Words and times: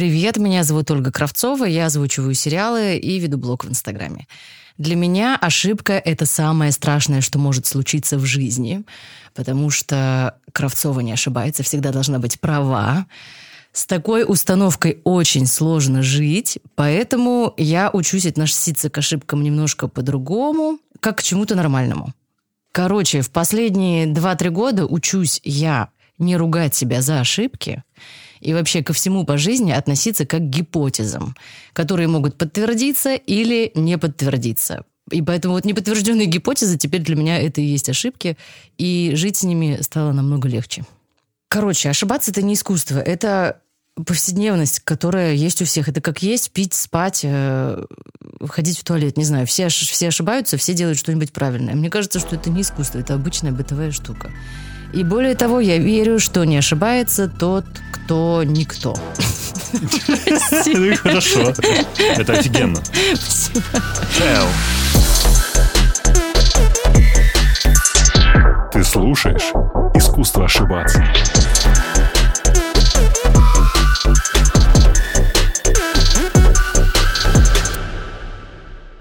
Привет, 0.00 0.38
меня 0.38 0.64
зовут 0.64 0.90
Ольга 0.90 1.12
Кравцова, 1.12 1.66
я 1.66 1.84
озвучиваю 1.84 2.32
сериалы 2.32 2.96
и 2.96 3.18
веду 3.18 3.36
блог 3.36 3.66
в 3.66 3.68
Инстаграме. 3.68 4.26
Для 4.78 4.96
меня 4.96 5.36
ошибка— 5.38 5.92
это 6.06 6.24
самое 6.24 6.72
страшное, 6.72 7.20
что 7.20 7.38
может 7.38 7.66
случиться 7.66 8.16
в 8.16 8.24
жизни, 8.24 8.82
потому 9.34 9.68
что 9.68 10.38
Кравцова 10.52 11.00
не 11.00 11.12
ошибается, 11.12 11.62
всегда 11.64 11.92
должна 11.92 12.18
быть 12.18 12.40
права. 12.40 13.04
С 13.74 13.84
такой 13.84 14.24
установкой 14.26 15.02
очень 15.04 15.44
сложно 15.44 16.02
жить, 16.02 16.60
поэтому 16.76 17.52
я 17.58 17.90
учусь 17.92 18.24
относиться 18.24 18.88
к 18.88 18.96
ошибкам 18.96 19.42
немножко 19.42 19.86
по-другому, 19.86 20.78
как 21.00 21.18
к 21.18 21.22
чему-то 21.22 21.56
нормальному. 21.56 22.14
Короче, 22.72 23.20
в 23.20 23.30
последние 23.30 24.06
2-3 24.06 24.48
года 24.48 24.86
учусь 24.86 25.42
я 25.44 25.90
не 26.20 26.36
ругать 26.36 26.74
себя 26.74 27.02
за 27.02 27.20
ошибки 27.20 27.82
и 28.40 28.54
вообще 28.54 28.82
ко 28.82 28.92
всему 28.92 29.24
по 29.24 29.36
жизни 29.36 29.72
относиться 29.72 30.24
как 30.26 30.40
к 30.40 30.50
гипотезам, 30.50 31.36
которые 31.72 32.08
могут 32.08 32.38
подтвердиться 32.38 33.14
или 33.14 33.70
не 33.74 33.98
подтвердиться. 33.98 34.84
И 35.10 35.22
поэтому 35.22 35.54
вот 35.54 35.64
неподтвержденные 35.64 36.26
гипотезы 36.26 36.78
теперь 36.78 37.02
для 37.02 37.16
меня 37.16 37.38
это 37.38 37.60
и 37.60 37.64
есть 37.64 37.88
ошибки, 37.88 38.36
и 38.78 39.12
жить 39.14 39.38
с 39.38 39.42
ними 39.42 39.78
стало 39.80 40.12
намного 40.12 40.48
легче. 40.48 40.84
Короче, 41.48 41.90
ошибаться 41.90 42.30
это 42.30 42.42
не 42.42 42.54
искусство, 42.54 42.98
это 42.98 43.60
повседневность, 44.04 44.80
которая 44.80 45.34
есть 45.34 45.60
у 45.62 45.64
всех. 45.64 45.88
Это 45.88 46.00
как 46.00 46.22
есть, 46.22 46.52
пить, 46.52 46.74
спать, 46.74 47.20
э, 47.24 47.84
ходить 48.48 48.78
в 48.78 48.84
туалет. 48.84 49.16
Не 49.16 49.24
знаю, 49.24 49.46
все, 49.46 49.68
все 49.68 50.08
ошибаются, 50.08 50.56
все 50.56 50.74
делают 50.74 50.98
что-нибудь 50.98 51.32
правильное. 51.32 51.74
Мне 51.74 51.90
кажется, 51.90 52.18
что 52.18 52.36
это 52.36 52.50
не 52.50 52.62
искусство, 52.62 52.98
это 52.98 53.14
обычная 53.14 53.52
бытовая 53.52 53.90
штука. 53.90 54.30
И 54.92 55.04
более 55.04 55.34
того, 55.34 55.60
я 55.60 55.78
верю, 55.78 56.18
что 56.18 56.44
не 56.44 56.58
ошибается 56.58 57.28
тот, 57.28 57.64
кто 57.92 58.42
никто. 58.44 58.96
Ну 60.66 60.96
хорошо. 60.96 61.54
Это 62.16 62.32
офигенно. 62.32 62.80
Ты 68.72 68.84
слушаешь 68.84 69.52
«Искусство 69.94 70.44
ошибаться». 70.44 71.04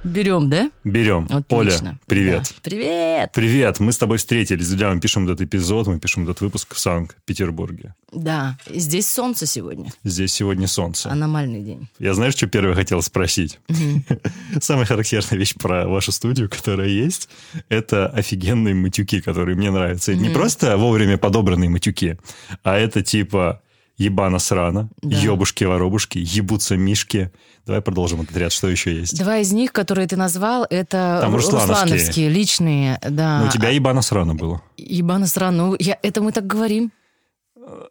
Берем, 0.04 0.50
да? 0.50 0.72
Берем. 0.84 1.28
Отлично. 1.30 1.90
Оля, 1.90 2.00
привет. 2.06 2.44
Да. 2.44 2.62
Привет. 2.64 3.32
Привет. 3.34 3.80
Мы 3.80 3.92
с 3.92 3.98
тобой 3.98 4.18
встретились. 4.18 4.68
Друзья, 4.70 4.94
мы 4.94 5.02
пишем 5.02 5.26
этот 5.26 5.42
эпизод, 5.42 5.88
мы 5.88 6.00
пишем 6.00 6.24
этот 6.24 6.40
выпуск 6.42 6.74
в 6.74 6.80
Санкт-Петербурге. 6.80 7.96
Да. 8.14 8.58
Здесь 8.70 9.12
солнце 9.12 9.46
сегодня. 9.46 9.92
Здесь 10.04 10.32
сегодня 10.34 10.68
солнце. 10.68 11.12
Аномальный 11.12 11.62
день. 11.62 11.90
Я 12.00 12.14
знаешь, 12.14 12.36
что 12.36 12.48
первое 12.48 12.76
хотел 12.76 13.02
спросить? 13.02 13.60
Самая 14.62 14.86
характерная 14.86 15.38
вещь 15.38 15.56
про 15.56 15.88
вашу 15.88 16.12
студию, 16.12 16.50
которая 16.50 16.88
есть, 16.88 17.30
это 17.68 18.08
офигенные 18.08 18.74
матюки, 18.74 19.20
которые 19.22 19.58
мне 19.58 19.70
нравятся. 19.70 20.16
Не 20.16 20.30
просто 20.30 20.78
вовремя 20.78 21.18
подобранные 21.18 21.70
матюки, 21.70 22.18
а 22.64 22.78
это 22.78 23.02
типа 23.02 23.62
ебана 24.00 24.40
срана, 24.40 24.90
да. 25.02 25.18
ебушки-воробушки, 25.18 26.20
ебутся 26.20 26.78
мишки. 26.78 27.32
Давай 27.70 27.84
продолжим 27.84 28.22
этот 28.22 28.36
ряд. 28.36 28.52
Что 28.52 28.68
еще 28.68 28.96
есть? 28.96 29.16
Два 29.16 29.38
из 29.38 29.52
них, 29.52 29.72
которые 29.72 30.08
ты 30.08 30.16
назвал, 30.16 30.66
это 30.72 31.20
Там 31.22 31.36
руслановские. 31.36 31.84
руслановские, 31.84 32.30
личные. 32.30 33.00
Да. 33.08 33.42
Но 33.42 33.46
у 33.46 33.52
тебя 33.52 33.70
ебана 33.70 34.02
срана 34.02 34.34
было. 34.34 34.64
Ебана 34.76 35.28
срана. 35.28 35.52
Ну, 35.52 35.76
я, 35.78 35.96
это 36.02 36.24
мы 36.24 36.32
так 36.32 36.48
говорим. 36.48 36.92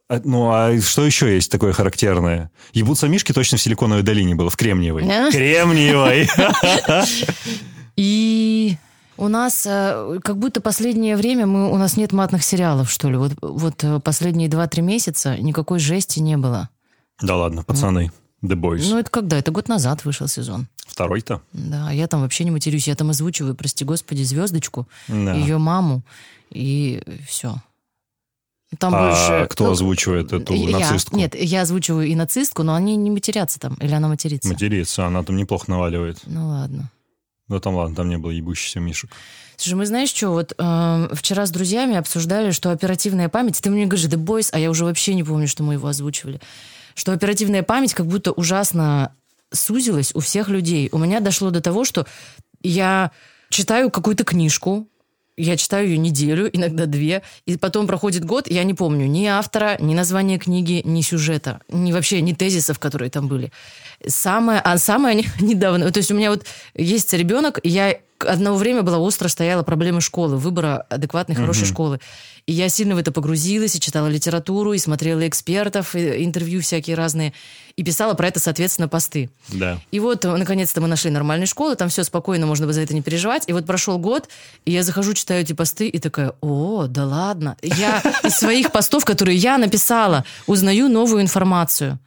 А, 0.09 0.21
ну, 0.25 0.51
а 0.51 0.81
что 0.81 1.07
еще 1.07 1.33
есть 1.33 1.53
такое 1.53 1.73
характерное? 1.73 2.51
Ебутся 2.73 3.07
мишки 3.07 3.31
точно 3.33 3.57
в 3.57 3.63
Силиконовой 3.63 4.03
долине 4.03 4.35
было, 4.35 4.51
в 4.51 4.57
Кремниевой. 4.57 5.05
Кремниевой! 5.31 6.29
И 7.97 8.77
у 9.17 9.29
нас 9.29 9.65
э, 9.65 10.19
как 10.25 10.39
будто 10.39 10.61
последнее 10.61 11.17
время 11.17 11.47
мы, 11.47 11.71
у 11.71 11.77
нас 11.77 11.97
нет 11.97 12.11
матных 12.13 12.43
сериалов, 12.43 12.91
что 12.91 13.11
ли. 13.11 13.17
Вот, 13.17 13.35
вот 13.41 13.85
э, 13.85 14.01
последние 14.01 14.49
два-три 14.49 14.83
месяца 14.83 15.37
никакой 15.37 15.79
жести 15.79 16.19
не 16.19 16.37
было. 16.37 16.69
Да 17.23 17.37
ладно, 17.37 17.63
пацаны. 17.63 18.11
The 18.43 18.55
Boys. 18.55 18.87
Ну, 18.89 18.99
это 18.99 19.11
когда? 19.11 19.39
Это 19.39 19.51
год 19.51 19.69
назад 19.69 20.05
вышел 20.05 20.29
сезон. 20.29 20.69
Второй-то? 20.87 21.43
Да, 21.53 21.91
я 21.91 22.07
там 22.07 22.23
вообще 22.23 22.45
не 22.45 22.51
матерюсь. 22.51 22.89
Я 22.89 22.95
там 22.95 23.11
озвучиваю, 23.11 23.55
прости 23.55 23.85
господи, 23.85 24.23
звездочку, 24.23 24.89
да. 25.09 25.35
ее 25.35 25.59
маму, 25.59 26.03
и 26.51 27.03
все. 27.27 27.57
Там 28.79 28.95
а 28.95 29.09
больше... 29.09 29.47
кто 29.51 29.65
ну, 29.65 29.71
озвучивает 29.73 30.33
эту 30.33 30.53
я, 30.55 30.79
нацистку? 30.79 31.17
Нет, 31.17 31.35
я 31.35 31.63
озвучиваю 31.63 32.07
и 32.07 32.15
нацистку, 32.15 32.63
но 32.63 32.75
они 32.75 32.97
не 32.97 33.11
матерятся 33.11 33.59
там. 33.59 33.75
Или 33.75 33.93
она 33.93 34.09
матерится? 34.09 34.49
Матерится, 34.49 35.07
она 35.07 35.23
там 35.23 35.37
неплохо 35.37 35.71
наваливает. 35.71 36.19
Ну 36.27 36.49
ладно. 36.49 36.91
Ну 37.49 37.61
там 37.61 37.75
ладно, 37.77 37.97
там 37.97 38.11
не 38.11 38.19
было 38.19 38.31
ебущихся 38.31 38.79
мишек. 38.79 39.11
Слушай, 39.57 39.75
мы 39.75 39.87
знаешь 39.87 40.11
что, 40.11 40.29
вот 40.29 40.53
э, 40.57 41.09
вчера 41.15 41.47
с 41.47 41.51
друзьями 41.51 41.97
обсуждали, 41.97 42.51
что 42.51 42.71
оперативная 42.71 43.31
память, 43.31 43.61
ты 43.61 43.71
мне 43.71 43.87
говоришь 43.87 44.07
The 44.07 44.23
Boys, 44.23 44.51
а 44.53 44.59
я 44.59 44.71
уже 44.71 44.85
вообще 44.85 45.15
не 45.15 45.25
помню, 45.25 45.49
что 45.49 45.63
мы 45.63 45.75
его 45.75 45.89
озвучивали, 45.89 46.41
что 46.99 47.13
оперативная 47.13 47.63
память 47.63 47.95
как 47.95 48.07
будто 48.07 48.33
ужасно 48.33 49.15
сузилась 49.53 50.11
у 50.15 50.21
всех 50.21 50.49
людей. 50.49 50.89
У 50.91 50.99
меня 50.99 51.21
дошло 51.21 51.51
до 51.51 51.61
того, 51.61 51.85
что 51.85 52.07
я 52.61 53.13
читаю 53.51 53.91
какую-то 53.91 54.25
книжку, 54.25 54.89
я 55.37 55.57
читаю 55.57 55.87
ее 55.87 55.99
неделю, 55.99 56.51
иногда 56.53 56.87
две, 56.87 57.23
и 57.47 57.57
потом 57.57 57.87
проходит 57.87 58.25
год, 58.25 58.51
я 58.51 58.65
не 58.65 58.75
помню 58.75 59.07
ни 59.07 59.27
автора, 59.27 59.77
ни 59.79 59.95
названия 59.95 60.39
книги, 60.39 60.83
ни 60.85 61.01
сюжета, 61.01 61.61
ни 61.69 61.93
вообще, 61.93 62.21
ни 62.21 62.33
тезисов, 62.33 62.81
которые 62.81 63.11
там 63.11 63.29
были. 63.29 63.53
Самое, 64.05 64.61
а 64.61 64.77
самое 64.77 65.25
недавно, 65.41 65.93
то 65.93 65.99
есть 65.99 66.11
у 66.11 66.17
меня 66.17 66.31
вот 66.31 66.47
есть 66.75 67.13
ребенок, 67.13 67.61
я 67.63 67.97
одно 68.19 68.57
время 68.57 68.83
была 68.83 68.99
остро 68.99 69.29
стояла 69.29 69.63
проблема 69.63 70.01
школы, 70.01 70.37
выбора 70.37 70.85
адекватной, 70.91 71.37
хорошей 71.37 71.63
угу. 71.63 71.69
школы. 71.69 72.01
И 72.49 72.53
я 72.53 72.71
сильно 72.71 72.95
в 72.95 72.99
это 72.99 73.13
погрузилась, 73.13 73.77
и 73.77 73.81
читала 73.81 74.07
литературу, 74.07 74.73
и 74.73 74.79
смотрела 74.79 75.29
экспертов, 75.29 75.95
и 75.95 76.25
интервью 76.25 76.63
всякие 76.63 76.97
разные, 76.97 77.35
и 77.77 77.85
писала 77.85 78.15
про 78.15 78.29
это, 78.29 78.41
соответственно, 78.41 78.89
посты. 78.89 79.29
Да. 79.49 79.79
И 79.91 80.01
вот, 80.01 80.25
наконец-то, 80.25 80.81
мы 80.81 80.89
нашли 80.89 81.11
нормальную 81.11 81.47
школу, 81.47 81.77
там 81.77 81.91
все 81.91 82.05
спокойно, 82.05 82.47
можно 82.47 82.67
бы 82.67 82.73
за 82.73 82.81
это 82.81 82.95
не 82.95 83.03
переживать. 83.03 83.45
И 83.49 83.53
вот 83.53 83.67
прошел 83.67 83.99
год, 83.99 84.31
и 84.65 84.73
я 84.73 84.83
захожу, 84.83 85.13
читаю 85.13 85.43
эти 85.43 85.53
посты, 85.53 85.89
и 85.89 85.99
такая, 85.99 86.33
о, 86.41 86.87
да 86.87 87.05
ладно. 87.05 87.59
Я 87.61 88.01
из 88.25 88.39
своих 88.39 88.73
постов, 88.73 89.05
которые 89.05 89.37
я 89.37 89.59
написала, 89.59 90.25
узнаю 90.47 90.89
новую 90.89 91.21
информацию. 91.21 91.99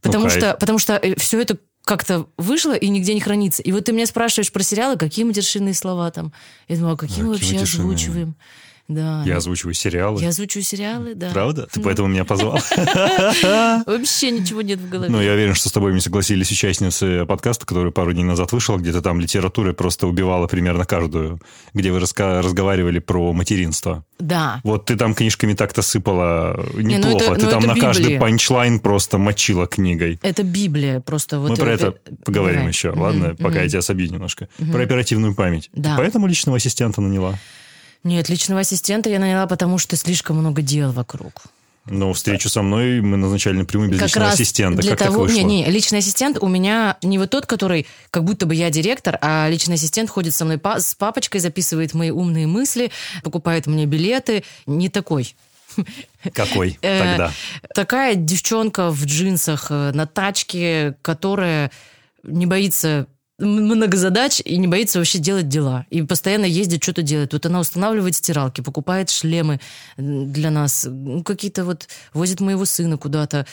Потому, 0.00 0.24
ну, 0.24 0.30
что, 0.30 0.56
потому 0.58 0.78
что 0.78 0.94
э, 0.94 1.14
все 1.16 1.42
это 1.42 1.58
как-то 1.84 2.26
вышло 2.38 2.72
и 2.72 2.88
нигде 2.88 3.12
не 3.12 3.20
хранится. 3.20 3.60
И 3.60 3.70
вот 3.70 3.84
ты 3.84 3.92
меня 3.92 4.06
спрашиваешь 4.06 4.50
про 4.50 4.62
сериалы, 4.62 4.96
какие 4.96 5.26
матершинные 5.26 5.74
слова 5.74 6.10
там. 6.10 6.32
Я 6.68 6.76
думаю, 6.76 6.94
а 6.94 6.96
какие 6.96 7.22
мы 7.22 7.32
вообще 7.32 7.58
озвучиваем? 7.58 8.34
Да. 8.90 9.22
Я 9.24 9.36
озвучиваю 9.36 9.72
сериалы. 9.74 10.20
Я 10.20 10.30
озвучиваю 10.30 10.64
сериалы, 10.64 11.14
да. 11.14 11.30
Правда? 11.30 11.68
Ты 11.70 11.80
поэтому 11.80 12.08
меня 12.08 12.24
позвал? 12.24 12.54
Вообще 13.86 14.32
ничего 14.32 14.62
нет 14.62 14.80
в 14.80 14.88
голове. 14.88 15.10
Ну, 15.10 15.20
я 15.22 15.32
уверен, 15.32 15.54
что 15.54 15.68
с 15.68 15.72
тобой 15.72 15.94
не 15.94 16.00
согласились 16.00 16.50
участницы 16.50 17.24
подкаста, 17.24 17.66
который 17.66 17.92
пару 17.92 18.12
дней 18.12 18.24
назад 18.24 18.50
вышел, 18.50 18.76
где-то 18.76 19.00
там 19.00 19.20
литература 19.20 19.72
просто 19.72 20.08
убивала 20.08 20.48
примерно 20.48 20.84
каждую, 20.84 21.40
где 21.72 21.92
вы 21.92 22.00
разговаривали 22.00 22.98
про 22.98 23.32
материнство. 23.32 24.04
Да. 24.18 24.60
Вот 24.64 24.86
ты 24.86 24.96
там 24.96 25.14
книжками 25.14 25.54
так-то 25.54 25.82
сыпала 25.82 26.60
неплохо. 26.74 27.36
Ты 27.36 27.46
там 27.46 27.62
на 27.62 27.76
каждый 27.76 28.18
панчлайн 28.18 28.80
просто 28.80 29.18
мочила 29.18 29.68
книгой. 29.68 30.18
Это 30.22 30.42
Библия 30.42 30.98
просто. 30.98 31.38
Мы 31.38 31.54
про 31.54 31.70
это 31.70 31.94
поговорим 32.24 32.66
еще, 32.66 32.90
ладно? 32.90 33.36
Пока 33.38 33.62
я 33.62 33.68
тебя 33.68 33.82
собью 33.82 34.10
немножко. 34.10 34.48
Про 34.72 34.82
оперативную 34.82 35.36
память. 35.36 35.70
Поэтому 35.96 36.26
личного 36.26 36.56
ассистента 36.56 37.00
наняла. 37.00 37.38
Нет, 38.02 38.28
личного 38.28 38.60
ассистента 38.60 39.10
я 39.10 39.18
наняла, 39.18 39.46
потому 39.46 39.78
что 39.78 39.96
слишком 39.96 40.38
много 40.38 40.62
дел 40.62 40.92
вокруг. 40.92 41.42
Но 41.86 42.12
встречу 42.12 42.48
со 42.48 42.62
мной 42.62 43.00
мы 43.00 43.16
назначали 43.16 43.56
напрямую 43.56 43.90
без 43.90 43.98
как 43.98 44.08
личного 44.08 44.30
ассистента. 44.30 44.82
Для 44.82 44.96
как 44.96 45.08
того, 45.08 45.26
так 45.26 45.34
вышло? 45.34 45.46
Не, 45.46 45.62
не, 45.62 45.70
личный 45.70 45.98
ассистент 45.98 46.38
у 46.40 46.46
меня 46.46 46.98
не 47.02 47.18
вот 47.18 47.30
тот, 47.30 47.46
который 47.46 47.86
как 48.10 48.24
будто 48.24 48.46
бы 48.46 48.54
я 48.54 48.70
директор, 48.70 49.18
а 49.20 49.48
личный 49.48 49.74
ассистент 49.74 50.10
ходит 50.10 50.34
со 50.34 50.44
мной 50.44 50.60
с 50.78 50.94
папочкой, 50.94 51.40
записывает 51.40 51.94
мои 51.94 52.10
умные 52.10 52.46
мысли, 52.46 52.92
покупает 53.24 53.66
мне 53.66 53.86
билеты. 53.86 54.44
Не 54.66 54.88
такой. 54.88 55.34
Какой 56.32 56.78
э, 56.82 56.98
тогда? 56.98 57.32
Такая 57.74 58.14
девчонка 58.14 58.90
в 58.90 59.04
джинсах 59.04 59.66
э, 59.70 59.92
на 59.92 60.06
тачке, 60.06 60.96
которая 61.02 61.70
не 62.22 62.46
боится 62.46 63.06
много 63.40 63.96
задач 63.96 64.40
и 64.44 64.56
не 64.58 64.68
боится 64.68 64.98
вообще 64.98 65.18
делать 65.18 65.48
дела. 65.48 65.86
И 65.90 66.02
постоянно 66.02 66.44
ездит, 66.44 66.82
что-то 66.82 67.02
делает. 67.02 67.32
Вот 67.32 67.46
она 67.46 67.60
устанавливает 67.60 68.14
стиралки, 68.14 68.60
покупает 68.60 69.10
шлемы 69.10 69.60
для 69.96 70.50
нас, 70.50 70.86
ну, 70.88 71.22
какие-то 71.22 71.64
вот 71.64 71.88
возит 72.12 72.40
моего 72.40 72.64
сына 72.64 72.98
куда-то. 72.98 73.46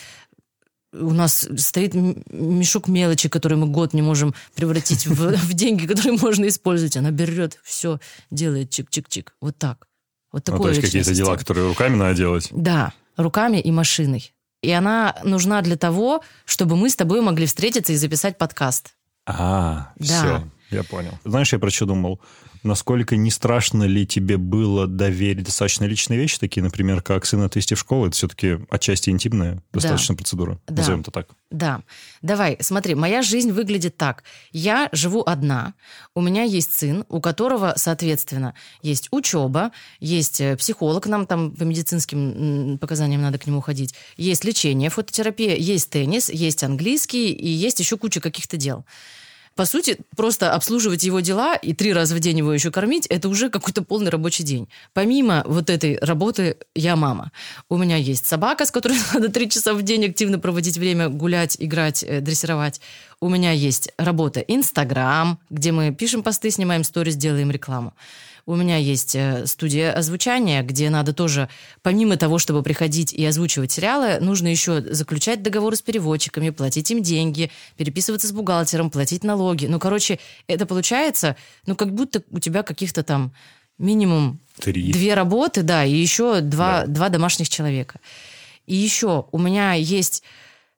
У 0.93 1.11
нас 1.11 1.47
стоит 1.57 1.93
мешок 1.93 2.87
мелочи, 2.87 3.29
который 3.29 3.57
мы 3.57 3.67
год 3.67 3.93
не 3.93 4.01
можем 4.01 4.33
превратить 4.55 5.05
в, 5.05 5.35
в 5.37 5.53
деньги, 5.53 5.85
которые 5.85 6.17
можно 6.17 6.47
использовать. 6.47 6.97
Она 6.97 7.11
берет, 7.11 7.59
все 7.63 7.99
делает 8.31 8.69
чик-чик-чик. 8.69 9.29
Вот 9.41 9.57
так. 9.57 9.87
Вот 10.31 10.43
такое. 10.43 10.59
Ну, 10.59 10.63
то 10.65 10.69
есть 10.69 10.81
какие-то 10.81 11.13
дела, 11.13 11.37
которые 11.37 11.67
руками 11.67 11.95
надо 11.95 12.15
делать? 12.15 12.49
Да, 12.51 12.93
руками 13.15 13.59
и 13.59 13.71
машиной. 13.71 14.33
и 14.61 14.71
она 14.71 15.15
нужна 15.23 15.61
для 15.61 15.77
того, 15.77 16.23
чтобы 16.45 16.75
мы 16.75 16.89
с 16.89 16.95
тобой 16.95 17.21
могли 17.21 17.45
встретиться 17.45 17.93
и 17.93 17.95
записать 17.95 18.37
подкаст. 18.37 18.96
А, 19.27 19.91
Да. 19.97 20.06
все, 20.06 20.44
я 20.71 20.83
понял. 20.83 21.12
Знаешь, 21.25 21.51
я 21.53 21.59
про 21.59 21.69
что 21.69 21.85
думал? 21.85 22.19
Насколько 22.67 23.15
не 23.15 23.31
страшно 23.31 23.83
ли 23.83 24.05
тебе 24.05 24.35
было 24.35 24.87
доверить 24.87 25.45
достаточно 25.45 25.85
личные 25.85 26.19
вещи, 26.19 26.37
такие, 26.37 26.61
например, 26.61 27.01
как 27.01 27.25
сын 27.25 27.41
отвезти 27.41 27.75
в 27.75 27.79
школу? 27.79 28.07
Это 28.07 28.15
все-таки 28.15 28.59
отчасти 28.69 29.09
интимная 29.09 29.63
достаточно 29.71 30.15
процедура. 30.15 30.59
Да. 30.67 30.75
Назовем 30.75 30.99
это 30.99 31.11
так. 31.11 31.29
Да. 31.49 31.81
Давай, 32.21 32.57
смотри, 32.59 32.93
моя 32.93 33.21
жизнь 33.21 33.51
выглядит 33.51 33.95
так. 33.95 34.25
Я 34.51 34.89
живу 34.91 35.23
одна, 35.25 35.75
у 36.13 36.21
меня 36.21 36.43
есть 36.43 36.73
сын, 36.73 37.05
у 37.07 37.21
которого, 37.21 37.73
соответственно, 37.77 38.53
есть 38.81 39.07
учеба, 39.11 39.71
есть 40.01 40.41
э, 40.41 40.57
психолог, 40.57 41.07
нам 41.07 41.25
там 41.25 41.51
по 41.51 41.63
медицинским 41.63 42.77
показаниям 42.79 43.21
надо 43.21 43.37
к 43.37 43.47
нему 43.47 43.61
ходить, 43.61 43.95
есть 44.17 44.43
лечение, 44.43 44.89
фототерапия, 44.89 45.55
есть 45.55 45.89
теннис, 45.89 46.29
есть 46.29 46.63
английский 46.63 47.31
и 47.31 47.47
есть 47.47 47.79
еще 47.79 47.97
куча 47.97 48.19
каких-то 48.19 48.57
дел. 48.57 48.85
По 49.57 49.65
сути, 49.65 49.98
просто 50.15 50.54
обслуживать 50.54 51.04
его 51.04 51.19
дела 51.19 51.56
и 51.56 51.74
три 51.74 51.92
раза 51.92 52.13
в 52.15 52.19
день 52.19 52.38
его 52.38 52.54
еще 52.54 52.69
кормить, 52.69 53.07
это 53.07 53.27
уже 53.27 53.50
какой-то 53.50 53.81
полный 53.81 54.12
рабочий 54.12 54.44
день. 54.44 54.69
Помимо 54.94 55.44
вот 55.48 55.71
этой 55.71 55.98
работы, 55.98 56.57
я 56.75 56.95
мама. 56.95 57.31
У 57.68 57.75
меня 57.75 57.95
есть 57.95 58.27
собака, 58.27 58.68
с 58.68 58.71
которой 58.71 59.00
надо 59.13 59.30
три 59.30 59.50
часа 59.50 59.74
в 59.74 59.81
день 59.81 60.06
активно 60.06 60.38
проводить 60.38 60.77
время, 60.77 61.09
гулять, 61.09 61.57
играть, 61.59 62.04
э, 62.04 62.21
дрессировать. 62.21 62.81
У 63.19 63.30
меня 63.30 63.51
есть 63.51 63.92
работа 63.98 64.42
Инстаграм, 64.42 65.39
где 65.50 65.71
мы 65.71 65.92
пишем 65.92 66.21
посты, 66.21 66.51
снимаем 66.51 66.83
сторис, 66.83 67.15
делаем 67.15 67.50
рекламу. 67.50 67.95
У 68.47 68.55
меня 68.55 68.77
есть 68.77 69.13
э, 69.13 69.45
студия 69.45 69.91
озвучания, 69.91 70.63
где 70.63 70.89
надо 70.89 71.11
тоже, 71.11 71.49
помимо 71.81 72.15
того, 72.15 72.39
чтобы 72.39 72.63
приходить 72.63 73.11
и 73.11 73.25
озвучивать 73.25 73.73
сериалы, 73.73 74.19
нужно 74.21 74.47
еще 74.47 74.81
заключать 74.81 75.44
договоры 75.44 75.75
с 75.75 75.81
переводчиками, 75.81 76.51
платить 76.51 76.89
им 76.89 77.03
деньги, 77.03 77.51
переписываться 77.75 78.25
с 78.25 78.31
бухгалтером, 78.31 78.89
платить 78.89 79.25
налоги. 79.25 79.65
Ну, 79.65 79.79
короче, 79.79 80.17
это 80.47 80.65
получается, 80.65 81.35
ну, 81.65 81.75
как 81.75 81.94
будто 81.94 82.23
у 82.31 82.39
тебя 82.39 82.63
каких-то 82.63 83.03
там 83.03 83.33
минимум 83.77 84.39
Три. 84.61 84.94
две 84.94 85.13
работы, 85.13 85.61
да, 85.61 85.83
и 85.83 85.94
еще 85.94 86.39
два, 86.39 86.83
Да. 86.83 86.88
два 86.88 87.09
домашних 87.09 87.49
человека. 87.49 87.99
И 88.65 88.75
еще 88.75 89.25
у 89.29 89.38
меня 89.39 89.73
есть, 89.73 90.23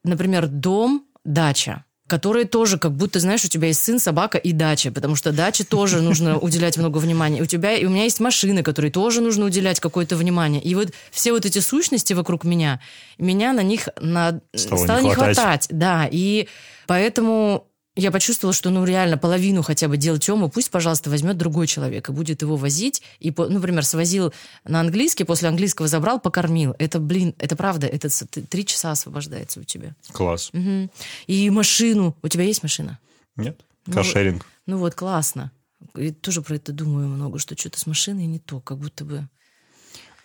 например, 0.03 0.47
дом, 0.47 1.05
дача, 1.23 1.85
которые 2.09 2.45
тоже 2.45 2.77
как 2.77 2.91
будто, 2.91 3.19
знаешь, 3.19 3.45
у 3.45 3.47
тебя 3.47 3.67
есть 3.67 3.83
сын, 3.83 3.99
собака 3.99 4.37
и 4.37 4.51
дача, 4.51 4.91
потому 4.91 5.15
что 5.15 5.31
даче 5.31 5.63
тоже 5.63 6.01
нужно 6.01 6.37
уделять 6.47 6.77
много 6.77 6.97
внимания. 6.97 7.41
У 7.41 7.45
тебя 7.45 7.73
и 7.75 7.85
у 7.85 7.89
меня 7.89 8.03
есть 8.03 8.19
машины, 8.19 8.63
которые 8.63 8.91
тоже 8.91 9.21
нужно 9.21 9.45
уделять 9.45 9.79
какое-то 9.79 10.17
внимание. 10.17 10.61
И 10.61 10.75
вот 10.75 10.89
все 11.11 11.31
вот 11.31 11.45
эти 11.45 11.59
сущности 11.59 12.13
вокруг 12.13 12.43
меня, 12.43 12.81
меня 13.17 13.53
на 13.53 13.63
них 13.63 13.87
на... 14.01 14.41
Стало 14.53 14.99
не 14.99 15.13
хватать. 15.13 15.37
хватать. 15.37 15.67
Да, 15.69 16.09
и 16.11 16.47
поэтому 16.87 17.65
я 17.95 18.11
почувствовала, 18.11 18.53
что, 18.53 18.69
ну, 18.69 18.85
реально, 18.85 19.17
половину 19.17 19.61
хотя 19.61 19.87
бы 19.87 19.97
дел 19.97 20.17
Тёмы 20.17 20.49
пусть, 20.49 20.71
пожалуйста, 20.71 21.09
возьмет 21.09 21.37
другой 21.37 21.67
человек 21.67 22.09
и 22.09 22.11
будет 22.11 22.41
его 22.41 22.55
возить. 22.55 23.01
И, 23.19 23.33
ну, 23.35 23.49
например, 23.49 23.83
свозил 23.83 24.33
на 24.63 24.79
английский, 24.79 25.23
после 25.23 25.49
английского 25.49 25.87
забрал, 25.87 26.19
покормил. 26.19 26.75
Это, 26.79 26.99
блин, 26.99 27.35
это 27.39 27.55
правда, 27.55 27.87
это 27.87 28.09
три 28.27 28.65
часа 28.65 28.91
освобождается 28.91 29.59
у 29.59 29.63
тебя. 29.63 29.95
Класс. 30.11 30.49
Мгм. 30.53 30.89
И 31.27 31.49
машину. 31.49 32.15
У 32.21 32.27
тебя 32.27 32.43
есть 32.43 32.63
машина? 32.63 32.99
Нет? 33.35 33.59
Ну, 33.85 33.93
Каршеринг. 33.93 34.45
Ну 34.65 34.77
вот, 34.77 34.95
классно. 34.95 35.51
И 35.95 36.11
тоже 36.11 36.41
про 36.41 36.55
это 36.55 36.71
думаю 36.71 37.07
много, 37.07 37.39
что 37.39 37.57
что-то 37.57 37.79
с 37.79 37.87
машиной 37.87 38.25
не 38.27 38.39
то, 38.39 38.59
как 38.59 38.77
будто 38.77 39.03
бы... 39.05 39.27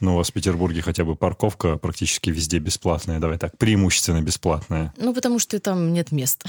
Ну, 0.04 0.14
у 0.14 0.16
вас 0.18 0.28
в 0.28 0.32
Петербурге 0.34 0.82
хотя 0.82 1.02
бы 1.04 1.16
парковка 1.16 1.76
практически 1.78 2.28
везде 2.28 2.58
бесплатная. 2.58 3.20
Давай 3.20 3.38
так, 3.38 3.56
преимущественно 3.56 4.20
бесплатная. 4.20 4.92
Ну, 4.98 5.14
потому 5.14 5.38
что 5.38 5.58
там 5.60 5.94
нет 5.94 6.12
места. 6.12 6.48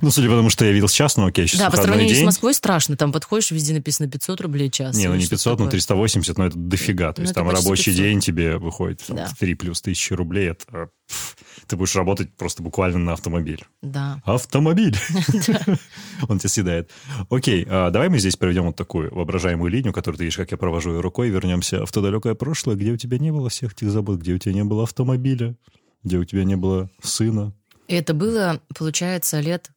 Ну, 0.00 0.10
судя 0.10 0.28
по 0.28 0.36
тому, 0.36 0.50
что 0.50 0.64
я 0.64 0.72
видел 0.72 0.88
сейчас, 0.88 1.16
ну 1.16 1.26
окей, 1.26 1.46
сейчас 1.46 1.60
Да, 1.60 1.70
по 1.70 1.76
сравнению 1.76 2.16
с. 2.16 2.22
Москвой 2.22 2.54
страшно. 2.54 2.96
Там 2.96 3.12
подходишь, 3.12 3.50
везде 3.50 3.74
написано 3.74 4.08
500 4.08 4.40
рублей 4.40 4.70
час. 4.70 4.96
Не, 4.96 5.08
ну 5.08 5.14
не 5.14 5.20
что-то 5.22 5.36
500, 5.36 5.50
ну 5.52 5.56
такое. 5.64 5.70
380, 5.72 6.38
но 6.38 6.46
это 6.46 6.58
дофига. 6.58 7.12
То 7.12 7.20
Ну, 7.20 7.24
есть 7.24 7.34
там 7.34 7.48
рабочий 7.48 7.86
500. 7.92 7.96
день 7.96 8.20
тебе 8.20 8.58
выходит 8.58 9.02
там, 9.06 9.16
Да. 9.16 9.30
3 9.38 9.54
плюс 9.54 9.80
тысячи 9.82 10.12
рублей. 10.12 10.50
Это 10.50 10.88
ты 11.66 11.76
будешь 11.76 11.94
работать 11.96 12.34
просто 12.36 12.62
буквально 12.62 12.98
на 12.98 13.12
автомобиль. 13.12 13.64
Да. 13.82 14.20
Автомобиль. 14.24 14.96
Он 16.28 16.38
тебя 16.38 16.48
съедает. 16.48 16.90
Окей, 17.30 17.66
а 17.68 17.90
давай 17.90 18.08
мы 18.08 18.18
здесь 18.18 18.36
проведем 18.36 18.64
вот 18.64 18.76
такую 18.76 19.14
воображаемую 19.14 19.70
линию, 19.70 19.92
которую 19.92 20.18
ты 20.18 20.24
видишь, 20.24 20.36
как 20.36 20.50
я 20.50 20.56
провожу 20.56 20.92
ее 20.94 21.00
рукой. 21.00 21.30
Вернемся 21.30 21.84
в 21.86 21.92
то 21.92 22.00
далекое 22.00 22.34
прошлое, 22.34 22.76
где 22.76 22.92
у 22.92 22.96
тебя 22.96 23.18
не 23.18 23.30
было 23.30 23.48
всех 23.48 23.72
этих 23.72 23.90
забот, 23.90 24.20
где 24.20 24.34
у 24.34 24.38
тебя 24.38 24.54
не 24.54 24.64
было 24.64 24.84
автомобиля, 24.84 25.56
где 26.02 26.18
у 26.18 26.24
тебя 26.24 26.44
не 26.44 26.56
было 26.56 26.90
сына. 27.02 27.52
И 27.88 27.94
это 27.94 28.14
было, 28.14 28.60
получается, 28.76 29.40
лет 29.40 29.70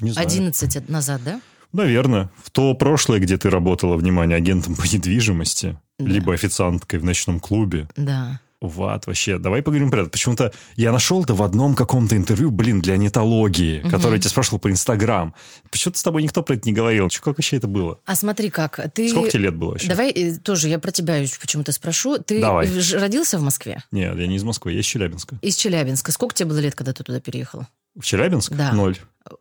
Не 0.00 0.10
знаю. 0.10 0.26
11 0.26 0.88
назад, 0.88 1.22
да? 1.24 1.40
Наверное. 1.72 2.30
В 2.42 2.50
то 2.50 2.74
прошлое, 2.74 3.18
где 3.18 3.38
ты 3.38 3.48
работала, 3.48 3.96
внимание, 3.96 4.36
агентом 4.36 4.74
по 4.74 4.82
недвижимости, 4.82 5.78
Да. 5.98 6.04
либо 6.04 6.34
официанткой 6.34 6.98
в 7.00 7.04
ночном 7.04 7.40
клубе. 7.40 7.88
Да. 7.96 8.40
В 8.62 8.84
ад 8.84 9.08
вообще. 9.08 9.38
Давай 9.38 9.60
поговорим 9.60 9.90
про 9.90 10.02
это. 10.02 10.10
Почему-то 10.10 10.52
я 10.76 10.92
нашел 10.92 11.22
это 11.24 11.34
в 11.34 11.42
одном 11.42 11.74
каком-то 11.74 12.16
интервью, 12.16 12.52
блин, 12.52 12.80
для 12.80 12.96
нетологии, 12.96 13.80
которое 13.90 14.14
я 14.14 14.20
тебя 14.20 14.30
спрашивал 14.30 14.60
про 14.60 14.70
Инстаграм. 14.70 15.34
Почему-то 15.70 15.98
с 15.98 16.02
тобой 16.02 16.22
никто 16.22 16.44
про 16.44 16.54
это 16.54 16.68
не 16.68 16.72
говорил. 16.72 17.08
Чё, 17.08 17.20
как 17.22 17.38
вообще 17.38 17.56
это 17.56 17.66
было? 17.66 17.98
А 18.06 18.14
смотри 18.14 18.50
как, 18.50 18.78
ты... 18.94 19.08
Сколько 19.08 19.30
тебе 19.30 19.44
лет 19.44 19.56
было 19.56 19.70
вообще? 19.70 19.88
Давай 19.88 20.10
э, 20.12 20.36
тоже 20.36 20.68
я 20.68 20.78
про 20.78 20.92
тебя 20.92 21.24
почему-то 21.40 21.72
спрошу. 21.72 22.18
Ты 22.18 22.40
Давай. 22.40 22.68
родился 22.94 23.36
в 23.38 23.42
Москве? 23.42 23.82
Нет, 23.90 24.16
я 24.16 24.26
не 24.28 24.36
из 24.36 24.44
Москвы, 24.44 24.72
я 24.72 24.80
из 24.80 24.86
Челябинска. 24.86 25.38
Из 25.42 25.56
Челябинска. 25.56 26.12
Сколько 26.12 26.36
тебе 26.36 26.50
было 26.50 26.58
лет, 26.58 26.76
когда 26.76 26.92
ты 26.92 27.02
туда 27.02 27.18
переехал? 27.18 27.66
В 27.96 28.04
Челябинск? 28.04 28.52
Да. 28.52 28.72
Ноль. 28.72 28.96
А, 29.24 29.32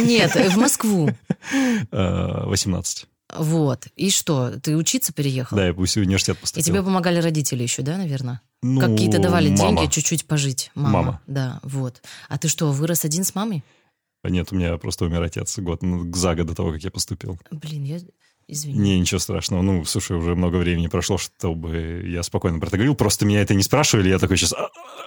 Нет, 0.00 0.34
э, 0.34 0.48
в 0.50 0.56
Москву. 0.56 1.10
Э, 1.92 2.44
18. 2.44 3.06
Вот. 3.36 3.86
И 3.96 4.10
что, 4.10 4.58
ты 4.60 4.76
учиться 4.76 5.12
переехал? 5.12 5.56
Да, 5.56 5.66
я 5.66 5.72
в 5.72 5.78
университет 5.78 6.36
И 6.38 6.40
поступил. 6.40 6.64
тебе 6.64 6.82
помогали 6.82 7.18
родители 7.20 7.62
еще, 7.62 7.82
да, 7.82 7.96
наверное? 7.98 8.40
Ну, 8.62 8.80
Какие-то 8.80 9.18
давали 9.20 9.50
мама. 9.50 9.58
деньги 9.80 9.90
чуть-чуть 9.90 10.24
пожить. 10.26 10.70
Мама. 10.74 10.90
Мама. 10.90 11.20
Да, 11.26 11.60
вот. 11.62 12.02
А 12.28 12.38
ты 12.38 12.48
что, 12.48 12.72
вырос 12.72 13.04
один 13.04 13.24
с 13.24 13.34
мамой? 13.34 13.62
Нет, 14.24 14.50
у 14.52 14.56
меня 14.56 14.76
просто 14.78 15.04
умер 15.04 15.22
отец 15.22 15.58
год, 15.58 15.82
ну, 15.82 16.12
за 16.14 16.34
год 16.34 16.46
до 16.46 16.54
того, 16.54 16.72
как 16.72 16.82
я 16.82 16.90
поступил. 16.90 17.38
Блин, 17.50 17.84
я... 17.84 18.00
Извини. 18.50 18.78
Не, 18.78 18.98
ничего 18.98 19.20
страшного. 19.20 19.60
Ну, 19.60 19.84
слушай, 19.84 20.16
уже 20.16 20.34
много 20.34 20.56
времени 20.56 20.86
прошло, 20.86 21.18
чтобы 21.18 22.02
я 22.06 22.22
спокойно 22.22 22.58
про 22.58 22.68
это 22.68 22.78
говорил. 22.78 22.94
Просто 22.94 23.26
меня 23.26 23.42
это 23.42 23.52
не 23.54 23.62
спрашивали, 23.62 24.08
я 24.08 24.18
такой 24.18 24.38
сейчас... 24.38 24.54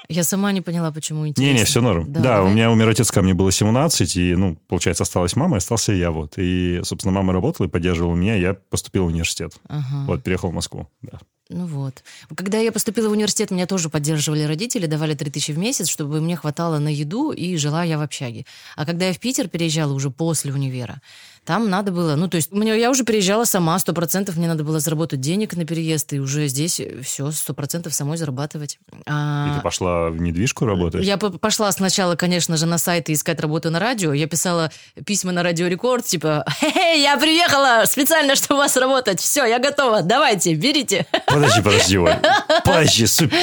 Я 0.08 0.24
сама 0.24 0.52
не 0.52 0.62
поняла, 0.62 0.92
почему 0.92 1.28
интересно. 1.28 1.54
Не-не, 1.54 1.66
все 1.66 1.82
норм. 1.82 2.12
Да, 2.12 2.22
давай. 2.22 2.52
у 2.52 2.54
меня 2.54 2.70
умер 2.70 2.90
отец, 2.90 3.10
ко 3.10 3.24
мне 3.24 3.34
было 3.34 3.52
17, 3.52 4.15
и, 4.15 4.36
ну, 4.36 4.58
получается, 4.68 5.04
осталась 5.04 5.36
мама, 5.36 5.56
и 5.56 5.58
остался 5.58 5.92
я, 5.92 6.12
вот. 6.12 6.34
И, 6.38 6.82
собственно, 6.84 7.13
мама 7.13 7.34
работала 7.34 7.65
и 7.65 7.70
поддерживала 7.70 8.13
меня, 8.13 8.36
я 8.36 8.54
поступил 8.54 9.06
в 9.06 9.08
университет. 9.08 9.54
Ага. 9.68 10.06
Вот, 10.06 10.24
переехал 10.24 10.51
в 10.51 10.54
Москву, 10.54 10.88
да. 11.01 11.20
Ну 11.51 11.65
вот. 11.65 12.04
Когда 12.34 12.60
я 12.60 12.72
поступила 12.72 13.10
в 13.10 13.12
университет, 13.12 13.51
меня 13.51 13.68
тоже 13.68 13.89
поддерживали 13.89 14.44
родители, 14.44 14.86
давали 14.86 15.15
3000 15.15 15.51
в 15.51 15.58
месяц, 15.58 15.89
чтобы 15.89 16.22
мне 16.22 16.38
хватало 16.38 16.80
на 16.80 16.88
еду, 16.88 17.32
и 17.32 17.58
жила 17.58 17.84
я 17.84 17.98
в 17.98 18.01
общаге. 18.01 18.46
А 18.77 18.86
когда 18.86 19.08
я 19.08 19.13
в 19.13 19.20
Питер 19.20 19.50
переезжала 19.50 19.92
уже 19.92 20.10
после 20.10 20.54
универа, 20.54 21.01
там 21.45 21.69
надо 21.69 21.91
было, 21.91 22.15
ну, 22.15 22.27
то 22.27 22.36
есть, 22.38 22.51
мне, 22.51 22.79
я 22.79 22.91
уже 22.91 23.03
переезжала 23.03 23.45
сама, 23.45 23.77
сто 23.79 23.93
процентов 23.93 24.38
мне 24.38 24.48
надо 24.48 24.63
было 24.63 24.79
заработать 24.79 25.19
денег 25.21 25.55
на 25.55 25.65
переезд, 25.65 26.13
и 26.13 26.19
уже 26.19 26.48
здесь 26.48 26.79
все, 27.03 27.31
сто 27.31 27.53
процентов 27.53 27.93
самой 27.93 28.17
зарабатывать. 28.17 28.77
А, 29.07 29.50
И 29.51 29.55
ты 29.57 29.62
пошла 29.62 30.10
в 30.10 30.21
недвижку 30.21 30.65
работать? 30.65 31.03
Я 31.03 31.17
по- 31.17 31.31
пошла 31.31 31.71
сначала, 31.71 32.15
конечно 32.15 32.57
же, 32.57 32.65
на 32.67 32.77
сайты 32.77 33.13
искать 33.13 33.39
работу 33.39 33.71
на 33.71 33.79
радио. 33.79 34.13
Я 34.13 34.27
писала 34.27 34.71
письма 35.05 35.31
на 35.31 35.41
Радио 35.43 35.67
Рекорд, 35.67 36.05
типа, 36.05 36.45
«Хе-хе, 36.60 37.01
я 37.01 37.17
приехала 37.17 37.83
специально, 37.86 38.36
чтобы 38.36 38.55
у 38.55 38.57
вас 38.60 38.77
работать. 38.77 39.19
Все, 39.19 39.45
я 39.45 39.57
готова, 39.60 40.03
давайте, 40.03 40.53
берите. 40.53 41.05
Подожди, 41.25 41.62
подожди, 41.62 41.98
Оль. 41.98 42.15
Подожди, 42.63 43.07
супер. 43.07 43.38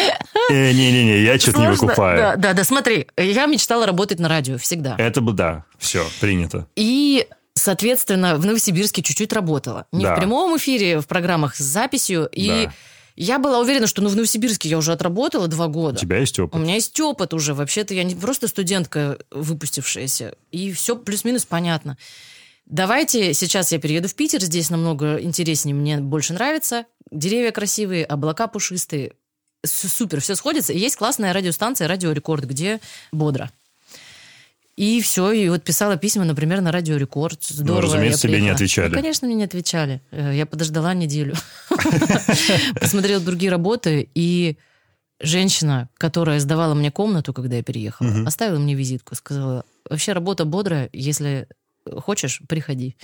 Э, 0.50 0.72
Не-не-не, 0.72 1.22
я 1.22 1.38
что-то 1.38 1.60
не 1.60 1.68
выкупаю. 1.68 2.18
Да, 2.18 2.36
да, 2.36 2.52
да, 2.54 2.64
смотри, 2.64 3.06
я 3.16 3.46
мечтала 3.46 3.86
работать 3.86 4.18
на 4.20 4.28
радио 4.28 4.56
всегда. 4.58 4.94
Это 4.98 5.20
бы 5.20 5.32
да, 5.32 5.64
все, 5.78 6.06
принято. 6.20 6.66
И, 6.76 7.26
соответственно, 7.58 8.36
в 8.36 8.46
Новосибирске 8.46 9.02
чуть-чуть 9.02 9.32
работала. 9.34 9.86
Не 9.92 10.04
Да. 10.04 10.14
в 10.14 10.18
прямом 10.18 10.56
эфире, 10.56 11.00
в 11.00 11.06
программах 11.06 11.54
с 11.56 11.58
записью. 11.58 12.28
И 12.32 12.66
Да. 12.66 12.72
я 13.16 13.38
была 13.38 13.58
уверена, 13.60 13.86
что 13.86 14.00
ну, 14.00 14.08
в 14.08 14.16
Новосибирске 14.16 14.68
я 14.70 14.78
уже 14.78 14.92
отработала 14.92 15.46
два 15.48 15.66
У 15.66 15.70
года. 15.70 15.98
тебя 16.00 16.18
есть 16.18 16.38
У 16.38 16.44
опыт? 16.44 16.60
меня 16.62 16.74
есть 16.76 16.98
опыт 17.00 17.34
уже. 17.34 17.52
Вообще-то 17.54 17.92
я 17.94 18.04
не 18.04 18.14
просто 18.14 18.48
студентка, 18.48 19.18
выпустившаяся. 19.30 20.34
И 20.50 20.72
все 20.72 20.96
плюс-минус 20.96 21.44
понятно. 21.44 21.98
Давайте 22.66 23.32
сейчас 23.34 23.72
я 23.72 23.78
перееду 23.78 24.08
в 24.08 24.14
Питер. 24.14 24.40
Здесь 24.42 24.70
намного 24.70 25.16
интереснее, 25.22 25.74
мне 25.74 25.98
больше 25.98 26.34
нравится. 26.34 26.84
Деревья 27.10 27.50
красивые, 27.50 28.04
облака 28.04 28.46
пушистые. 28.46 29.12
Супер, 29.64 30.20
все 30.20 30.34
сходится. 30.34 30.72
И 30.72 30.78
есть 30.78 30.96
классная 30.96 31.32
радиостанция 31.32 31.88
«Радио 31.88 32.12
Рекорд», 32.12 32.44
где 32.44 32.78
бодро. 33.10 33.50
И 34.78 35.00
все, 35.00 35.32
и 35.32 35.48
вот 35.48 35.64
писала 35.64 35.96
письма, 35.96 36.24
например, 36.24 36.60
на 36.60 36.70
Радио 36.70 36.96
Рекорд. 36.96 37.42
Здорово. 37.42 37.80
Ну, 37.80 37.86
разумеется, 37.88 38.28
тебе 38.28 38.40
не 38.40 38.50
отвечали. 38.50 38.90
Ну, 38.90 38.94
конечно, 38.94 39.26
мне 39.26 39.34
не 39.34 39.42
отвечали. 39.42 40.00
Э, 40.12 40.32
Я 40.32 40.46
подождала 40.46 40.94
неделю. 40.94 41.34
Посмотрела 42.80 43.20
другие 43.20 43.50
работы, 43.50 44.08
и 44.14 44.56
женщина, 45.20 45.88
которая 45.98 46.38
сдавала 46.38 46.74
мне 46.74 46.90
комнату, 46.92 47.32
когда 47.32 47.56
я 47.56 47.62
переехала, 47.64 48.24
оставила 48.24 48.58
мне 48.60 48.74
визитку, 48.74 49.16
сказала, 49.16 49.64
вообще 49.90 50.12
работа 50.12 50.44
бодрая, 50.44 50.88
если 50.92 51.48
хочешь, 51.98 52.40
приходи. 52.48 52.96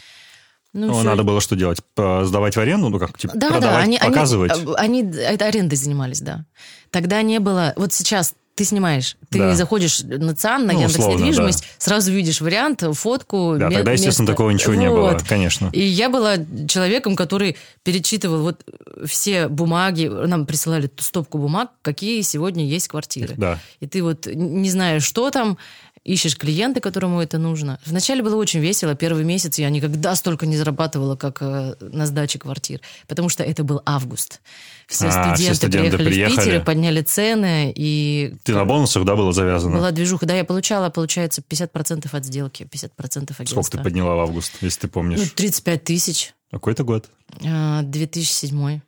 Ну, 0.72 0.88
Ну, 0.88 1.02
надо 1.02 1.22
было 1.24 1.40
что 1.40 1.56
делать? 1.56 1.78
Сдавать 1.96 2.54
в 2.56 2.60
аренду? 2.60 2.88
Ну, 2.88 2.98
как, 3.00 3.18
типа, 3.18 3.32
Да, 3.36 3.48
продавать, 3.48 3.76
да, 3.78 3.82
они, 3.82 3.96
они- 3.96 4.10
показывать? 4.10 4.52
Они, 4.76 5.02
это 5.02 5.46
арендой 5.46 5.76
занимались, 5.76 6.20
да. 6.20 6.46
Тогда 6.90 7.22
не 7.22 7.38
было... 7.40 7.72
Вот 7.76 7.92
сейчас 7.92 8.34
ты 8.54 8.64
снимаешь, 8.64 9.16
ты 9.30 9.38
Да. 9.38 9.54
заходишь 9.54 10.02
на 10.04 10.34
ЦАН, 10.34 10.66
на 10.66 10.72
Ну, 10.72 10.80
Яндекс 10.80 10.98
условно, 10.98 11.18
недвижимость, 11.24 11.64
сразу 11.78 12.12
видишь 12.12 12.40
вариант, 12.40 12.84
фотку, 12.92 13.56
да, 13.58 13.68
тогда, 13.70 13.92
естественно, 13.92 14.24
место. 14.24 14.32
такого 14.32 14.50
ничего 14.50 14.74
не 14.74 14.88
было, 14.88 15.10
Вот. 15.12 15.22
конечно. 15.24 15.70
И 15.72 15.80
я 15.82 16.08
была 16.08 16.36
человеком, 16.68 17.16
который 17.16 17.56
перечитывал 17.82 18.42
вот 18.42 18.64
все 19.06 19.48
бумаги, 19.48 20.06
нам 20.06 20.46
присылали 20.46 20.86
ту 20.86 21.02
стопку 21.02 21.38
бумаг, 21.38 21.70
какие 21.82 22.20
сегодня 22.22 22.64
есть 22.64 22.88
квартиры. 22.88 23.34
Да. 23.36 23.58
И 23.80 23.86
ты 23.86 24.02
вот 24.02 24.26
не 24.26 24.70
знаешь, 24.70 25.02
что 25.04 25.30
там, 25.30 25.58
ищешь 26.04 26.36
клиента, 26.36 26.80
которому 26.80 27.20
это 27.20 27.38
нужно. 27.38 27.78
Вначале 27.86 28.22
было 28.22 28.36
очень 28.36 28.60
весело. 28.60 28.94
Первый 28.94 29.24
месяц 29.24 29.58
я 29.58 29.70
никогда 29.70 30.14
столько 30.14 30.46
не 30.46 30.56
зарабатывала, 30.56 31.16
как 31.16 31.38
э, 31.40 31.74
на 31.80 32.06
сдаче 32.06 32.38
квартир. 32.38 32.80
Потому 33.08 33.28
что 33.28 33.42
это 33.42 33.64
был 33.64 33.80
август. 33.86 34.40
Все 34.86 35.06
А, 35.06 35.34
все 35.34 35.54
студенты, 35.54 35.54
студенты 35.56 35.96
приехали, 35.96 36.10
приехали. 36.14 36.34
в 36.34 36.44
Питер, 36.44 36.60
и 36.60 36.64
подняли 36.64 37.00
цены. 37.02 37.72
И 37.74 38.34
Ты 38.44 38.54
на 38.54 38.64
бонусах, 38.66 39.04
да, 39.04 39.16
было 39.16 39.32
завязано? 39.32 39.76
была 39.78 39.90
движуха. 39.92 40.26
Да, 40.26 40.34
я 40.36 40.44
получала, 40.44 40.90
получается, 40.90 41.42
50% 41.48 42.06
от 42.12 42.24
сделки, 42.24 42.64
50% 42.70 42.90
агентства. 43.14 43.44
Сколько 43.46 43.70
ты 43.70 43.82
подняла 43.82 44.14
в 44.16 44.20
август, 44.20 44.52
если 44.60 44.80
ты 44.80 44.88
помнишь? 44.88 45.20
Ну, 45.20 45.26
35 45.34 45.84
тысяч. 45.84 46.34
Какой-то 46.50 46.84
год? 46.84 47.08
А, 47.46 47.82
2007. 47.82 48.80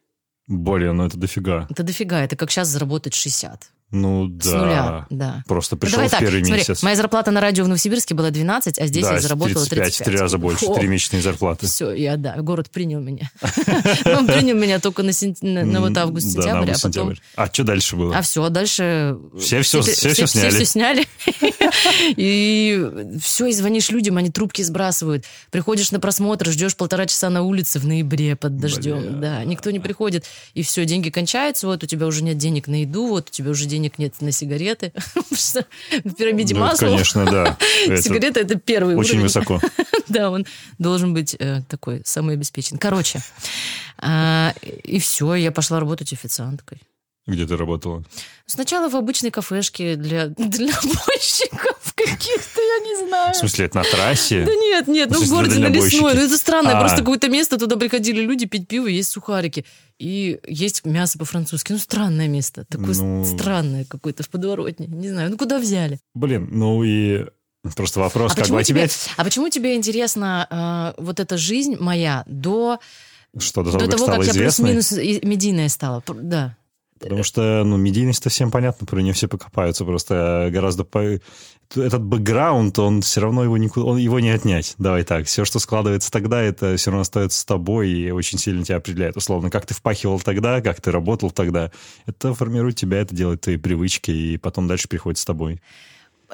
Блин, 0.49 0.96
ну 0.96 1.06
это 1.06 1.16
дофига. 1.16 1.66
Это 1.70 1.82
дофига. 1.82 2.20
Это 2.23 2.37
как 2.37 2.50
сейчас 2.50 2.68
заработать 2.68 3.14
60. 3.14 3.70
Ну 3.93 4.26
да. 4.26 4.45
С 4.45 4.52
нуля, 4.52 5.07
да. 5.11 5.45
Просто 5.47 5.76
Ну, 5.76 5.81
пришел 5.81 5.97
давай 5.97 6.09
в 6.09 6.11
так, 6.11 6.21
первый 6.21 6.45
смотри, 6.45 6.59
месяц. 6.59 6.83
моя 6.83 6.97
зарплата 6.97 7.31
на 7.31 7.40
радио 7.40 7.64
в 7.64 7.69
Новосибирске 7.69 8.14
была 8.14 8.31
12, 8.31 8.78
а 8.81 8.87
здесь 8.87 9.05
да, 9.05 9.14
я 9.14 9.21
заработала 9.21 9.64
35. 9.64 9.85
35, 9.85 9.95
в 9.95 10.11
три 10.11 10.16
раза 10.19 10.38
больше, 10.38 10.66
три 10.75 10.88
месячные 10.88 11.23
зарплаты. 11.23 11.66
Все, 11.66 11.93
я, 11.93 12.16
да, 12.16 12.37
город 12.43 12.69
принял 12.71 13.00
меня. 13.00 13.31
Он 14.05 14.26
принял 14.26 14.57
меня 14.57 14.81
только 14.81 15.05
на, 15.05 15.81
вот 15.81 15.97
август-сентябрь, 15.97 16.50
а 16.50 16.59
август, 16.59 16.83
потом... 16.83 17.14
А 17.37 17.47
что 17.47 17.62
дальше 17.62 17.95
было? 17.95 18.16
А 18.16 18.23
все, 18.23 18.49
дальше... 18.49 19.19
Все 19.38 19.62
все 19.62 19.83
сняли. 19.83 20.50
Все 20.50 20.64
сняли. 20.64 21.07
И 22.16 23.18
все, 23.23 23.47
и 23.47 23.52
звонишь 23.52 23.90
людям, 23.90 24.16
они 24.16 24.30
трубки 24.30 24.62
сбрасывают. 24.62 25.25
Приходишь 25.50 25.90
на 25.90 26.00
просмотр, 26.00 26.50
ждешь 26.50 26.76
полтора 26.76 27.06
часа 27.06 27.30
на 27.30 27.42
улице 27.42 27.78
в 27.78 27.87
ноябре 27.87 28.37
под 28.37 28.59
дождем. 28.59 29.00
Бля. 29.00 29.11
Да, 29.21 29.45
никто 29.45 29.71
не 29.71 29.80
приходит. 29.80 30.25
И 30.54 30.62
все, 30.62 30.85
деньги 30.85 31.11
кончаются, 31.11 31.66
вот 31.66 31.83
у 31.83 31.87
тебя 31.87 32.06
уже 32.06 32.23
нет 32.23 32.38
денег 32.38 32.68
на 32.68 32.83
еду, 32.83 33.09
вот 33.09 33.28
у 33.28 33.30
тебя 33.30 33.50
уже 33.50 33.66
денег 33.66 33.99
нет 33.99 34.14
на 34.21 34.33
сигареты. 34.33 34.92
В 36.04 36.14
пирамиде 36.14 36.54
Ну, 36.54 36.61
масла 36.61 36.87
Конечно, 36.87 37.25
да. 37.25 37.56
Сигарета 37.97 38.40
это 38.40 38.56
первый 38.56 38.97
очень 38.97 39.21
высоко. 39.21 39.61
Да, 40.09 40.30
он 40.30 40.47
должен 40.78 41.14
быть 41.14 41.37
э, 41.38 41.62
такой, 41.68 42.02
самый 42.04 42.35
обеспечен. 42.35 42.78
Короче, 42.78 43.21
а, 43.99 44.54
и 44.62 44.99
все, 44.99 45.35
я 45.35 45.52
пошла 45.52 45.80
работать 45.80 46.12
официанткой. 46.12 46.80
Где 47.26 47.45
ты 47.45 47.56
работала? 47.56 48.04
Сначала 48.47 48.88
в 48.88 48.95
обычной 48.95 49.33
кафешке 49.33 49.97
для 49.97 50.28
дальнобойщиков 50.28 51.92
каких-то, 51.95 52.61
я 52.61 52.78
не 52.85 53.06
знаю. 53.09 53.35
В 53.35 53.37
смысле, 53.37 53.64
это 53.64 53.78
на 53.78 53.85
трассе? 53.85 54.45
Да 54.45 54.54
нет, 54.54 54.87
нет, 54.87 55.11
ну 55.11 55.21
в 55.21 55.28
городе 55.28 55.59
на? 55.59 55.66
Лесной. 55.66 56.14
Ну 56.14 56.21
это 56.21 56.37
странное, 56.38 56.75
А. 56.76 56.80
просто 56.80 56.99
какое-то 56.99 57.28
место, 57.28 57.59
туда 57.59 57.76
приходили 57.76 58.21
люди 58.21 58.47
пить 58.47 58.68
пиво, 58.68 58.87
есть 58.87 59.11
сухарики. 59.11 59.64
И 59.99 60.38
есть 60.47 60.85
мясо 60.85 61.18
по-французски. 61.18 61.73
Ну 61.73 61.78
странное 61.78 62.28
место, 62.28 62.64
такое 62.68 62.95
Ну. 62.95 63.25
странное 63.25 63.85
какое-то 63.85 64.23
в 64.23 64.28
подворотне. 64.28 64.87
Не 64.87 65.09
знаю, 65.09 65.30
ну 65.30 65.37
куда 65.37 65.59
взяли? 65.59 65.99
Блин, 66.14 66.49
ну 66.52 66.85
и 66.85 67.26
просто 67.75 67.99
вопрос, 67.99 68.35
как 68.35 68.47
бы 68.49 68.61
а 68.61 68.62
тебе... 68.62 68.88
а 69.16 69.25
почему 69.25 69.49
тебе 69.49 69.75
интересна 69.75 70.95
э, 70.97 71.02
вот 71.02 71.18
эта 71.18 71.37
жизнь 71.37 71.76
моя 71.80 72.23
до, 72.26 72.78
Что, 73.37 73.64
до 73.64 73.73
до 73.73 73.78
того, 73.88 74.06
как 74.06 74.14
того, 74.14 74.23
как 74.23 74.26
я 74.26 74.42
плюс-минус 74.42 74.92
медийная 74.92 75.68
стала? 75.68 76.04
Да. 76.06 76.56
Потому 76.99 77.23
что, 77.23 77.62
ну, 77.65 77.76
медийность-то 77.76 78.31
всем 78.31 78.50
понятно, 78.50 78.87
про 78.87 79.00
нее 79.00 79.12
все 79.12 79.29
покопаются, 79.29 79.85
просто 79.85 80.49
гораздо... 80.53 80.85
По... 80.85 81.21
Этот 81.75 82.03
бэкграунд, 82.03 82.79
он 82.79 83.03
все 83.03 83.21
равно 83.21 83.43
его, 83.43 83.57
никуда... 83.57 83.87
он, 83.87 83.99
его 83.99 84.21
не 84.21 84.31
отнять. 84.31 84.75
Давай 84.79 85.03
так, 85.03 85.26
все, 85.26 85.45
что 85.45 85.59
складывается 85.59 86.11
тогда, 86.11 86.41
это 86.41 86.76
все 86.76 86.91
равно 86.91 87.03
остается 87.03 87.41
с 87.41 87.45
тобой 87.45 87.91
и 87.91 88.11
очень 88.11 88.38
сильно 88.38 88.65
тебя 88.65 88.76
определяет. 88.76 89.17
Условно, 89.17 89.50
как 89.50 89.67
ты 89.67 89.75
впахивал 89.75 90.21
тогда, 90.21 90.61
как 90.61 90.81
ты 90.81 90.91
работал 90.91 91.31
тогда, 91.31 91.71
это 92.07 92.35
формирует 92.35 92.76
тебя, 92.76 92.99
это 92.99 93.15
делает 93.15 93.41
твои 93.43 93.57
привычки, 93.57 94.11
и 94.11 94.37
потом 94.38 94.69
дальше 94.69 94.88
приходит 94.88 95.19
с 95.19 95.25
тобой. 95.25 95.61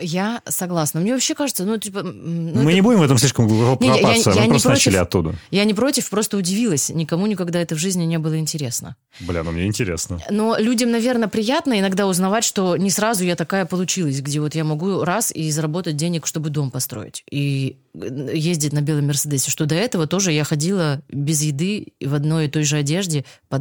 Я 0.01 0.43
согласна. 0.49 1.01
Мне 1.01 1.13
вообще 1.13 1.35
кажется, 1.35 1.65
ну, 1.65 1.77
типа... 1.79 2.03
ну, 2.03 2.13
Мы 2.55 2.63
это- 2.63 2.73
не 2.73 2.81
будем 2.81 3.01
в 3.01 3.03
этом 3.03 3.19
слишком 3.19 3.47
глубоко 3.49 3.85
я- 3.85 3.95
я- 3.95 4.01
копаться, 4.03 4.31
я 4.31 4.37
мы 4.37 4.43
не 4.43 4.49
просто 4.51 4.69
против. 4.69 4.87
начали 4.87 4.97
оттуда. 4.97 5.35
Я 5.51 5.65
не 5.65 5.75
против, 5.75 6.09
просто 6.11 6.37
удивилась. 6.37 6.89
Никому 6.89 7.27
никогда 7.27 7.61
это 7.61 7.75
в 7.75 7.79
жизни 7.79 8.05
не 8.05 8.19
было 8.19 8.39
интересно. 8.39 8.97
Бля, 9.21 9.43
ну 9.43 9.51
мне 9.53 9.67
интересно. 9.67 10.21
Но 10.31 10.57
людям, 10.59 10.91
наверное, 10.91 11.29
приятно 11.29 11.79
иногда 11.79 12.07
узнавать, 12.07 12.45
что 12.45 12.77
не 12.77 12.91
сразу 12.91 13.25
я 13.25 13.37
такая 13.37 13.67
получилась, 13.67 14.21
где 14.21 14.41
вот 14.41 14.55
я 14.55 14.65
могу 14.65 15.05
раз 15.05 15.31
и 15.31 15.51
заработать 15.51 15.97
денег, 15.97 16.27
чтобы 16.27 16.51
дом 16.51 16.71
построить. 16.71 17.25
И 17.31 17.77
э, 17.95 18.31
ездить 18.35 18.73
на 18.73 18.81
белом 18.81 19.07
Мерседесе. 19.09 19.51
Что 19.51 19.67
до 19.67 19.75
этого 19.75 20.07
тоже 20.07 20.33
я 20.33 20.45
ходила 20.45 21.03
без 21.09 21.43
еды 21.43 21.93
в 22.01 22.15
одной 22.15 22.47
и 22.47 22.49
той 22.49 22.65
же 22.65 22.77
одежде 22.77 23.25
по 23.49 23.59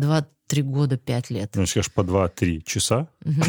2-3 0.51 0.62
года, 0.63 0.98
5 0.98 1.29
лет. 1.29 1.51
Ну, 1.55 1.65
скажешь, 1.65 1.91
по 1.91 2.01
2-3 2.01 2.63
часа, 2.65 3.08
Ну, 3.24 3.43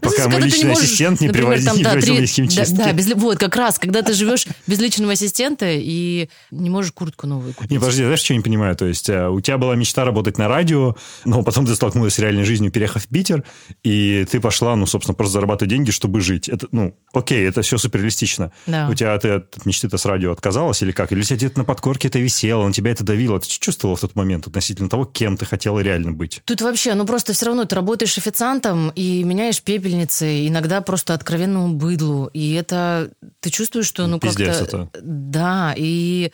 пока 0.00 0.28
мой 0.28 0.42
личный 0.42 0.72
ассистент 0.72 1.20
не 1.20 1.28
не 1.28 1.82
да, 1.82 1.94
три- 2.00 3.14
вот 3.14 3.38
как 3.38 3.56
раз, 3.56 3.78
когда 3.78 4.02
ты 4.02 4.14
живешь 4.14 4.46
без 4.66 4.78
личного 4.78 5.12
ассистента 5.12 5.66
и 5.68 6.28
не 6.50 6.70
можешь 6.70 6.92
куртку 6.92 7.26
новую 7.26 7.54
купить. 7.54 7.70
Не, 7.70 7.78
подожди, 7.78 8.02
знаешь, 8.02 8.20
что 8.20 8.32
я 8.32 8.38
не 8.38 8.42
понимаю? 8.42 8.76
То 8.76 8.86
есть 8.86 9.08
э, 9.08 9.28
у 9.28 9.40
тебя 9.40 9.58
была 9.58 9.76
мечта 9.76 10.04
работать 10.04 10.38
на 10.38 10.48
радио, 10.48 10.96
но 11.24 11.42
потом 11.42 11.66
ты 11.66 11.74
столкнулась 11.74 12.14
с 12.14 12.18
реальной 12.18 12.44
жизнью, 12.44 12.70
переехав 12.72 13.04
в 13.04 13.08
Питер, 13.08 13.44
и 13.82 14.26
ты 14.30 14.40
пошла, 14.40 14.76
ну, 14.76 14.86
собственно, 14.86 15.14
просто 15.14 15.34
зарабатывать 15.34 15.70
деньги, 15.70 15.90
чтобы 15.90 16.20
жить. 16.20 16.48
Это, 16.48 16.66
ну, 16.72 16.96
окей, 17.12 17.46
это 17.46 17.62
все 17.62 17.78
суперреалистично. 17.78 18.52
У 18.66 18.94
тебя 18.94 19.16
ты 19.18 19.28
от 19.30 19.64
мечты-то 19.64 19.98
с 19.98 20.04
радио 20.04 20.32
отказалась 20.32 20.82
или 20.82 20.92
как? 20.92 21.12
Или 21.12 21.20
у 21.20 21.22
тебя 21.22 21.36
где-то 21.36 21.58
на 21.58 21.64
подкорке 21.64 22.08
это 22.08 22.18
висело, 22.18 22.66
на 22.66 22.72
тебя 22.72 22.90
это 22.90 23.04
давило? 23.04 23.40
Ты 23.40 23.48
чувствовала 23.48 23.96
в 23.96 24.00
тот 24.00 24.14
момент 24.16 24.46
относительно 24.46 24.88
того, 24.88 25.04
кем 25.04 25.36
ты 25.36 25.45
хотела 25.46 25.80
реально 25.80 26.12
быть? 26.12 26.42
Тут 26.44 26.60
вообще, 26.60 26.94
ну 26.94 27.06
просто 27.06 27.32
все 27.32 27.46
равно 27.46 27.64
ты 27.64 27.74
работаешь 27.74 28.18
официантом 28.18 28.90
и 28.90 29.24
меняешь 29.24 29.62
пепельницы, 29.62 30.46
иногда 30.46 30.80
просто 30.80 31.14
откровенному 31.14 31.74
быдлу. 31.74 32.30
И 32.32 32.52
это 32.54 33.10
ты 33.40 33.50
чувствуешь, 33.50 33.86
что 33.86 34.06
ну 34.06 34.20
как-то... 34.20 34.90
Да, 35.00 35.74
и 35.76 36.32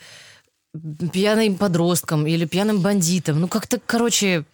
пьяным 1.11 1.55
подростком 1.55 2.25
или 2.25 2.45
пьяным 2.45 2.79
бандитом. 2.79 3.39
Ну 3.39 3.47
как-то, 3.47 3.79
короче... 3.85 4.45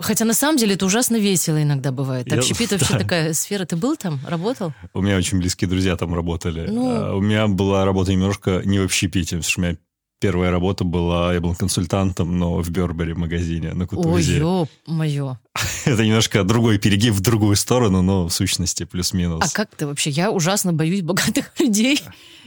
Хотя 0.00 0.24
на 0.24 0.32
самом 0.32 0.56
деле 0.58 0.74
это 0.74 0.86
ужасно 0.86 1.16
весело 1.16 1.60
иногда 1.60 1.90
бывает. 1.90 2.32
Общепит 2.32 2.70
вообще 2.70 2.92
да. 2.92 2.98
такая 3.00 3.32
сфера. 3.32 3.64
Ты 3.64 3.74
был 3.74 3.96
там? 3.96 4.20
Работал? 4.24 4.72
У 4.94 5.02
меня 5.02 5.16
очень 5.16 5.38
близкие 5.38 5.68
друзья 5.68 5.96
там 5.96 6.14
работали. 6.14 6.68
Ну. 6.70 6.88
А, 6.88 7.14
У 7.16 7.20
меня 7.20 7.48
была 7.48 7.84
работа 7.84 8.12
немножко 8.12 8.62
не 8.64 8.78
в 8.78 8.84
общепите, 8.84 9.36
потому 9.36 9.42
что 9.42 9.60
у 9.60 9.64
меня 9.64 9.76
первая 10.20 10.50
работа 10.50 10.84
была, 10.84 11.32
я 11.34 11.40
был 11.40 11.54
консультантом, 11.54 12.38
но 12.38 12.56
в 12.58 12.70
Бербери 12.70 13.14
магазине 13.14 13.72
на 13.74 13.84
Ой, 13.84 13.88
Кутузе. 13.88 14.38
ё-моё. 14.38 15.36
Это 15.84 16.04
немножко 16.04 16.44
другой 16.44 16.78
перегиб 16.78 17.14
в 17.14 17.20
другую 17.20 17.56
сторону, 17.56 18.02
но 18.02 18.26
в 18.28 18.30
сущности 18.32 18.84
плюс-минус. 18.84 19.44
А 19.44 19.54
как 19.54 19.74
ты 19.74 19.86
вообще? 19.86 20.10
Я 20.10 20.30
ужасно 20.30 20.72
боюсь 20.72 21.02
богатых 21.02 21.50
людей. 21.58 22.00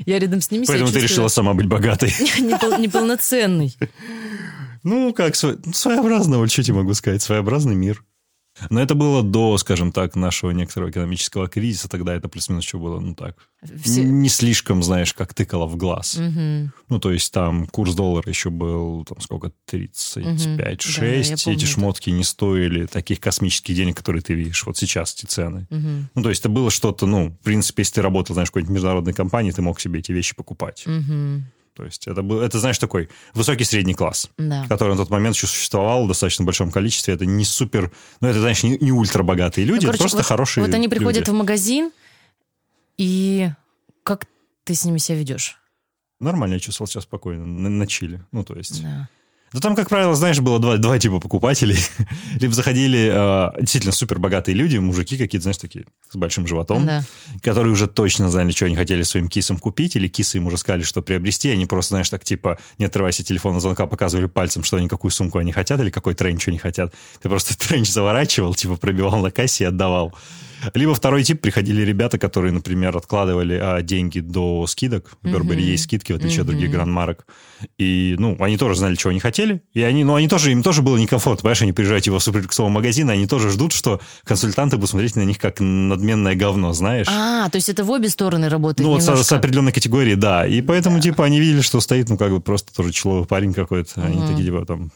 Я 0.06 0.20
рядом 0.20 0.42
с 0.42 0.52
ними 0.52 0.64
себя 0.66 0.74
Поэтому 0.74 0.92
ты 0.92 1.00
чувствую 1.02 1.10
решила 1.10 1.28
сама 1.28 1.54
быть 1.54 1.68
богатой. 1.68 2.10
непол- 2.40 2.80
неполноценной. 2.80 3.76
Ну, 4.84 5.14
как 5.14 5.34
сво- 5.36 5.60
своеобразно, 5.74 6.40
вот 6.40 6.52
что 6.52 6.64
тебе 6.64 6.78
могу 6.78 6.94
сказать, 6.94 7.22
своеобразный 7.22 7.76
мир. 7.76 8.04
Но 8.70 8.82
это 8.82 8.96
было 8.96 9.24
до, 9.24 9.58
скажем 9.58 9.92
так, 9.92 10.16
нашего 10.16 10.52
некоторого 10.52 10.90
экономического 10.90 11.48
кризиса, 11.48 11.90
тогда 11.90 12.14
это 12.16 12.30
плюс-минус 12.30 12.64
что 12.66 12.80
было, 12.80 13.00
ну 13.00 13.16
так, 13.16 13.36
Все- 13.84 14.04
не 14.04 14.30
слишком, 14.30 14.84
знаешь, 14.84 15.14
как 15.14 15.34
тыкало 15.34 15.66
в 15.68 15.78
глаз. 15.78 16.18
Мгм. 16.18 16.72
Ну, 16.90 17.00
то 17.00 17.12
есть 17.12 17.32
там 17.34 17.68
курс 17.68 17.94
доллара 17.96 18.28
еще 18.30 18.50
был, 18.50 19.06
там, 19.06 19.20
сколько, 19.22 19.52
35-6. 19.66 20.58
Да, 20.58 20.64
я 20.64 20.72
Эти 20.74 21.44
помню 21.46 21.60
это. 21.60 21.66
шмотки 21.68 22.10
не 22.10 22.24
стоили 22.24 22.86
таких 22.86 23.20
космических 23.20 23.76
денег, 23.76 23.98
которые 23.98 24.22
ты 24.22 24.34
видишь 24.34 24.66
вот 24.66 24.78
сейчас, 24.78 25.14
эти 25.16 25.26
цены. 25.26 25.68
Мгм. 25.70 26.10
Ну, 26.16 26.22
то 26.24 26.30
есть 26.30 26.42
это 26.42 26.50
было 26.50 26.70
что-то, 26.72 27.06
ну, 27.06 27.30
в 27.30 27.44
принципе, 27.44 27.82
если 27.82 27.96
ты 27.96 28.02
работал, 28.02 28.34
знаешь, 28.34 28.50
в 28.50 28.52
какой-нибудь 28.52 28.74
международной 28.74 29.14
компании, 29.14 29.52
ты 29.52 29.62
мог 29.62 29.80
себе 29.80 30.00
эти 30.00 30.12
вещи 30.12 30.36
покупать. 30.36 30.84
Мгм. 30.86 31.46
То 31.74 31.86
есть 31.86 32.06
это, 32.08 32.22
был, 32.22 32.42
это, 32.42 32.60
знаешь, 32.60 32.78
такой 32.78 33.10
высокий 33.34 33.64
средний 33.64 33.94
класс, 33.94 34.30
Да. 34.38 34.66
который 34.68 34.90
на 34.90 34.98
тот 34.98 35.10
момент 35.10 35.36
еще 35.36 35.48
существовал 35.48 36.06
в 36.06 36.08
достаточно 36.10 36.44
большом 36.44 36.70
количестве. 36.72 37.14
Это 37.14 37.26
не 37.26 37.46
супер, 37.46 37.92
ну, 38.20 38.28
это, 38.28 38.40
знаешь, 38.42 38.62
не, 38.64 38.78
не 38.78 38.92
ультра 38.92 39.24
богатые 39.24 39.66
люди, 39.66 39.86
Ну, 39.86 39.92
короче, 39.92 40.00
просто 40.00 40.18
вот- 40.18 40.26
хорошие 40.26 40.66
Вот 40.66 40.74
они 40.74 40.88
приходят 40.90 41.22
люди. 41.28 41.30
в 41.30 41.34
магазин, 41.40 41.92
и 42.98 43.50
как 44.04 44.26
ты 44.64 44.76
с 44.76 44.84
ними 44.86 44.98
себя 44.98 45.18
ведешь? 45.20 45.58
Нормально 46.20 46.56
я 46.56 46.60
чувствовал 46.60 46.88
себя 46.88 47.02
спокойно, 47.02 47.46
на, 47.46 47.70
на 47.70 47.88
чиле. 47.88 48.26
Ну, 48.32 48.44
то 48.44 48.54
есть... 48.56 48.84
Да. 48.84 49.10
Да 49.54 49.60
там, 49.60 49.76
как 49.76 49.90
правило, 49.90 50.16
знаешь, 50.16 50.40
было 50.40 50.60
два, 50.60 50.78
два 50.78 50.98
типа 50.98 51.20
покупателей. 51.20 51.78
Либо 52.40 52.54
заходили 52.54 53.12
э, 53.14 53.60
действительно 53.60 53.92
супер 53.92 54.18
богатые 54.18 54.56
люди, 54.56 54.78
мужики 54.78 55.18
какие-то, 55.18 55.44
знаешь, 55.44 55.58
такие 55.58 55.86
с 56.10 56.16
большим 56.16 56.48
животом, 56.48 56.86
Да. 56.86 57.04
которые 57.44 57.74
уже 57.74 57.88
точно 57.88 58.30
знали, 58.30 58.52
что 58.52 58.66
они 58.66 58.78
хотели 58.78 59.04
своим 59.04 59.28
кисам 59.28 59.58
купить, 59.58 59.98
или 59.98 60.08
кисы 60.08 60.38
им 60.38 60.48
уже 60.48 60.58
сказали, 60.58 60.84
что 60.84 61.02
приобрести. 61.02 61.50
Они 61.50 61.66
просто, 61.66 61.96
знаешь, 61.96 62.10
так 62.10 62.24
типа, 62.24 62.60
не 62.78 62.86
отрываясь 62.86 63.20
от 63.20 63.26
телефона 63.26 63.60
звонка, 63.60 63.88
показывали 63.88 64.28
пальцем, 64.28 64.64
что 64.64 64.78
они 64.78 64.88
какую 64.88 65.12
сумку 65.12 65.38
они 65.40 65.52
хотят, 65.52 65.82
или 65.82 65.90
какой 65.90 66.14
тренч 66.14 66.48
они 66.48 66.58
хотят. 66.58 66.94
Ты 67.22 67.28
просто 67.28 67.58
тренч 67.68 67.90
заворачивал, 67.90 68.56
типа 68.56 68.78
пробивал 68.78 69.18
на 69.18 69.32
кассе 69.32 69.66
и 69.66 69.68
отдавал. 69.68 70.14
Либо 70.76 70.94
второй 70.94 71.24
тип, 71.24 71.42
приходили 71.42 71.82
ребята, 71.82 72.20
которые, 72.20 72.52
например, 72.52 72.96
откладывали 72.96 73.60
а, 73.60 73.82
деньги 73.82 74.20
до 74.20 74.68
скидок. 74.68 75.18
В 75.24 75.32
Бербери 75.32 75.64
есть 75.64 75.86
скидки, 75.86 76.12
в 76.14 76.18
отличие 76.18 76.42
от 76.42 76.48
других 76.48 76.70
гранд-марок. 76.70 77.26
И, 77.80 78.16
ну, 78.20 78.38
они 78.40 78.58
тоже 78.58 78.76
знали, 78.76 78.94
чего 78.94 79.10
они 79.10 79.20
хотели. 79.20 79.41
И 79.74 79.82
они, 79.82 80.04
ну, 80.04 80.16
они 80.16 80.28
тоже, 80.28 80.52
им 80.52 80.64
тоже 80.64 80.82
было 80.82 80.98
некомфортно. 80.98 81.42
Понимаешь, 81.42 81.62
они 81.62 81.74
приезжают 81.74 82.04
типа, 82.04 82.20
в 82.20 82.24
суперлюксовый 82.24 82.72
магазин, 82.72 83.10
они 83.10 83.28
тоже 83.28 83.50
ждут, 83.50 83.74
что 83.74 84.00
консультанты 84.24 84.78
будут 84.78 84.90
смотреть 84.90 85.16
на 85.16 85.24
них 85.24 85.40
как 85.40 85.60
надменное 85.60 86.36
говно, 86.36 86.74
знаешь? 86.74 87.08
А, 87.10 87.50
то 87.50 87.56
есть 87.58 87.70
это 87.70 87.84
в 87.84 87.92
обе 87.92 88.10
стороны 88.10 88.50
работает 88.50 88.88
Ну, 88.88 88.94
вот 88.94 89.04
с, 89.04 89.24
с 89.24 89.32
определенной 89.32 89.72
категории, 89.72 90.16
да. 90.16 90.46
И 90.46 90.62
поэтому, 90.62 91.00
типа, 91.00 91.26
они 91.26 91.40
видели, 91.40 91.62
что 91.62 91.80
стоит, 91.82 92.10
ну, 92.10 92.18
как 92.18 92.32
бы 92.32 92.42
просто 92.42 92.74
тоже 92.74 92.92
человек, 92.92 93.28
парень 93.28 93.54
какой-то. 93.54 94.02
Они 94.02 94.22
такие, 94.28 94.46
типа, 94.46 94.66
там, 94.66 94.92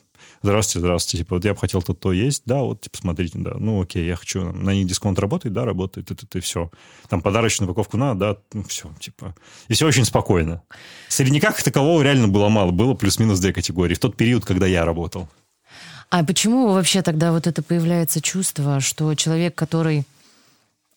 здравствуйте, 0.46 0.80
здравствуйте, 0.80 1.18
типа, 1.24 1.36
вот 1.36 1.46
я 1.46 1.54
бы 1.54 1.60
хотел 1.60 1.82
тут 1.82 2.00
то 2.00 2.12
есть, 2.12 2.44
да, 2.46 2.62
вот, 2.62 2.82
типа, 2.82 2.98
смотрите, 2.98 3.38
да, 3.40 3.56
ну, 3.58 3.82
окей, 3.82 4.06
я 4.06 4.16
хочу, 4.16 4.52
на 4.52 4.74
них 4.74 4.88
дисконт 4.88 5.20
работает, 5.20 5.54
да, 5.54 5.66
работает, 5.66 6.12
это, 6.12 6.26
это, 6.26 6.40
все. 6.40 6.72
Там 7.10 7.22
подарочную 7.22 7.70
упаковку 7.70 7.98
надо, 7.98 8.20
да, 8.20 8.38
ну, 8.54 8.64
все, 8.64 8.90
типа. 9.00 9.36
И 9.68 9.74
все 9.74 9.88
очень 9.88 10.06
спокойно. 10.06 10.62
Средняка 11.10 11.52
как 11.52 11.64
такового 11.64 12.02
реально 12.02 12.28
было 12.28 12.50
мало, 12.50 12.72
было 12.72 12.94
плюс-минус 12.94 13.40
две 13.40 13.54
категории. 13.54 13.96
В 13.96 14.00
тот 14.00 14.16
период, 14.16 14.46
когда 14.46 14.68
я 14.68 14.86
работал. 14.86 15.28
А 16.10 16.24
почему 16.24 16.72
вообще 16.72 17.02
тогда 17.02 17.32
вот 17.32 17.48
это 17.48 17.62
появляется 17.64 18.22
чувство, 18.22 18.80
что 18.80 19.14
человек, 19.16 19.56
который 19.56 20.06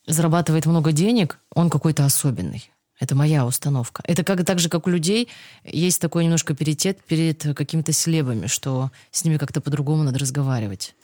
зарабатывает 0.07 0.67
много 0.67 0.93
денег, 0.93 1.39
он 1.55 1.71
какой-то 1.71 2.05
особенный? 2.05 2.71
Это 3.01 3.15
моя 3.15 3.47
установка. 3.47 4.03
Это 4.07 4.25
как, 4.25 4.45
так 4.45 4.59
же, 4.59 4.69
как 4.69 4.87
у 4.87 4.91
людей 4.91 5.29
есть 5.65 6.01
такой 6.01 6.25
немножко 6.25 6.55
перитет 6.55 6.99
перед 7.07 7.43
какими-то 7.57 7.93
селебами, 7.93 8.47
что 8.47 8.91
с 9.13 9.25
ними 9.25 9.37
как-то 9.37 9.61
по-другому 9.61 10.03
надо 10.03 10.19
разговаривать. 10.19 10.95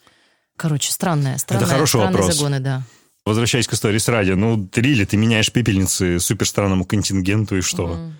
Короче, 0.56 0.90
странное, 0.92 1.38
странное, 1.38 1.66
хороший 1.66 1.98
странные 2.00 2.16
вопрос. 2.16 2.34
загоны, 2.34 2.60
да. 2.60 2.82
Возвращаясь 3.24 3.66
к 3.66 3.72
истории 3.72 3.98
с 3.98 4.08
радио, 4.08 4.36
ну, 4.36 4.68
Рили, 4.74 5.04
ты 5.04 5.16
меняешь 5.16 5.50
пепельницы 5.50 6.20
суперстранному 6.20 6.84
контингенту, 6.84 7.56
и 7.56 7.60
что? 7.60 8.12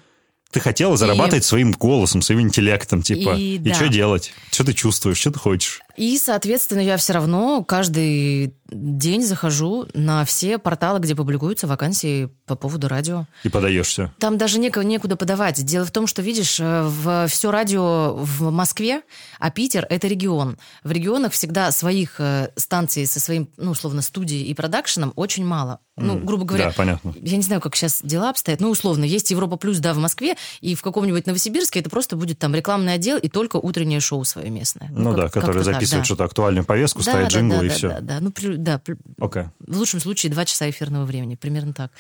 Ты 0.51 0.61
хотела 0.61 0.97
зарабатывать 0.97 1.45
своим 1.45 1.73
голосом, 1.73 2.23
своим 2.23 2.43
интеллектом, 2.43 3.03
типа. 3.03 3.35
И 3.37 3.57
И, 3.57 3.59
да. 3.59 3.75
что 3.75 3.89
делать? 3.89 4.33
Что 4.53 4.65
ты 4.65 4.73
чувствуешь? 4.73 5.19
Что 5.19 5.33
ты 5.33 5.39
хочешь? 5.41 5.81
И, 5.97 6.19
соответственно, 6.19 6.81
я 6.81 6.97
все 6.97 7.13
равно 7.13 7.63
каждый 7.65 8.55
день 8.69 9.23
захожу 9.25 9.87
на 9.95 10.25
все 10.25 10.59
порталы, 10.59 10.99
где 10.99 11.15
публикуются 11.15 11.67
вакансии 11.67 12.29
по 12.47 12.57
поводу 12.57 12.89
радио. 12.89 13.27
И 13.45 13.49
подаешься. 13.49 14.13
Там 14.19 14.37
даже 14.37 14.59
неко- 14.59 14.83
некуда 14.85 15.17
подавать. 15.17 15.65
Дело 15.65 15.85
в 15.85 15.91
том, 15.93 16.07
что, 16.07 16.23
видишь, 16.23 16.59
э, 16.61 16.83
в 16.83 17.27
все 17.29 17.51
радио 17.51 18.15
в 18.17 18.51
Москве, 18.51 19.03
а 19.39 19.51
Питер— 19.51 19.87
это 19.91 20.09
регион. 20.09 20.59
В 20.83 20.91
регионах 20.91 21.33
всегда 21.33 21.71
своих 21.71 22.17
э, 22.19 22.51
станций 22.57 23.07
со 23.07 23.21
своим, 23.21 23.49
ну, 23.57 23.71
условно, 23.71 24.03
студией 24.03 24.45
и 24.45 24.55
продакшеном 24.55 25.13
очень 25.15 25.45
мало. 25.45 25.79
Ну, 25.97 26.19
грубо 26.19 26.45
говоря, 26.45 26.67
да, 26.67 26.73
понятно. 26.77 27.15
я 27.21 27.37
не 27.37 27.43
знаю, 27.45 27.61
как 27.61 27.77
сейчас 27.77 28.01
дела 28.03 28.31
обстоят. 28.31 28.61
Ну, 28.61 28.69
условно, 28.71 29.05
есть 29.05 29.31
Европа 29.31 29.57
Плюс, 29.57 29.79
да, 29.79 29.95
в 29.95 29.99
Москве, 29.99 30.35
и 30.61 30.75
в 30.75 30.83
каком-нибудь 30.83 31.27
Новосибирске 31.27 31.79
это 31.79 31.89
просто 31.89 32.17
будет 32.17 32.41
там 32.41 32.53
рекламный 32.53 32.95
отдел 32.95 33.17
и 33.17 33.29
только 33.29 33.59
утреннее 33.59 34.01
шоу 34.01 34.25
свое 34.25 34.51
местное. 34.51 34.91
Ну, 34.93 35.11
как- 35.11 35.17
да, 35.17 35.23
как-то 35.25 35.41
который 35.41 35.63
так, 35.85 35.89
записывает 35.89 36.03
да. 36.03 36.05
что-то 36.05 36.25
актуальную 36.25 36.65
повестку, 36.65 37.01
Да, 37.03 37.11
ставит 37.11 37.29
да, 37.29 37.35
джингл 37.35 37.59
да, 37.59 37.65
и 37.65 37.69
да, 37.69 37.75
все. 37.75 37.89
Да, 37.89 38.01
да, 38.01 38.21
ну, 38.21 38.31
при- 38.31 38.57
да, 38.57 38.79
при- 38.79 38.97
Окей. 39.19 39.45
в 39.61 39.79
лучшем 39.79 40.01
случае 40.01 40.33
два 40.33 40.45
часа 40.45 40.69
эфирного 40.69 41.05
времени, 41.05 41.35
примерно 41.37 41.73
так. 41.73 41.93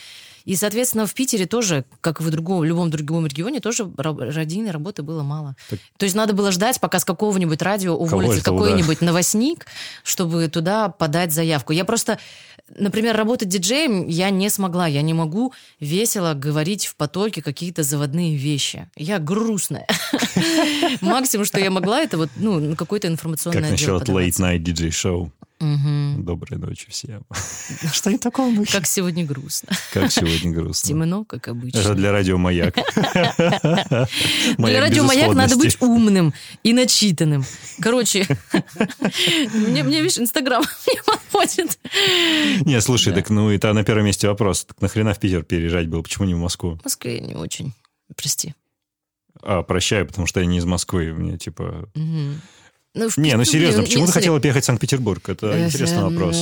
И, 0.44 0.56
соответственно, 0.56 1.06
в 1.06 1.14
Питере 1.14 1.46
тоже, 1.46 1.84
как 2.02 2.20
и 2.20 2.24
в 2.24 2.30
другом, 2.30 2.64
любом 2.64 2.90
другом 2.90 3.26
регионе, 3.26 3.60
тоже 3.60 3.84
ра- 3.84 4.30
радийной 4.32 4.72
работы 4.72 5.02
было 5.02 5.22
мало. 5.22 5.56
То 5.96 6.04
есть 6.04 6.14
надо 6.14 6.34
было 6.34 6.52
ждать, 6.52 6.80
пока 6.80 6.98
с 6.98 7.04
какого-нибудь 7.04 7.62
радио 7.62 7.94
уволится 7.96 8.40
это, 8.40 8.50
да. 8.50 8.56
какой-нибудь 8.58 9.00
новостник, 9.00 9.66
чтобы 10.02 10.48
туда 10.48 10.90
подать 10.90 11.32
заявку. 11.32 11.72
Я 11.72 11.84
просто, 11.86 12.18
например, 12.76 13.16
работать 13.16 13.48
диджеем 13.48 14.06
я 14.06 14.30
не 14.30 14.48
смогла. 14.48 14.86
Я 14.86 15.02
не 15.02 15.14
могу 15.14 15.52
весело 15.80 16.34
говорить 16.34 16.86
в 16.86 16.96
потоке 16.96 17.42
какие-то 17.42 17.82
заводные 17.82 18.36
вещи. 18.36 18.88
Я 18.96 19.18
грустная. 19.18 19.86
Максимум, 21.00 21.44
что 21.44 21.60
я 21.60 21.70
могла, 21.70 22.00
это 22.00 22.16
вот 22.16 22.30
ну, 22.36 22.58
на 22.58 22.76
какой-то 22.76 23.08
информационный 23.08 23.60
Как 23.60 23.70
насчет 23.70 24.00
подаваться. 24.00 24.12
late 24.12 24.48
шоу? 25.60 26.22
Доброй 26.22 26.58
ночи 26.58 26.86
всем. 26.90 27.24
Что 27.92 28.10
не 28.10 28.18
такого 28.18 28.52
духе? 28.56 28.72
Как 28.72 28.86
сегодня 28.86 29.24
грустно. 29.24 29.70
Как 29.92 30.10
сегодня 30.10 30.52
грустно. 30.52 30.88
Темно, 30.88 31.24
как 31.24 31.48
обычно. 31.48 31.78
Это 31.78 31.94
для 31.94 32.12
радио 32.12 32.38
маяк. 32.38 32.74
Для 34.58 34.80
радио 34.80 35.04
«Маяк» 35.04 35.34
надо 35.34 35.56
быть 35.56 35.80
умным 35.80 36.34
и 36.62 36.72
начитанным. 36.72 37.44
Короче, 37.80 38.26
мне, 39.54 39.82
мне 39.82 40.00
видишь, 40.00 40.18
Инстаграм 40.18 40.62
не 40.86 41.02
подходит. 41.02 41.78
Не, 42.64 42.80
слушай, 42.80 43.12
так 43.12 43.30
ну 43.30 43.50
это 43.50 43.72
на 43.72 43.84
первом 43.84 44.06
месте 44.06 44.28
вопрос. 44.28 44.64
Так 44.64 44.80
нахрена 44.80 45.14
в 45.14 45.18
Питер 45.18 45.42
переезжать 45.42 45.88
было? 45.88 46.02
Почему 46.02 46.26
не 46.26 46.34
в 46.34 46.38
Москву? 46.38 46.76
В 46.76 46.84
Москве 46.84 47.20
не 47.20 47.34
очень. 47.34 47.72
Прости. 48.16 48.54
А, 49.42 49.62
прощаю, 49.62 50.06
потому 50.06 50.26
что 50.26 50.40
я 50.40 50.46
не 50.46 50.58
из 50.58 50.64
Москвы. 50.64 51.12
Мне 51.12 51.38
типа... 51.38 51.88
Ну, 52.94 53.08
в 53.08 53.18
Не, 53.18 53.36
ну 53.36 53.44
серьезно, 53.44 53.82
почему 53.82 54.04
ты 54.04 54.10
если- 54.10 54.20
хотела 54.20 54.38
переехать 54.38 54.62
в 54.62 54.66
Санкт-Петербург? 54.66 55.28
Это 55.28 55.64
интересный 55.66 55.98
Э, 55.98 56.02
вопрос. 56.04 56.36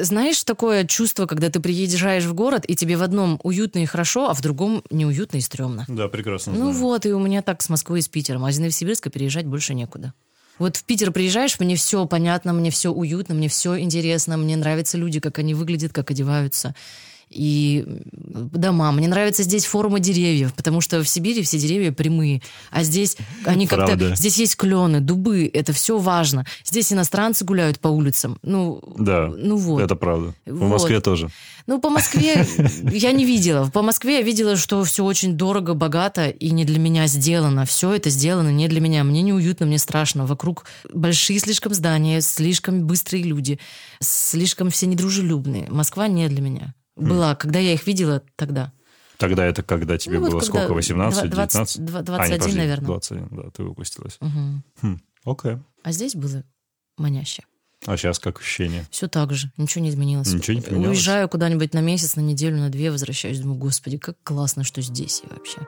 Знаешь, 0.00 0.44
такое 0.44 0.84
чувство, 0.86 1.26
когда 1.26 1.50
ты 1.50 1.58
приезжаешь 1.60 2.24
в 2.24 2.34
город, 2.34 2.64
и 2.68 2.76
тебе 2.76 2.96
в 2.96 3.02
одном 3.02 3.40
уютно 3.42 3.80
и 3.80 3.86
хорошо, 3.86 4.30
а 4.30 4.34
в 4.34 4.40
другом 4.42 4.84
неуютно 4.90 5.38
и 5.38 5.40
стрёмно. 5.40 5.84
Да, 5.88 6.06
прекрасно. 6.08 6.52
Ну 6.52 6.66
знаю. 6.70 6.76
вот, 6.76 7.06
и 7.06 7.12
у 7.12 7.18
меня 7.18 7.42
так 7.42 7.62
с 7.62 7.68
Москвы 7.68 7.98
и 7.98 8.02
с 8.02 8.08
Питером. 8.08 8.44
А 8.44 8.50
из 8.50 8.58
Новосибирска 8.58 9.10
переезжать 9.10 9.46
больше 9.46 9.74
некуда. 9.74 10.12
Вот 10.60 10.76
в 10.76 10.84
Питер 10.84 11.10
приезжаешь, 11.10 11.58
мне 11.58 11.74
все 11.74 12.04
понятно, 12.06 12.52
мне 12.52 12.70
все 12.70 12.90
уютно, 12.92 13.34
мне 13.34 13.48
все 13.48 13.78
интересно, 13.80 14.36
мне 14.36 14.56
нравятся 14.56 14.98
люди, 14.98 15.18
как 15.18 15.38
они 15.38 15.54
выглядят, 15.54 15.92
как 15.92 16.10
одеваются. 16.10 16.74
И 17.30 17.84
дома. 18.08 18.90
Мне 18.90 19.06
нравятся 19.06 19.44
здесь 19.44 19.64
формы 19.64 20.00
деревьев, 20.00 20.52
потому 20.52 20.80
что 20.80 21.02
в 21.02 21.08
Сибири 21.08 21.42
все 21.42 21.58
деревья 21.58 21.92
прямые, 21.92 22.42
а 22.70 22.82
здесь 22.82 23.16
они 23.44 23.66
как-то... 23.68 24.16
Здесь 24.16 24.36
есть 24.38 24.56
клены, 24.56 25.00
дубы, 25.00 25.48
это 25.52 25.72
все 25.72 25.98
важно. 25.98 26.44
Здесь 26.64 26.92
иностранцы 26.92 27.44
гуляют 27.44 27.78
по 27.78 27.88
улицам. 27.88 28.38
Ну, 28.42 28.82
Да, 28.98 29.32
ну 29.36 29.56
вот. 29.56 29.80
это 29.80 29.94
правда. 29.94 30.34
В 30.44 30.58
Вот. 30.58 30.68
Москве 30.70 31.00
тоже. 31.00 31.30
Ну, 31.66 31.80
по 31.80 31.88
Москве 31.88 32.44
я 32.90 33.12
не 33.12 33.24
видела. 33.24 33.70
По 33.70 33.82
Москве 33.82 34.16
я 34.16 34.22
видела, 34.22 34.56
что 34.56 34.82
все 34.82 35.04
очень 35.04 35.36
дорого, 35.36 35.74
богато 35.74 36.28
и 36.28 36.50
не 36.50 36.64
для 36.64 36.80
меня 36.80 37.06
сделано. 37.06 37.64
Все 37.64 37.92
это 37.94 38.10
сделано 38.10 38.48
не 38.50 38.66
для 38.66 38.80
меня. 38.80 39.04
Мне 39.04 39.22
неуютно, 39.22 39.66
мне 39.66 39.78
страшно. 39.78 40.26
Вокруг 40.26 40.64
большие 40.92 41.38
слишком 41.38 41.74
здания, 41.74 42.22
слишком 42.22 42.86
быстрые 42.86 43.22
люди, 43.22 43.60
слишком 44.00 44.70
все 44.70 44.86
недружелюбные. 44.86 45.68
Москва 45.70 46.08
не 46.08 46.28
для 46.28 46.40
меня. 46.40 46.74
Была, 47.00 47.34
когда 47.34 47.58
я 47.58 47.72
их 47.72 47.86
видела 47.86 48.22
тогда. 48.36 48.72
Тогда 49.18 49.44
это 49.44 49.62
когда 49.62 49.98
тебе 49.98 50.14
Ну, 50.18 50.20
вот 50.22 50.30
было 50.30 50.40
когда 50.40 50.60
сколько? 50.60 50.74
18, 50.74 51.30
два- 51.30 51.46
19? 51.46 51.84
20, 51.84 51.86
А, 51.86 52.00
не, 52.00 52.04
21, 52.04 52.38
подожди, 52.38 52.58
наверное. 52.58 52.86
21, 52.86 53.28
да, 53.30 53.50
ты 53.50 53.62
выпустилась. 53.64 54.16
Мгм. 54.20 54.64
Хм, 54.80 55.00
окей. 55.24 55.56
А 55.82 55.92
здесь 55.92 56.14
было 56.14 56.42
маняще. 56.96 57.42
А 57.86 57.96
сейчас 57.96 58.18
как 58.18 58.38
ощущение? 58.40 58.86
Все 58.90 59.08
так 59.08 59.32
же, 59.32 59.50
ничего 59.56 59.82
не 59.84 59.90
изменилось. 59.90 60.32
Ничего 60.32 60.54
не 60.56 60.60
поменялось? 60.62 60.88
Уезжаю 60.98 61.28
куда-нибудь 61.28 61.72
на 61.74 61.80
месяц, 61.80 62.16
на 62.16 62.20
неделю, 62.20 62.58
на 62.58 62.68
две, 62.70 62.90
возвращаюсь, 62.90 63.40
думаю, 63.40 63.58
господи, 63.58 63.96
как 63.98 64.16
классно, 64.22 64.64
что 64.64 64.82
здесь 64.82 65.22
я 65.28 65.34
вообще. 65.34 65.60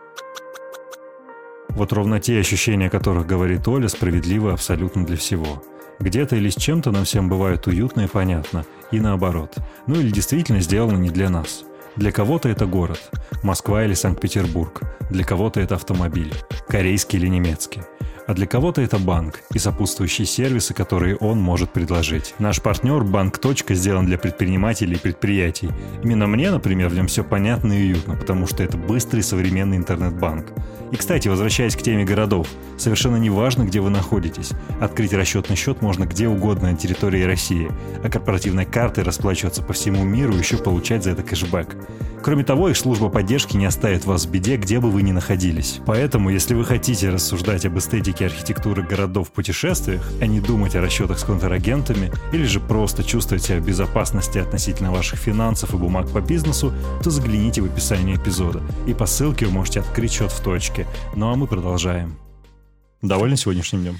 Вот 1.70 1.92
ровно 1.92 2.20
те 2.20 2.38
ощущения, 2.38 2.86
о 2.88 2.90
которых 2.90 3.26
говорит 3.26 3.66
Оля, 3.66 3.88
справедливы 3.88 4.52
абсолютно 4.52 5.06
для 5.06 5.16
всего. 5.16 5.62
Где-то 6.00 6.36
или 6.36 6.50
с 6.50 6.54
чем-то 6.56 6.90
нам 6.90 7.04
всем 7.04 7.28
бывает 7.28 7.66
уютно 7.66 8.02
и 8.02 8.06
понятно, 8.08 8.66
и 8.92 9.00
наоборот. 9.00 9.57
Ну 9.87 9.96
или 9.96 10.11
действительно 10.11 10.61
сделано 10.61 10.98
не 10.98 11.11
для 11.11 11.28
нас. 11.31 11.64
Для 11.96 12.12
кого-то 12.12 12.48
это 12.48 12.66
город, 12.66 13.11
Москва 13.42 13.85
или 13.85 13.94
Санкт-Петербург. 13.94 14.83
Для 15.12 15.25
кого-то 15.25 15.61
это 15.61 15.75
автомобиль, 15.75 16.33
корейский 16.68 17.18
или 17.18 17.27
немецкий. 17.27 17.83
А 18.27 18.33
для 18.33 18.46
кого-то 18.46 18.81
это 18.81 18.98
банк 18.98 19.40
и 19.53 19.59
сопутствующие 19.59 20.27
сервисы, 20.27 20.72
которые 20.72 21.16
он 21.16 21.38
может 21.38 21.70
предложить. 21.70 22.35
Наш 22.38 22.62
партнер 22.62 23.05
Банк. 23.05 23.37
Точка 23.37 23.75
сделан 23.75 24.07
для 24.07 24.16
предпринимателей 24.16 24.94
и 24.94 24.98
предприятий. 24.98 25.68
Именно 26.03 26.29
мне, 26.29 26.51
например, 26.51 26.88
в 26.88 26.94
нем 26.94 27.09
все 27.09 27.25
понятно 27.25 27.75
и 27.75 27.92
уютно, 27.92 28.16
потому 28.16 28.46
что 28.46 28.62
это 28.62 28.79
быстрый 28.79 29.20
современный 29.20 29.77
интернет-банк. 29.77 30.46
И, 30.92 30.96
кстати, 30.96 31.29
возвращаясь 31.29 31.77
к 31.77 31.83
теме 31.83 32.05
городов, 32.05 32.48
совершенно 32.79 33.16
не 33.16 33.29
важно, 33.29 33.64
где 33.64 33.81
вы 33.81 33.90
находитесь. 33.90 34.53
Открыть 34.81 35.12
расчетный 35.12 35.57
счет 35.57 35.83
можно 35.83 36.05
где 36.07 36.27
угодно 36.27 36.70
на 36.70 36.77
территории 36.79 37.25
России, 37.25 37.70
а 38.03 38.09
корпоративной 38.09 38.64
картой 38.64 39.05
расплачиваться 39.05 39.62
по 39.62 39.75
всему 39.75 40.05
миру 40.05 40.33
и 40.33 40.38
еще 40.38 40.57
получать 40.57 41.05
за 41.05 41.11
это 41.11 41.22
кэшбэк. 41.22 41.77
Кроме 42.22 42.44
того, 42.44 42.68
их 42.68 42.77
служба 42.77 43.09
поддержки 43.09 43.57
не 43.57 43.66
оставит 43.66 44.05
вас 44.05 44.27
в 44.27 44.31
беде, 44.31 44.57
где 44.57 44.79
бы 44.79 44.90
вы 44.92 45.01
ни 45.02 45.12
находились. 45.12 45.80
Поэтому, 45.86 46.30
если 46.30 46.54
вы 46.54 46.64
хотите 46.64 47.10
рассуждать 47.10 47.64
об 47.66 47.78
эстетике 47.78 48.26
архитектуры 48.26 48.82
городов 48.82 49.28
в 49.28 49.32
путешествиях, 49.32 50.02
а 50.20 50.26
не 50.26 50.40
думать 50.40 50.74
о 50.74 50.80
расчетах 50.80 51.18
с 51.18 51.24
контрагентами, 51.24 52.12
или 52.32 52.44
же 52.44 52.60
просто 52.60 53.04
чувствовать 53.04 53.44
себя 53.44 53.60
в 53.60 53.66
безопасности 53.66 54.38
относительно 54.38 54.92
ваших 54.92 55.18
финансов 55.18 55.74
и 55.74 55.76
бумаг 55.76 56.10
по 56.10 56.20
бизнесу, 56.20 56.72
то 57.02 57.10
загляните 57.10 57.60
в 57.60 57.66
описание 57.66 58.16
эпизода. 58.16 58.62
И 58.86 58.94
по 58.94 59.06
ссылке 59.06 59.46
вы 59.46 59.52
можете 59.52 59.80
открыть 59.80 60.12
счет 60.12 60.32
в 60.32 60.42
точке. 60.42 60.86
Ну 61.14 61.30
а 61.30 61.36
мы 61.36 61.46
продолжаем. 61.46 62.18
Довольны 63.02 63.36
сегодняшним 63.36 63.82
днем? 63.82 63.98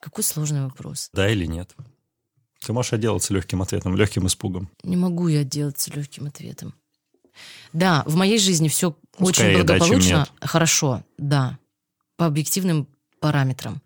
Какой 0.00 0.22
сложный 0.22 0.62
вопрос. 0.62 1.10
Да 1.12 1.28
или 1.28 1.46
нет? 1.46 1.74
Ты 2.64 2.72
можешь 2.72 2.92
отделаться 2.92 3.34
легким 3.34 3.62
ответом, 3.62 3.96
легким 3.96 4.26
испугом. 4.26 4.70
Не 4.82 4.96
могу 4.96 5.28
я 5.28 5.40
отделаться 5.40 5.92
легким 5.94 6.26
ответом. 6.26 6.74
Да, 7.72 8.02
в 8.06 8.16
моей 8.16 8.38
жизни 8.38 8.68
все 8.68 8.96
ну, 9.18 9.26
очень 9.26 9.52
благополучно. 9.54 10.28
Да, 10.40 10.46
Хорошо, 10.46 11.02
да. 11.18 11.58
По 12.16 12.26
объективным 12.26 12.88
параметрам. 13.20 13.82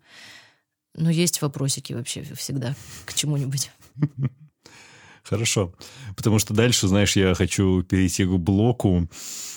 Но 0.95 1.09
есть 1.09 1.41
вопросики 1.41 1.93
вообще 1.93 2.23
всегда 2.35 2.75
к 3.05 3.13
чему-нибудь. 3.13 3.71
Хорошо. 5.23 5.73
Потому 6.15 6.37
что 6.37 6.53
дальше, 6.53 6.87
знаешь, 6.87 7.15
я 7.15 7.33
хочу 7.33 7.81
перейти 7.83 8.25
к 8.25 8.29
блоку. 8.29 9.07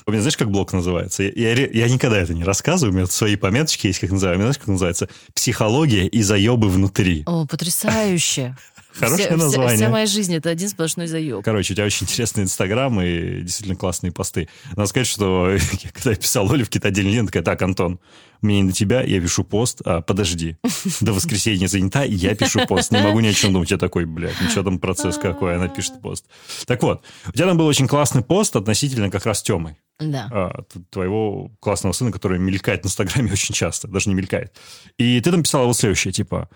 У 0.06 0.10
меня, 0.10 0.20
знаешь, 0.20 0.36
как 0.36 0.50
блок 0.50 0.72
называется? 0.72 1.24
Я, 1.24 1.54
я, 1.54 1.66
я 1.66 1.88
никогда 1.88 2.18
это 2.18 2.32
не 2.34 2.44
рассказываю, 2.44 2.92
у 2.92 2.96
меня 2.96 3.06
свои 3.06 3.34
пометочки 3.34 3.88
есть, 3.88 3.98
как 3.98 4.12
называю. 4.12 4.36
У 4.36 4.38
меня, 4.38 4.46
знаешь, 4.46 4.58
как 4.58 4.68
называется? 4.68 5.08
Психология 5.34 6.06
и 6.06 6.22
заебы 6.22 6.68
внутри. 6.68 7.24
О, 7.26 7.46
потрясающе. 7.46 8.56
Хорошее 8.98 9.28
вся, 9.28 9.36
название. 9.36 9.68
Вся, 9.68 9.76
вся 9.76 9.90
моя 9.90 10.06
жизнь 10.06 10.34
это 10.34 10.50
один 10.50 10.68
сплошной 10.68 11.06
заеб. 11.06 11.44
Короче, 11.44 11.72
у 11.72 11.76
тебя 11.76 11.86
очень 11.86 12.04
интересный 12.04 12.44
инстаграм 12.44 13.00
и 13.00 13.42
действительно 13.42 13.76
классные 13.76 14.12
посты. 14.12 14.48
Надо 14.74 14.86
сказать, 14.86 15.06
что 15.06 15.56
когда 15.92 16.10
я 16.10 16.16
писал 16.16 16.50
Оле 16.50 16.64
в 16.64 16.84
один 16.84 17.06
лент, 17.08 17.28
такая, 17.28 17.42
так, 17.42 17.60
Антон, 17.62 18.00
мне 18.40 18.60
не 18.60 18.68
до 18.68 18.74
тебя, 18.74 19.02
я 19.02 19.20
пишу 19.20 19.44
пост, 19.44 19.80
а 19.84 20.00
подожди, 20.00 20.56
до 21.00 21.12
воскресенья 21.12 21.68
занята, 21.68 22.04
я 22.04 22.34
пишу 22.34 22.66
пост. 22.66 22.92
Не 22.92 23.02
могу 23.02 23.20
ни 23.20 23.28
о 23.28 23.32
чем 23.32 23.52
думать. 23.52 23.70
Я 23.70 23.78
такой, 23.78 24.04
блядь, 24.04 24.34
ну 24.40 24.48
что 24.48 24.62
там 24.62 24.78
процесс 24.78 25.18
какой, 25.18 25.56
она 25.56 25.68
пишет 25.68 26.00
пост. 26.00 26.26
Так 26.66 26.82
вот, 26.82 27.02
у 27.26 27.32
тебя 27.32 27.46
там 27.46 27.56
был 27.56 27.66
очень 27.66 27.88
классный 27.88 28.22
пост 28.22 28.56
относительно 28.56 29.10
как 29.10 29.26
раз 29.26 29.42
Темы. 29.42 29.76
Да. 29.98 30.28
А, 30.30 30.62
твоего 30.90 31.50
классного 31.60 31.92
сына, 31.92 32.12
который 32.12 32.38
мелькает 32.38 32.82
в 32.82 32.86
Инстаграме 32.86 33.32
очень 33.32 33.54
часто, 33.54 33.88
даже 33.88 34.08
не 34.08 34.14
мелькает. 34.14 34.54
И 34.98 35.20
ты 35.20 35.30
там 35.30 35.42
писала 35.42 35.66
вот 35.66 35.76
следующее, 35.76 36.12
типа, 36.12 36.48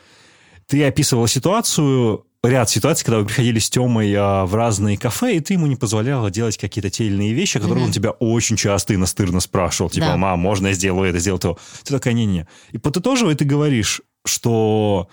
ты 0.67 0.85
описывала 0.85 1.27
ситуацию, 1.27 2.27
ряд 2.43 2.71
ситуаций, 2.71 3.05
когда 3.05 3.19
вы 3.19 3.27
приходили 3.27 3.59
с 3.59 3.69
Темой 3.69 4.15
а, 4.17 4.47
в 4.47 4.55
разные 4.55 4.97
кафе, 4.97 5.37
и 5.37 5.41
ты 5.41 5.55
ему 5.55 5.67
не 5.67 5.77
позволяла 5.77 6.31
делать 6.31 6.57
какие-то 6.57 6.91
те 6.91 7.05
или 7.05 7.15
иные 7.15 7.33
вещи, 7.33 7.59
о 7.59 7.61
которых 7.61 7.83
mm-hmm. 7.83 7.87
он 7.87 7.93
тебя 7.93 8.11
очень 8.13 8.57
часто 8.57 8.95
и 8.95 8.97
настырно 8.97 9.41
спрашивал. 9.41 9.91
Типа, 9.91 10.07
да. 10.07 10.17
мам, 10.17 10.41
можно 10.41 10.69
я 10.69 10.73
сделаю 10.73 11.11
это, 11.11 11.19
сделаю 11.19 11.41
то? 11.41 11.59
Ты 11.85 11.93
такая, 11.93 12.15
не-не. 12.15 12.47
И 12.73 12.79
подытоживая, 12.79 13.35
ты 13.35 13.45
говоришь, 13.45 14.01
что 14.25 15.09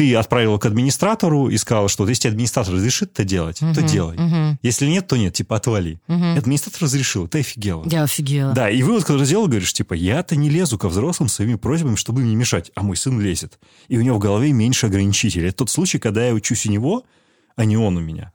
ты 0.00 0.14
отправила 0.14 0.56
к 0.56 0.64
администратору 0.64 1.50
и 1.50 1.58
сказала, 1.58 1.90
что 1.90 2.08
если 2.08 2.28
администратор 2.28 2.72
разрешит 2.72 3.10
это 3.12 3.22
делать, 3.22 3.60
угу, 3.60 3.74
то 3.74 3.82
делай. 3.82 4.16
Угу. 4.16 4.58
Если 4.62 4.86
нет, 4.86 5.06
то 5.06 5.18
нет, 5.18 5.34
типа 5.34 5.56
отвали. 5.56 6.00
Угу. 6.08 6.38
Администратор 6.38 6.84
разрешил, 6.84 7.28
ты 7.28 7.40
офигела. 7.40 7.84
Я 7.86 8.04
офигела. 8.04 8.54
Да, 8.54 8.70
и 8.70 8.82
вывод, 8.82 9.04
который 9.04 9.26
сделал, 9.26 9.46
говоришь, 9.46 9.74
типа, 9.74 9.92
я-то 9.92 10.36
не 10.36 10.48
лезу 10.48 10.78
ко 10.78 10.88
взрослым 10.88 11.28
своими 11.28 11.56
просьбами, 11.56 11.96
чтобы 11.96 12.22
им 12.22 12.28
не 12.28 12.34
мешать, 12.34 12.72
а 12.74 12.82
мой 12.82 12.96
сын 12.96 13.20
лезет. 13.20 13.58
И 13.88 13.98
у 13.98 14.00
него 14.00 14.16
в 14.16 14.20
голове 14.20 14.52
меньше 14.52 14.86
ограничителей. 14.86 15.48
Это 15.48 15.58
тот 15.58 15.70
случай, 15.70 15.98
когда 15.98 16.26
я 16.26 16.32
учусь 16.32 16.64
у 16.64 16.70
него, 16.70 17.04
а 17.56 17.66
не 17.66 17.76
он 17.76 17.98
у 17.98 18.00
меня. 18.00 18.32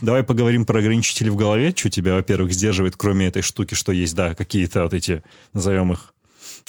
Давай 0.00 0.22
поговорим 0.22 0.64
про 0.64 0.78
ограничители 0.78 1.30
в 1.30 1.36
голове. 1.36 1.74
Что 1.76 1.90
тебя, 1.90 2.14
во-первых, 2.14 2.52
сдерживает, 2.52 2.94
кроме 2.96 3.26
этой 3.26 3.42
штуки, 3.42 3.74
что 3.74 3.90
есть, 3.90 4.14
да, 4.14 4.36
какие-то 4.36 4.84
вот 4.84 4.94
эти, 4.94 5.24
назовем 5.52 5.94
их, 5.94 6.11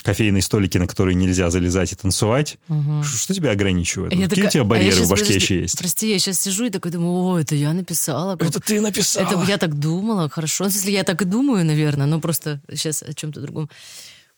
кофейные 0.02 0.42
столики, 0.42 0.78
на 0.78 0.88
которые 0.88 1.16
нельзя 1.16 1.50
залезать 1.50 1.92
и 1.92 1.96
танцевать. 1.96 2.58
Угу. 2.68 3.04
Что 3.04 3.34
тебя 3.34 3.52
ограничивает? 3.52 4.14
Я 4.14 4.28
Какие 4.28 4.30
такая, 4.30 4.48
у 4.48 4.52
тебя 4.52 4.64
барьеры 4.64 5.02
а 5.02 5.06
в 5.06 5.10
башке 5.10 5.26
подожди, 5.26 5.44
еще 5.44 5.62
есть? 5.62 5.78
Прости, 5.78 6.12
я 6.12 6.20
сейчас 6.20 6.40
сижу 6.40 6.66
и 6.66 6.70
такой 6.70 6.92
думаю, 6.92 7.14
о, 7.14 7.40
это 7.40 7.56
я 7.56 7.74
написала. 7.74 8.38
Это 8.40 8.60
ты 8.60 8.82
написала. 8.82 9.28
Это 9.28 9.52
я 9.52 9.58
так 9.58 9.78
думала, 9.78 10.30
хорошо. 10.30 10.66
Если 10.66 10.92
я 10.92 11.04
так 11.04 11.22
и 11.22 11.26
думаю, 11.26 11.66
наверное, 11.66 12.08
но 12.08 12.20
просто 12.20 12.62
сейчас 12.70 13.04
о 13.04 13.14
чем-то 13.14 13.42
другом. 13.42 13.70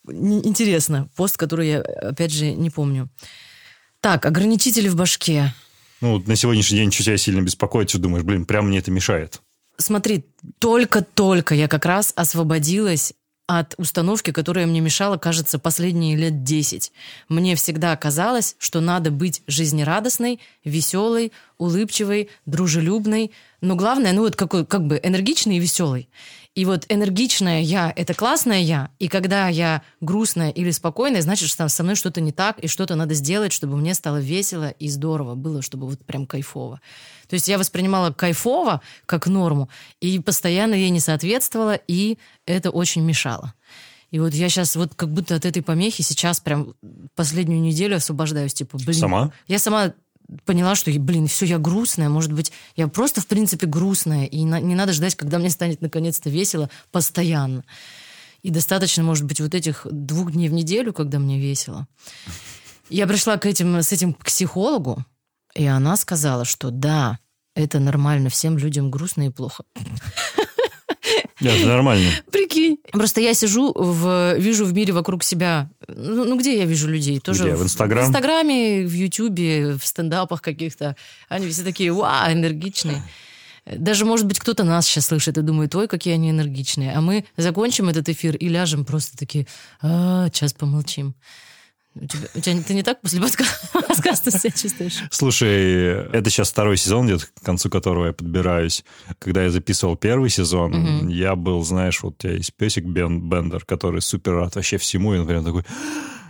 Интересно. 0.08 1.08
Пост, 1.16 1.36
который 1.36 1.68
я, 1.68 1.80
опять 1.80 2.32
же, 2.32 2.52
не 2.52 2.70
помню. 2.70 3.08
Так, 4.00 4.24
ограничители 4.26 4.88
в 4.88 4.94
башке. 4.94 5.52
Ну, 6.00 6.22
на 6.26 6.36
сегодняшний 6.36 6.78
день 6.78 6.92
что 6.92 7.02
тебя 7.02 7.16
сильно 7.16 7.40
беспокоит, 7.40 7.88
что 7.90 7.98
думаешь, 7.98 8.24
блин, 8.24 8.44
прям 8.44 8.68
мне 8.68 8.78
это 8.78 8.90
мешает. 8.90 9.40
Смотри, 9.78 10.26
только-только 10.58 11.54
я 11.54 11.68
как 11.68 11.84
раз 11.86 12.12
освободилась 12.16 13.14
от 13.46 13.74
установки, 13.78 14.32
которая 14.32 14.66
мне 14.66 14.80
мешала, 14.80 15.18
кажется, 15.18 15.58
последние 15.58 16.16
лет 16.16 16.42
10. 16.42 16.92
Мне 17.28 17.54
всегда 17.54 17.96
казалось, 17.96 18.56
что 18.58 18.80
надо 18.80 19.10
быть 19.10 19.42
жизнерадостной, 19.46 20.40
веселой, 20.64 21.32
улыбчивой, 21.58 22.28
дружелюбной, 22.44 23.30
но 23.60 23.76
главное, 23.76 24.12
ну 24.12 24.22
вот 24.22 24.36
какой, 24.36 24.66
как 24.66 24.86
бы 24.86 25.00
энергичной 25.02 25.56
и 25.56 25.60
веселой. 25.60 26.08
И 26.56 26.64
вот 26.64 26.86
энергичная 26.88 27.60
я– 27.60 27.92
это 27.96 28.14
классная 28.14 28.60
я, 28.60 28.88
и 28.98 29.08
когда 29.08 29.48
я 29.48 29.82
грустная 30.00 30.48
или 30.48 30.70
спокойная, 30.70 31.20
значит, 31.20 31.50
что 31.50 31.68
со 31.68 31.82
мной 31.82 31.96
что-то 31.96 32.22
не 32.22 32.32
так, 32.32 32.58
и 32.60 32.66
что-то 32.66 32.94
надо 32.94 33.12
сделать, 33.12 33.52
чтобы 33.52 33.76
мне 33.76 33.92
стало 33.92 34.16
весело 34.16 34.70
и 34.70 34.88
здорово 34.88 35.34
было, 35.34 35.60
чтобы 35.60 35.86
вот 35.86 36.02
прям 36.06 36.26
кайфово. 36.26 36.80
То 37.28 37.34
есть 37.34 37.46
я 37.46 37.58
воспринимала 37.58 38.10
кайфово 38.10 38.80
как 39.04 39.26
норму, 39.26 39.68
и 40.00 40.18
постоянно 40.18 40.72
ей 40.72 40.88
не 40.88 41.00
соответствовала, 41.00 41.74
и 41.74 42.16
это 42.46 42.70
очень 42.70 43.02
мешало. 43.02 43.52
И 44.10 44.18
вот 44.18 44.32
я 44.32 44.48
сейчас 44.48 44.76
вот 44.76 44.94
как 44.94 45.12
будто 45.12 45.34
от 45.34 45.44
этой 45.44 45.62
помехи 45.62 46.00
сейчас 46.00 46.40
прям 46.40 46.74
последнюю 47.14 47.60
неделю 47.60 47.96
освобождаюсь. 47.96 48.54
Типа, 48.54 48.78
блин. 48.78 48.98
Сама? 48.98 49.32
Я 49.46 49.58
сама 49.58 49.92
поняла, 50.44 50.74
что, 50.74 50.90
блин, 50.98 51.26
все, 51.26 51.46
я 51.46 51.58
грустная, 51.58 52.08
может 52.08 52.32
быть, 52.32 52.52
я 52.74 52.88
просто, 52.88 53.20
в 53.20 53.26
принципе, 53.26 53.66
грустная, 53.66 54.24
и 54.24 54.44
на, 54.44 54.60
не 54.60 54.74
надо 54.74 54.92
ждать, 54.92 55.14
когда 55.14 55.38
мне 55.38 55.50
станет 55.50 55.80
наконец-то 55.80 56.30
весело 56.30 56.70
постоянно. 56.90 57.64
И 58.42 58.50
достаточно, 58.50 59.02
может 59.02 59.24
быть, 59.24 59.40
вот 59.40 59.54
этих 59.54 59.86
двух 59.90 60.32
дней 60.32 60.48
в 60.48 60.52
неделю, 60.52 60.92
когда 60.92 61.18
мне 61.18 61.40
весело. 61.40 61.86
Я 62.88 63.06
пришла 63.06 63.36
к 63.36 63.46
этим, 63.46 63.76
с 63.82 63.92
этим 63.92 64.14
к 64.14 64.24
психологу, 64.24 65.04
и 65.54 65.66
она 65.66 65.96
сказала, 65.96 66.44
что 66.44 66.70
да, 66.70 67.18
это 67.54 67.80
нормально, 67.80 68.28
всем 68.28 68.58
людям 68.58 68.90
грустно 68.90 69.26
и 69.26 69.30
плохо. 69.30 69.64
Да, 71.40 71.50
это 71.50 71.66
нормально. 71.66 72.10
Прикинь. 72.32 72.78
Просто 72.92 73.20
я 73.20 73.34
сижу, 73.34 73.72
в, 73.74 74.36
вижу 74.38 74.64
в 74.64 74.72
мире 74.72 74.92
вокруг 74.92 75.22
себя. 75.22 75.70
Ну, 75.86 76.24
ну 76.24 76.38
где 76.38 76.58
я 76.58 76.64
вижу 76.64 76.88
людей? 76.88 77.20
Тоже 77.20 77.44
где? 77.44 77.54
В 77.54 77.62
Инстаграм? 77.62 78.04
В 78.04 78.08
Инстаграме, 78.08 78.86
в 78.86 78.92
Ютубе, 78.92 79.74
в 79.74 79.86
стендапах 79.86 80.40
каких-то. 80.40 80.96
Они 81.28 81.48
все 81.48 81.62
такие, 81.62 81.92
вау, 81.92 82.32
энергичные. 82.32 83.02
Даже, 83.66 84.04
может 84.04 84.26
быть, 84.26 84.38
кто-то 84.38 84.62
нас 84.62 84.86
сейчас 84.86 85.06
слышит 85.06 85.36
и 85.38 85.42
думает, 85.42 85.74
ой, 85.74 85.88
какие 85.88 86.14
они 86.14 86.30
энергичные. 86.30 86.92
А 86.92 87.00
мы 87.00 87.24
закончим 87.36 87.88
этот 87.88 88.08
эфир 88.08 88.36
и 88.36 88.48
ляжем 88.48 88.84
просто 88.84 89.16
такие, 89.16 89.46
а, 89.82 90.28
сейчас 90.28 90.52
помолчим. 90.52 91.14
У 91.98 92.06
тебя, 92.06 92.28
у 92.34 92.40
тебя 92.40 92.62
ты 92.62 92.74
не 92.74 92.82
так 92.82 93.00
после 93.00 93.20
подкаста 93.72 94.30
себя 94.30 94.50
чувствуешь? 94.50 94.98
Слушай, 95.10 96.08
это 96.12 96.28
сейчас 96.28 96.50
второй 96.50 96.76
сезон 96.76 97.06
идет, 97.08 97.24
к 97.24 97.44
концу 97.44 97.70
которого 97.70 98.06
я 98.06 98.12
подбираюсь. 98.12 98.84
Когда 99.18 99.44
я 99.44 99.50
записывал 99.50 99.96
первый 99.96 100.28
сезон, 100.28 100.74
угу. 100.74 101.08
я 101.08 101.34
был, 101.36 101.62
знаешь, 101.62 102.02
вот 102.02 102.14
у 102.14 102.16
тебя 102.18 102.34
есть 102.34 102.54
песик 102.54 102.84
Бен 102.84 103.28
Бендер, 103.28 103.64
который 103.64 104.02
супер 104.02 104.34
рад 104.34 104.54
вообще 104.56 104.76
всему, 104.76 105.14
и 105.14 105.24
прям 105.24 105.44
такой, 105.44 105.64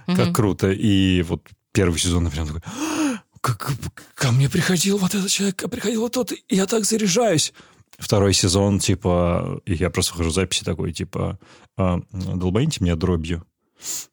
как 0.07 0.27
угу. 0.29 0.35
круто. 0.35 0.71
И 0.71 1.23
вот 1.23 1.43
первый 1.73 1.99
сезон, 1.99 2.25
например, 2.25 2.47
такой, 2.47 2.63
как, 3.41 3.73
ко 4.15 4.31
мне 4.31 4.49
приходил 4.49 4.99
вот 4.99 5.15
этот 5.15 5.31
человек, 5.31 5.69
приходил 5.69 6.03
вот 6.03 6.13
тот, 6.13 6.33
и 6.33 6.55
я 6.55 6.67
так 6.67 6.85
заряжаюсь 6.85 7.53
второй 7.99 8.35
сезон, 8.35 8.79
типа, 8.79 9.61
я 9.67 9.91
просто 9.91 10.13
вхожу 10.13 10.31
в 10.31 10.35
записи 10.35 10.65
такой, 10.65 10.93
типа, 10.93 11.39
«А, 11.79 12.01
долбаните 12.13 12.83
меня 12.85 12.95
дробью. 12.95 13.47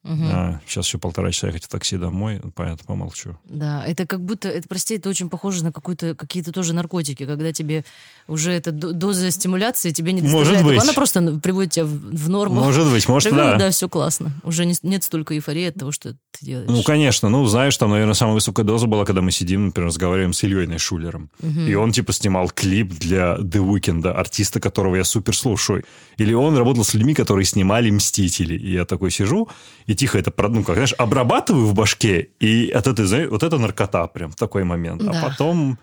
Угу. 0.04 0.24
А, 0.32 0.62
сейчас 0.68 0.86
еще 0.88 0.98
полтора 0.98 1.32
часа 1.32 1.48
ехать 1.48 1.64
в 1.66 1.68
такси 1.68 1.98
домой, 1.98 2.42
понятно, 2.56 2.84
помолчу. 2.86 3.38
Да, 3.46 3.84
это 3.86 4.06
как 4.06 4.22
будто, 4.22 4.50
это, 4.50 4.68
прости, 4.68 4.96
это 4.96 5.10
очень 5.10 5.30
похоже 5.30 5.64
на 5.64 5.72
какую-то, 5.72 6.16
какие-то 6.16 6.52
тоже 6.52 6.74
наркотики, 6.74 7.26
когда 7.26 7.54
тебе 7.54 7.86
уже 8.28 8.52
эта 8.52 8.72
доза 8.72 9.32
стимуляции 9.32 9.92
тебе 9.92 10.12
не 10.12 10.22
доставляет. 10.22 10.64
Может 10.64 10.66
быть. 10.66 10.84
Она 10.84 10.94
просто 10.94 11.40
приводит 11.42 11.74
тебя 11.74 11.86
в, 11.86 11.90
в 11.90 12.30
норму. 12.30 12.62
Может 12.62 12.92
быть, 12.92 13.08
может, 13.08 13.30
Примерно, 13.30 13.54
да. 13.54 13.66
Да, 13.66 13.72
все 13.72 13.88
классно. 13.88 14.34
Уже 14.44 14.66
не, 14.66 14.76
нет 14.84 15.04
столько 15.04 15.36
эйфории 15.36 15.68
от 15.68 15.76
того, 15.76 15.92
что 15.92 16.14
ты 16.32 16.46
делаешь. 16.46 16.70
Ну, 16.70 16.84
конечно. 16.84 17.30
Ну, 17.30 17.46
знаешь, 17.46 17.78
там, 17.78 17.92
наверное, 17.92 18.14
самая 18.14 18.36
высокая 18.36 18.66
доза 18.66 18.88
была, 18.88 19.06
когда 19.06 19.22
мы 19.22 19.32
сидим, 19.32 19.68
например, 19.68 19.88
разговариваем 19.88 20.34
с 20.34 20.44
Ильей 20.44 20.78
Шулером. 20.78 21.30
Угу. 21.42 21.62
И 21.62 21.74
он, 21.76 21.92
типа, 21.92 22.14
снимал 22.14 22.50
клип 22.50 22.94
для 22.94 23.38
The 23.38 23.64
Weeknd, 23.66 24.06
артиста, 24.08 24.60
которого 24.60 24.96
я 24.96 25.04
супер 25.04 25.36
слушаю. 25.36 25.84
Или 26.18 26.34
он 26.34 26.58
работал 26.58 26.84
с 26.84 26.94
людьми, 26.94 27.14
которые 27.14 27.46
снимали 27.46 27.90
«Мстители». 27.90 28.56
И 28.56 28.74
я 28.74 28.86
такой 28.86 29.12
сижу, 29.12 29.48
и 29.86 29.96
тихо 29.96 30.18
это, 30.18 30.34
ну, 30.50 30.64
как, 30.64 30.76
знаешь, 30.76 30.94
обрабатываю 30.98 31.68
в 31.68 31.74
башке, 31.74 32.30
и 32.40 32.70
от 32.70 32.88
этой, 32.88 33.28
вот 33.28 33.44
это 33.44 33.58
наркота 33.58 34.08
прям 34.08 34.32
в 34.32 34.36
такой 34.36 34.64
момент. 34.64 35.02
А 35.04 35.12
да. 35.12 35.22
А 35.22 35.30
потом 35.30 35.78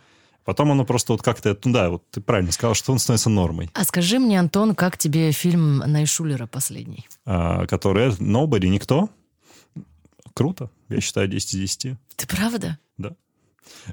Потом 0.45 0.73
оно 0.73 0.85
просто 0.85 1.13
вот 1.13 1.23
как-то, 1.23 1.57
ну 1.65 1.73
да, 1.73 1.91
вот 1.91 2.03
ты 2.11 2.21
правильно 2.21 2.51
сказал, 2.51 2.75
что 2.75 2.93
он 2.93 2.99
становится 2.99 3.29
нормой. 3.29 3.71
А 3.75 3.85
скажи 3.85 4.19
мне, 4.19 4.41
Антон, 4.41 4.75
как 4.75 4.97
тебе 4.97 5.33
фильм 5.33 5.79
Найшулера 5.79 6.47
последний? 6.47 7.07
А, 7.27 7.67
который 7.67 8.09
Nobody, 8.09 8.69
никто. 8.69 9.11
Круто. 10.35 10.71
Я 10.89 11.01
считаю 11.01 11.29
10 11.29 11.55
из 11.55 11.77
10. 11.77 11.99
Ты 12.17 12.27
правда? 12.27 12.79
Да. 12.97 13.15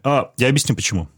А, 0.03 0.31
я 0.37 0.47
объясню, 0.47 0.75
почему. 0.75 1.09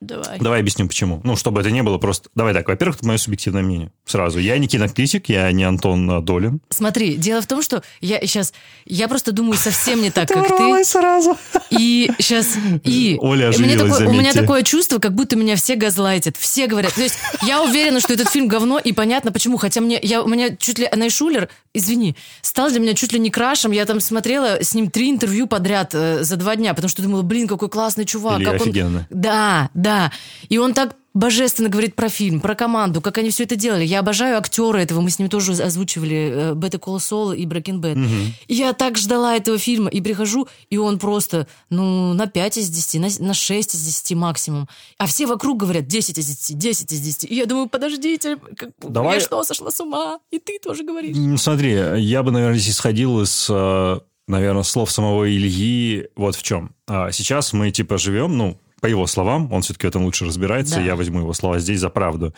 Давай. 0.00 0.38
Давай 0.38 0.60
объясним, 0.60 0.88
почему. 0.88 1.20
Ну, 1.24 1.36
чтобы 1.36 1.60
это 1.60 1.70
не 1.70 1.82
было 1.82 1.98
просто... 1.98 2.30
Давай 2.34 2.54
так, 2.54 2.66
во-первых, 2.68 2.96
это 2.96 3.06
мое 3.06 3.18
субъективное 3.18 3.62
мнение. 3.62 3.92
Сразу. 4.06 4.38
Я 4.38 4.56
не 4.56 4.66
кинокритик, 4.66 5.28
я 5.28 5.52
не 5.52 5.64
Антон 5.64 6.10
а, 6.10 6.20
Долин. 6.22 6.60
Смотри, 6.70 7.16
дело 7.16 7.42
в 7.42 7.46
том, 7.46 7.60
что 7.60 7.82
я 8.00 8.20
сейчас... 8.20 8.54
Я 8.86 9.08
просто 9.08 9.32
думаю 9.32 9.58
совсем 9.58 10.00
не 10.00 10.10
так, 10.10 10.28
как 10.28 10.48
ты. 10.48 10.84
сразу. 10.84 11.36
И 11.68 12.10
сейчас... 12.18 12.56
И... 12.84 13.18
Оля 13.20 13.48
оживилась, 13.48 14.00
у 14.00 14.12
меня 14.12 14.32
такое 14.32 14.62
чувство, 14.62 14.98
как 14.98 15.14
будто 15.14 15.36
меня 15.36 15.56
все 15.56 15.74
газлайтят. 15.74 16.36
Все 16.38 16.66
говорят. 16.66 16.94
То 16.94 17.02
есть 17.02 17.16
я 17.42 17.62
уверена, 17.62 18.00
что 18.00 18.14
этот 18.14 18.30
фильм 18.30 18.48
говно, 18.48 18.78
и 18.78 18.92
понятно 18.92 19.32
почему. 19.32 19.58
Хотя 19.58 19.82
мне... 19.82 19.98
Я, 20.02 20.22
у 20.22 20.28
меня 20.28 20.56
чуть 20.56 20.78
ли... 20.78 20.88
Найшулер, 20.94 21.48
извини, 21.74 22.16
стал 22.40 22.70
для 22.70 22.80
меня 22.80 22.94
чуть 22.94 23.12
ли 23.12 23.18
не 23.18 23.30
крашем. 23.30 23.72
Я 23.72 23.84
там 23.84 24.00
смотрела 24.00 24.62
с 24.62 24.74
ним 24.74 24.90
три 24.90 25.10
интервью 25.10 25.46
подряд 25.46 25.90
э, 25.94 26.22
за 26.22 26.36
два 26.36 26.56
дня, 26.56 26.72
потому 26.72 26.88
что 26.88 27.02
думала, 27.02 27.22
блин, 27.22 27.46
какой 27.46 27.68
классный 27.68 28.06
чувак. 28.06 28.40
Или 28.40 28.44
как 28.46 28.54
офигенно. 28.54 29.06
Да, 29.10 29.39
да. 29.74 30.12
И 30.48 30.58
он 30.58 30.74
так 30.74 30.96
божественно 31.12 31.68
говорит 31.68 31.96
про 31.96 32.08
фильм, 32.08 32.40
про 32.40 32.54
команду, 32.54 33.00
как 33.00 33.18
они 33.18 33.30
все 33.30 33.42
это 33.42 33.56
делали. 33.56 33.84
Я 33.84 33.98
обожаю 33.98 34.38
актера 34.38 34.78
этого, 34.78 35.00
мы 35.00 35.10
с 35.10 35.18
ним 35.18 35.28
тоже 35.28 35.52
озвучивали 35.60 36.52
Better 36.54 36.78
Call 36.78 36.98
Saul 36.98 37.36
и 37.36 37.46
Breaking 37.46 37.80
Bad. 37.80 37.98
И 38.46 38.54
я 38.54 38.72
так 38.74 38.96
ждала 38.96 39.34
этого 39.36 39.58
фильма, 39.58 39.90
и 39.90 40.00
прихожу, 40.00 40.46
и 40.70 40.76
он 40.76 41.00
просто, 41.00 41.48
ну, 41.68 42.14
на 42.14 42.28
5 42.28 42.58
из 42.58 42.70
10, 42.70 43.00
на, 43.20 43.26
на 43.26 43.34
6 43.34 43.74
из 43.74 43.80
10 43.82 44.12
максимум. 44.16 44.68
А 44.98 45.06
все 45.06 45.26
вокруг 45.26 45.58
говорят 45.58 45.88
10 45.88 46.16
из 46.16 46.26
10, 46.26 46.56
10 46.56 46.92
из 46.92 47.00
10. 47.00 47.24
И 47.30 47.34
я 47.34 47.46
думаю, 47.46 47.68
подождите, 47.68 48.36
как- 48.56 48.70
Давай- 48.80 49.16
я 49.16 49.20
что, 49.20 49.42
сошла 49.42 49.72
с 49.72 49.80
ума? 49.80 50.20
И 50.30 50.38
ты 50.38 50.60
тоже 50.62 50.84
говоришь. 50.84 51.16
Ну, 51.18 51.36
Смотри, 51.38 51.72
я 51.72 52.22
бы, 52.22 52.30
наверное, 52.30 52.58
здесь 52.58 52.76
исходил 52.76 53.20
из, 53.20 53.48
э, 53.50 53.98
наверное, 54.28 54.62
слов 54.62 54.92
самого 54.92 55.28
Ильи 55.28 56.06
вот 56.14 56.36
в 56.36 56.42
чем. 56.44 56.70
А 56.86 57.10
Сейчас 57.10 57.52
мы, 57.52 57.72
типа, 57.72 57.98
живем, 57.98 58.38
ну, 58.38 58.56
по 58.80 58.86
его 58.86 59.06
словам, 59.06 59.52
он 59.52 59.62
все-таки 59.62 59.86
в 59.86 59.90
этом 59.90 60.04
лучше 60.04 60.24
разбирается, 60.24 60.76
Да. 60.76 60.82
я 60.82 60.96
возьму 60.96 61.20
его 61.20 61.32
слова 61.32 61.58
здесь 61.58 61.80
за 61.80 61.90
правду. 61.90 62.34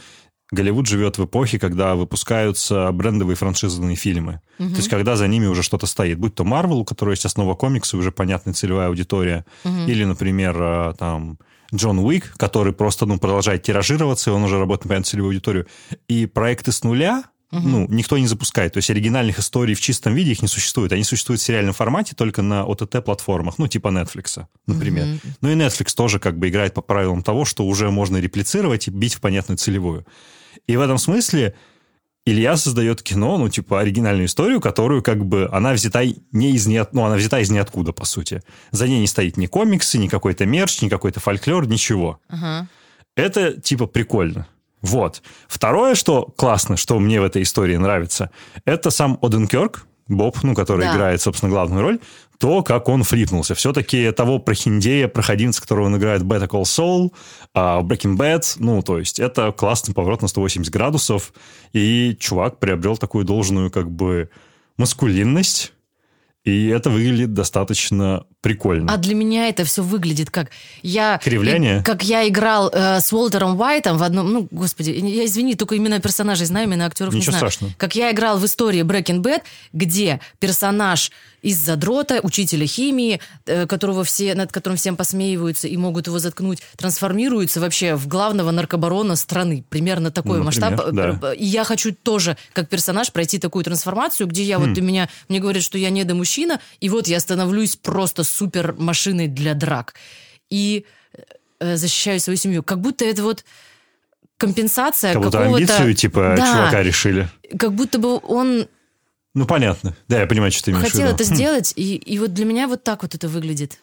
Голливуд 0.51 0.87
живет 0.87 1.17
в 1.17 1.25
эпохе, 1.25 1.59
когда 1.59 1.95
выпускаются 1.95 2.93
брендовые 2.93 3.37
франшизные 3.37 3.97
фильмы. 3.97 4.41
То 4.59 4.65
есть, 4.65 4.89
когда 4.89 5.17
за 5.17 5.27
ними 5.27 5.47
уже 5.47 5.63
что-то 5.63 5.87
стоит. 5.87 6.19
Будь 6.19 6.35
то 6.35 6.45
Marvel, 6.45 6.75
у 6.75 6.85
которой 6.85 7.13
есть 7.13 7.25
основа 7.25 7.55
комикса, 7.55 7.97
уже 7.97 8.13
понятная 8.13 8.53
целевая 8.53 8.89
аудитория. 8.89 9.47
Или, 9.65 10.05
например, 10.05 10.57
э, 10.61 10.95
там... 10.99 11.39
Джон 11.75 12.01
Уик, 12.01 12.35
который 12.37 12.75
просто 12.75 13.07
ну, 13.07 13.19
продолжает 13.19 13.63
тиражироваться, 13.63 14.29
и 14.29 14.35
он 14.35 14.45
уже 14.45 14.59
работает 14.59 14.85
на 14.85 14.89
понятную 14.91 15.05
целевую 15.07 15.31
аудиторию. 15.31 15.67
И 16.07 16.27
проекты 16.27 16.71
с 16.71 16.85
нуля 16.85 17.25
ну, 17.53 17.87
никто 17.89 18.17
не 18.17 18.27
запускает. 18.27 18.73
То 18.73 18.79
есть 18.79 18.91
оригинальных 18.91 19.39
историй 19.39 19.75
в 19.75 19.81
чистом 19.81 20.15
виде 20.15 20.33
их 20.33 20.41
не 20.41 20.49
существует. 20.49 20.93
Они 20.93 21.05
существуют 21.05 21.41
в 21.41 21.45
сериальном 21.45 21.75
формате 21.75 22.15
только 22.17 22.41
на 22.41 22.63
OTT-платформах, 22.63 23.59
ну, 23.59 23.69
типа 23.69 23.89
Netflix, 23.89 24.47
например. 24.67 25.21
Ну 25.43 25.51
и 25.51 25.55
Netflix 25.55 25.95
тоже 25.95 26.19
как 26.19 26.39
бы 26.39 26.49
играет 26.49 26.75
по 26.75 26.81
правилам 26.81 27.23
того, 27.23 27.45
что 27.45 27.67
уже 27.67 27.91
можно 27.91 28.17
реплицировать 28.17 28.89
и 28.89 28.91
бить 28.91 29.15
в 29.15 29.21
понятную 29.21 29.59
целевую. 29.59 30.07
И 30.67 30.77
в 30.77 30.81
этом 30.81 30.97
смысле 30.97 31.55
Илья 32.25 32.57
создает 32.57 33.03
кино, 33.03 33.37
ну, 33.37 33.49
типа, 33.49 33.81
оригинальную 33.81 34.27
историю, 34.27 34.61
которую, 34.61 35.03
как 35.03 35.25
бы, 35.27 35.49
она 35.51 35.73
взята 35.73 36.05
не 36.31 36.53
из 36.53 36.67
ниот... 36.67 36.93
ну, 36.93 37.05
она 37.05 37.17
взята 37.17 37.41
из 37.41 37.51
ниоткуда, 37.51 37.93
по 37.93 38.05
сути. 38.05 38.43
За 38.71 38.87
ней 38.87 39.01
не 39.01 39.09
стоит 39.09 39.37
ни 39.37 39.47
комиксы, 39.47 39.99
ни 39.99 40.07
какой-то 40.07 40.47
мерч, 40.47 40.83
ни 40.83 40.89
какой-то 40.89 41.19
фольклор, 41.19 41.67
ничего. 41.67 42.21
Ага. 42.29 42.69
Это, 43.17 43.61
типа, 43.61 43.87
прикольно. 43.87 44.47
Вот. 44.83 45.23
Второе, 45.49 45.95
что 45.95 46.25
классно, 46.37 46.77
что 46.77 46.99
мне 46.99 47.21
в 47.21 47.25
этой 47.25 47.43
истории 47.43 47.77
нравится, 47.77 48.31
это 48.65 48.91
сам 48.91 49.19
Оденкерк, 49.23 49.87
Боб, 50.09 50.43
ну, 50.43 50.55
который 50.55 50.87
Да. 50.87 50.95
играет, 50.95 51.23
собственно, 51.23 51.51
главную 51.51 51.83
роль, 51.83 51.99
то, 52.39 52.65
как 52.65 52.89
он 52.89 53.05
флипнулся. 53.05 53.55
Все-таки 53.55 54.11
того 54.11 54.41
прохиндея, 54.41 55.07
проходимца, 55.07 55.61
которого 55.63 55.87
он 55.87 55.97
играет 55.97 56.23
в 56.23 56.27
Better 56.27 56.49
Call 56.49 56.63
Saul, 56.63 57.13
в 57.55 57.87
Breaking 57.87 58.17
Bad, 58.17 58.57
ну, 58.59 58.83
то 58.83 58.99
есть 58.99 59.21
это 59.21 59.53
классный 59.53 59.95
поворот 59.95 60.23
на 60.23 60.29
180 60.29 60.73
градусов, 60.73 61.33
и 61.73 62.17
чувак 62.19 62.59
приобрел 62.59 62.97
такую 62.97 63.25
должную, 63.25 63.71
как 63.71 63.89
бы, 63.91 64.29
маскулинность, 64.77 65.73
и 66.45 66.67
это 66.67 66.91
выглядит 66.91 67.33
достаточно 67.33 68.27
прикольно. 68.43 68.93
А 68.93 68.99
для 68.99 69.15
меня 69.15 69.49
это 69.49 69.65
все 69.65 69.83
выглядит 69.83 70.31
как 70.31 70.51
я... 70.83 71.19
Кривляние? 71.25 71.79
и- 71.81 71.83
как 71.83 72.03
я 72.03 72.29
играл 72.29 72.69
э, 72.73 73.01
с 73.01 73.11
Уолтером 73.13 73.59
Уайтом 73.59 73.97
в 73.97 74.03
одном... 74.03 74.31
Ну, 74.33 74.49
господи, 74.51 74.91
я 74.91 75.25
извини, 75.25 75.55
только 75.55 75.77
имена 75.79 76.01
персонажей 76.01 76.47
знаю, 76.47 76.67
имена 76.69 76.87
актеров 76.87 77.15
не 77.15 77.21
Ничего 77.21 77.33
знаю. 77.33 77.41
страшного. 77.51 77.73
Как 77.79 77.95
я 77.95 78.11
играл 78.13 78.39
в 78.39 78.45
истории 78.45 78.83
Breaking 78.83 79.23
Bad, 79.23 79.43
где 79.73 80.21
персонаж 80.41 81.11
из 81.41 81.59
задрота, 81.59 82.21
учителя 82.23 82.67
химии, 82.67 83.21
э, 83.47 83.67
которого 83.67 84.05
все, 84.05 84.35
над 84.35 84.53
которым 84.53 84.77
всем 84.77 84.97
посмеиваются 84.97 85.67
и 85.69 85.77
могут 85.77 86.07
его 86.09 86.19
заткнуть, 86.19 86.61
трансформируется 86.77 87.61
вообще 87.61 87.95
в 87.97 88.07
главного 88.07 88.51
наркобарона 88.51 89.17
страны. 89.17 89.65
Примерно 89.69 90.11
такой 90.11 90.39
Ну, 90.39 90.45
масштаб. 90.45 90.73
например, 90.73 91.19
да. 91.21 91.33
И 91.33 91.45
я 91.45 91.65
хочу 91.65 91.93
тоже, 91.95 92.37
как 92.53 92.69
персонаж, 92.69 93.13
пройти 93.13 93.39
такую 93.39 93.65
трансформацию, 93.65 94.27
где 94.27 94.43
я 94.43 94.59
Хм. 94.59 94.69
вот 94.69 94.79
у 94.79 94.83
меня, 94.83 95.09
мне 95.29 95.41
говорят, 95.41 95.63
что 95.63 95.79
я 95.79 95.91
недомужчина, 95.91 96.61
и 96.81 96.89
вот 96.89 97.09
я 97.09 97.19
становлюсь 97.21 97.77
просто 97.77 98.25
супер 98.33 98.75
машиной 98.79 99.29
для 99.29 99.55
драк. 99.55 99.95
И 100.51 100.85
э, 101.61 101.77
защищаю 101.77 102.19
свою 102.21 102.37
семью. 102.37 102.63
Как 102.63 102.81
будто 102.81 103.05
это 103.05 103.23
вот 103.23 103.45
компенсация 104.37 105.13
Как 105.13 105.23
будто 105.23 105.39
какого-то... 105.39 105.57
амбицию, 105.57 105.95
типа, 105.95 106.35
Да. 106.37 106.47
чувака 106.53 106.83
решили. 106.83 107.29
Как 107.59 107.73
будто 107.75 107.99
бы 107.99 108.19
он 108.19 108.67
Ну, 109.35 109.47
понятно. 109.47 109.95
Да, 110.09 110.21
я 110.21 110.27
понимаю, 110.27 110.53
что 110.53 110.65
ты 110.65 110.71
имеешь 110.73 110.85
в 110.85 110.91
хотел 110.91 111.07
виду. 111.07 111.15
это 111.15 111.25
Хм. 111.25 111.35
сделать, 111.35 111.73
и, 111.77 111.97
и 111.97 112.19
вот 112.19 112.35
для 112.35 112.45
меня 112.45 112.67
вот 112.69 112.83
так 112.85 113.03
вот 113.03 113.15
это 113.15 113.29
выглядит. 113.29 113.79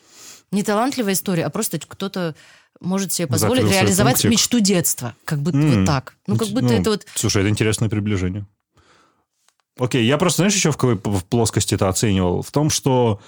Не 0.52 0.64
талантливая 0.64 1.14
история, 1.14 1.46
а 1.46 1.50
просто 1.50 1.80
кто-то 1.80 2.36
может 2.82 3.12
себе 3.14 3.28
позволить 3.28 3.62
Закрыл 3.62 3.70
свой 3.72 3.82
реализовать 3.82 4.14
пунктик. 4.16 4.32
мечту 4.32 4.60
детства. 4.60 5.16
Как 5.26 5.40
будто 5.40 5.58
М. 5.58 5.80
вот 5.80 5.86
так. 5.86 6.16
Ну, 6.28 6.38
как 6.38 6.50
будто 6.50 6.74
это 6.74 6.90
вот... 6.92 7.06
Слушай, 7.16 7.42
это 7.44 7.50
интересное 7.50 7.90
приближение. 7.90 8.46
Окей, 9.78 10.06
я 10.06 10.18
просто, 10.18 10.38
знаешь, 10.38 10.54
еще 10.56 10.72
в 10.72 10.78
какой 10.78 10.96
в 10.96 11.24
плоскости 11.26 11.74
это 11.76 11.88
оценивал? 11.88 12.42
В 12.42 12.52
том, 12.52 12.70
что 12.70 13.22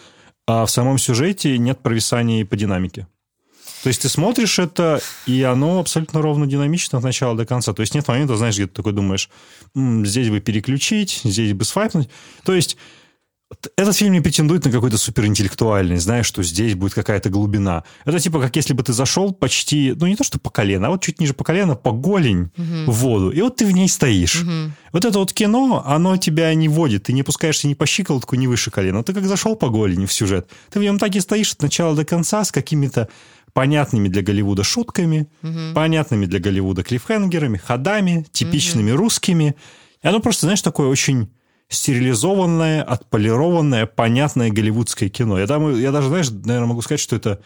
а, 0.47 0.65
в 0.65 0.71
самом 0.71 0.97
сюжете 0.97 1.57
нет 1.57 1.79
провисаний 1.79 2.45
по 2.45 2.55
динамике. 2.55 3.07
То 3.83 3.87
есть 3.87 4.03
ты 4.03 4.09
смотришь 4.09 4.59
это, 4.59 5.01
и 5.25 5.41
оно 5.41 5.79
абсолютно 5.79 6.21
ровно 6.21 6.45
динамично 6.45 6.99
от 6.99 7.03
начала 7.03 7.35
до 7.35 7.45
конца. 7.45 7.73
То 7.73 7.81
есть 7.81 7.95
нет 7.95 8.07
момента, 8.07 8.37
знаешь, 8.37 8.55
где 8.55 8.67
ты 8.67 8.73
такой 8.73 8.93
думаешь, 8.93 9.29
«М, 9.75 10.05
здесь 10.05 10.29
бы 10.29 10.39
переключить, 10.39 11.21
здесь 11.23 11.53
бы 11.53 11.63
свайпнуть. 11.65 12.09
То 12.43 12.53
есть 12.53 12.77
этот 13.75 13.95
фильм 13.95 14.13
не 14.13 14.21
претендует 14.21 14.65
на 14.65 14.71
какой-то 14.71 14.97
суперинтеллектуальность, 14.97 16.03
знаешь, 16.03 16.25
что 16.25 16.41
здесь 16.43 16.75
будет 16.75 16.93
какая-то 16.93 17.29
глубина. 17.29 17.83
Это 18.05 18.19
типа 18.19 18.39
как 18.39 18.55
если 18.55 18.73
бы 18.73 18.83
ты 18.83 18.93
зашел 18.93 19.33
почти, 19.33 19.93
ну 19.95 20.07
не 20.07 20.15
то 20.15 20.23
что 20.23 20.39
по 20.39 20.49
колено, 20.49 20.87
а 20.87 20.89
вот 20.91 21.03
чуть 21.03 21.19
ниже 21.19 21.33
по 21.33 21.43
колено, 21.43 21.75
по 21.75 21.91
голень 21.91 22.49
в 22.55 22.91
воду, 22.91 23.29
и 23.29 23.41
вот 23.41 23.57
ты 23.57 23.65
в 23.65 23.71
ней 23.71 23.89
стоишь. 23.89 24.43
Вот 24.91 25.05
это 25.05 25.19
вот 25.19 25.33
кино, 25.33 25.83
оно 25.85 26.17
тебя 26.17 26.53
не 26.53 26.67
водит, 26.67 27.03
ты 27.03 27.13
не 27.13 27.23
пускаешься 27.23 27.67
ни 27.67 27.73
по 27.73 27.85
щиколотку, 27.85 28.35
ни 28.35 28.47
выше 28.47 28.71
колена. 28.71 29.03
Ты 29.03 29.13
как 29.13 29.25
зашел 29.25 29.55
по 29.55 29.69
голени 29.69 30.05
в 30.05 30.13
сюжет, 30.13 30.49
ты 30.69 30.79
в 30.79 30.83
нем 30.83 30.97
так 30.97 31.15
и 31.15 31.19
стоишь 31.19 31.53
от 31.53 31.61
начала 31.61 31.95
до 31.95 32.05
конца 32.05 32.43
с 32.43 32.51
какими-то 32.51 33.09
понятными 33.53 34.07
для 34.07 34.21
Голливуда 34.21 34.63
шутками, 34.63 35.27
понятными 35.73 36.25
для 36.25 36.39
Голливуда 36.39 36.83
клиффхенгерами, 36.83 37.57
ходами, 37.57 38.25
типичными 38.31 38.91
русскими. 38.91 39.55
И 40.01 40.07
оно 40.07 40.19
просто, 40.19 40.45
знаешь, 40.45 40.61
такое 40.61 40.87
очень 40.87 41.29
стерилизованное, 41.71 42.83
отполированное, 42.83 43.85
понятное 43.85 44.51
голливудское 44.51 45.09
кино. 45.09 45.39
Я, 45.39 45.47
там, 45.47 45.73
я 45.79 45.91
даже, 45.91 46.09
знаешь, 46.09 46.29
наверное, 46.29 46.67
могу 46.67 46.81
сказать, 46.81 46.99
что 46.99 47.15
это, 47.15 47.41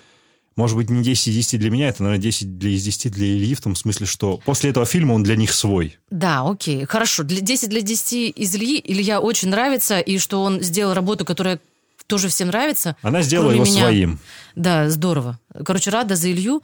может 0.55 0.75
быть, 0.75 0.89
не 0.89 1.03
10 1.03 1.27
из 1.27 1.35
10 1.35 1.59
для 1.59 1.69
меня, 1.69 1.89
это, 1.89 2.01
наверное, 2.01 2.23
10 2.23 2.57
для, 2.57 2.71
из 2.71 2.83
10 2.83 3.11
для 3.11 3.27
Ильи, 3.27 3.53
в 3.53 3.61
том 3.61 3.75
смысле, 3.75 4.07
что 4.07 4.41
после 4.43 4.71
этого 4.71 4.85
фильма 4.87 5.13
он 5.13 5.21
для 5.21 5.35
них 5.35 5.53
свой. 5.53 5.97
Да, 6.09 6.41
окей, 6.49 6.85
хорошо. 6.85 7.23
Для 7.23 7.39
10 7.39 7.69
для 7.69 7.81
10 7.81 8.33
из 8.35 8.55
Ильи 8.55 8.81
Илья 8.83 9.21
очень 9.21 9.49
нравится, 9.49 9.99
и 9.99 10.17
что 10.17 10.41
он 10.41 10.59
сделал 10.61 10.95
работу, 10.95 11.23
которая 11.23 11.59
тоже 12.07 12.27
всем 12.29 12.47
нравится. 12.47 12.95
Она 13.03 13.21
сделала 13.21 13.51
его 13.51 13.63
меня. 13.63 13.81
своим. 13.81 14.19
Да, 14.55 14.89
здорово. 14.89 15.39
Короче, 15.63 15.91
рада 15.91 16.15
за 16.15 16.31
Илью, 16.31 16.63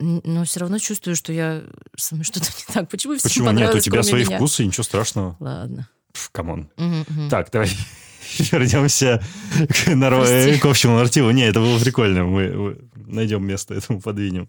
но 0.00 0.44
все 0.44 0.60
равно 0.60 0.78
чувствую, 0.78 1.14
что 1.14 1.32
я 1.32 1.62
что-то 1.96 2.46
не 2.46 2.74
так. 2.74 2.88
Почему 2.88 3.16
всем 3.16 3.28
Почему 3.28 3.50
нет? 3.52 3.74
У 3.74 3.78
тебя 3.78 4.02
свои 4.02 4.24
меня? 4.24 4.36
вкусы, 4.36 4.64
ничего 4.64 4.82
страшного. 4.82 5.36
Ладно. 5.38 5.88
Come 6.32 6.54
on. 6.54 6.70
Мгм. 6.76 7.28
Так, 7.30 7.50
давай 7.50 7.70
вернемся 8.38 9.22
к, 9.68 9.88
наро- 9.88 10.20
Прости. 10.26 10.58
к 10.60 10.64
общему 10.66 10.96
нарративу. 10.96 11.30
Не, 11.30 11.46
это 11.48 11.60
было 11.60 11.78
прикольно. 11.78 12.24
Мы, 12.24 12.78
найдем 12.94 13.44
место 13.46 13.74
этому, 13.78 14.00
подвинем. 14.00 14.48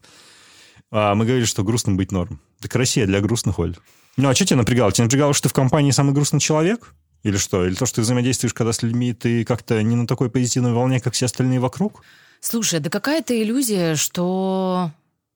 А, 0.91 1.15
мы 1.15 1.25
говорили, 1.25 1.45
что 1.45 1.63
грустным 1.63 1.97
быть 1.97 2.11
норм. 2.11 2.39
Так 2.61 2.75
Россия 2.75 3.05
для 3.05 3.21
грустных, 3.21 3.59
Оль. 3.59 3.75
Ну, 4.17 4.27
а 4.29 4.35
что 4.35 4.45
тебя 4.45 4.57
напрягало? 4.57 4.91
Тебя 4.91 5.05
напрягало, 5.05 5.33
что 5.33 5.43
ты 5.43 5.49
в 5.49 5.53
компании 5.53 5.91
самый 5.91 6.13
грустный 6.13 6.39
человек? 6.39 6.93
Или 7.23 7.37
что? 7.37 7.65
Или 7.65 7.75
то, 7.75 7.85
что 7.85 7.97
ты 7.97 8.01
взаимодействуешь, 8.01 8.53
когда 8.53 8.73
с 8.73 8.81
людьми, 8.81 9.13
ты 9.13 9.45
как-то 9.45 9.81
не 9.83 9.95
на 9.95 10.07
такой 10.07 10.29
позитивной 10.29 10.73
волне, 10.73 10.99
как 10.99 11.13
все 11.13 11.25
остальные 11.27 11.59
вокруг? 11.59 12.03
Слушай, 12.39 12.79
да 12.79 12.89
какая-то 12.89 13.39
иллюзия, 13.41 13.95
что 13.95 14.91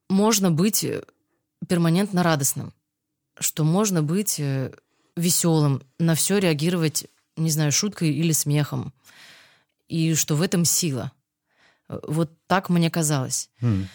можно 0.09 0.51
быть 0.51 0.85
перманентно 1.67 2.23
радостным, 2.23 2.73
что 3.39 3.63
можно 3.63 4.01
быть 4.03 4.39
э, 4.39 4.71
веселым, 5.15 5.81
на 5.99 6.15
все 6.15 6.37
реагировать, 6.37 7.07
не 7.37 7.49
знаю, 7.49 7.71
шуткой 7.71 8.11
или 8.11 8.31
смехом, 8.31 8.93
и 9.87 10.13
что 10.15 10.35
в 10.35 10.41
этом 10.41 10.65
сила. 10.65 11.11
Вот 11.87 12.31
так 12.47 12.69
мне 12.69 12.89
казалось. 12.89 13.49
М. 13.61 13.87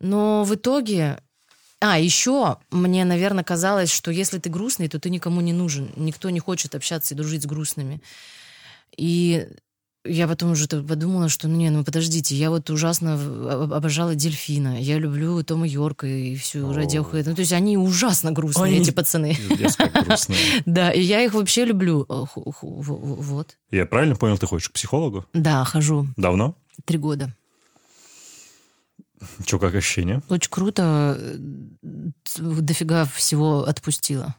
Но 0.00 0.44
в 0.44 0.54
итоге... 0.54 1.20
А, 1.80 1.98
еще 1.98 2.58
мне, 2.70 3.04
наверное, 3.04 3.44
казалось, 3.44 3.92
что 3.92 4.10
если 4.10 4.38
ты 4.38 4.48
грустный, 4.48 4.88
то 4.88 4.98
ты 4.98 5.10
никому 5.10 5.40
не 5.40 5.52
нужен. 5.52 5.92
Никто 5.96 6.30
не 6.30 6.40
хочет 6.40 6.74
общаться 6.74 7.12
и 7.12 7.16
дружить 7.16 7.42
с 7.42 7.46
грустными. 7.46 8.00
И 8.96 9.48
я 10.04 10.28
потом 10.28 10.50
уже 10.52 10.66
подумала, 10.68 11.28
что 11.28 11.48
ну 11.48 11.56
не, 11.56 11.70
ну 11.70 11.82
подождите, 11.84 12.34
я 12.36 12.50
вот 12.50 12.68
ужасно 12.70 13.14
обожала 13.76 14.14
дельфина, 14.14 14.80
я 14.80 14.98
люблю 14.98 15.42
Тома 15.42 15.66
Йорка 15.66 16.06
и 16.06 16.36
всю. 16.36 16.70
Radiohead. 16.72 17.24
Ну 17.26 17.34
то 17.34 17.40
есть 17.40 17.52
они 17.52 17.76
ужасно 17.78 18.30
грустные, 18.32 18.64
Они- 18.74 18.80
эти 18.80 18.90
пацаны. 18.90 19.36
Да, 20.66 20.90
и 20.92 21.00
я 21.00 21.22
их 21.24 21.32
вообще 21.34 21.64
люблю. 21.64 22.06
Вот. 22.08 23.56
Я 23.70 23.86
правильно 23.86 24.14
понял, 24.16 24.36
ты 24.38 24.46
ходишь 24.46 24.68
к 24.68 24.72
психологу? 24.72 25.24
Да, 25.32 25.64
хожу 25.64 26.06
Давно? 26.16 26.56
три 26.84 26.98
года. 26.98 27.34
Че, 29.46 29.58
как 29.58 29.74
ощущение? 29.74 30.20
Очень 30.28 30.50
круто. 30.50 31.16
э, 31.18 31.36
Дофига 32.38 33.06
всего 33.06 33.64
отпустила. 33.64 34.34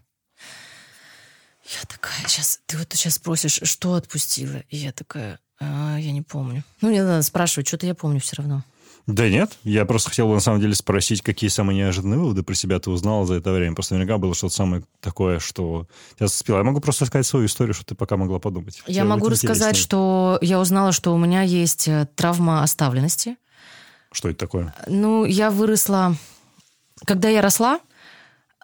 Я 1.63 1.87
такая, 1.87 2.13
сейчас, 2.27 2.59
ты 2.67 2.77
вот 2.77 2.87
сейчас 2.93 3.15
спросишь, 3.15 3.59
что 3.63 3.95
отпустила? 3.95 4.57
И 4.69 4.77
я 4.77 4.91
такая, 4.91 5.39
«А, 5.59 5.97
я 5.97 6.11
не 6.11 6.21
помню. 6.21 6.63
Ну, 6.81 6.89
мне 6.89 7.03
надо 7.03 7.21
спрашивать, 7.21 7.67
что-то 7.67 7.85
я 7.85 7.95
помню 7.95 8.19
все 8.19 8.35
равно. 8.37 8.63
Да 9.07 9.29
нет, 9.29 9.59
я 9.63 9.85
просто 9.85 10.09
хотел 10.09 10.27
бы 10.27 10.33
на 10.33 10.39
самом 10.39 10.59
деле 10.61 10.73
спросить, 10.73 11.21
какие 11.21 11.47
самые 11.49 11.77
неожиданные 11.77 12.19
выводы 12.19 12.41
про 12.41 12.55
себя 12.55 12.79
ты 12.79 12.89
узнала 12.89 13.25
за 13.27 13.35
это 13.35 13.51
время. 13.51 13.75
Просто 13.75 13.93
наверняка 13.93 14.17
было 14.17 14.33
что-то 14.33 14.55
самое 14.55 14.83
такое, 14.99 15.37
что 15.37 15.87
тебя 16.15 16.27
зацепило. 16.27 16.57
Я 16.57 16.63
могу 16.63 16.79
просто 16.79 17.05
сказать 17.05 17.27
свою 17.27 17.45
историю, 17.45 17.75
что 17.75 17.85
ты 17.85 17.93
пока 17.93 18.17
могла 18.17 18.39
подумать. 18.39 18.81
Я 18.87 18.93
Тебе 18.93 19.03
могу 19.03 19.29
рассказать, 19.29 19.73
интереснее. 19.73 19.83
что 19.83 20.39
я 20.41 20.59
узнала, 20.59 20.91
что 20.91 21.13
у 21.13 21.19
меня 21.19 21.43
есть 21.43 21.87
э, 21.87 22.07
травма 22.15 22.63
оставленности. 22.63 23.37
Что 24.11 24.29
это 24.29 24.39
такое? 24.39 24.73
Ну, 24.87 25.23
я 25.25 25.51
выросла... 25.51 26.15
Когда 27.05 27.29
я 27.29 27.41
росла, 27.43 27.81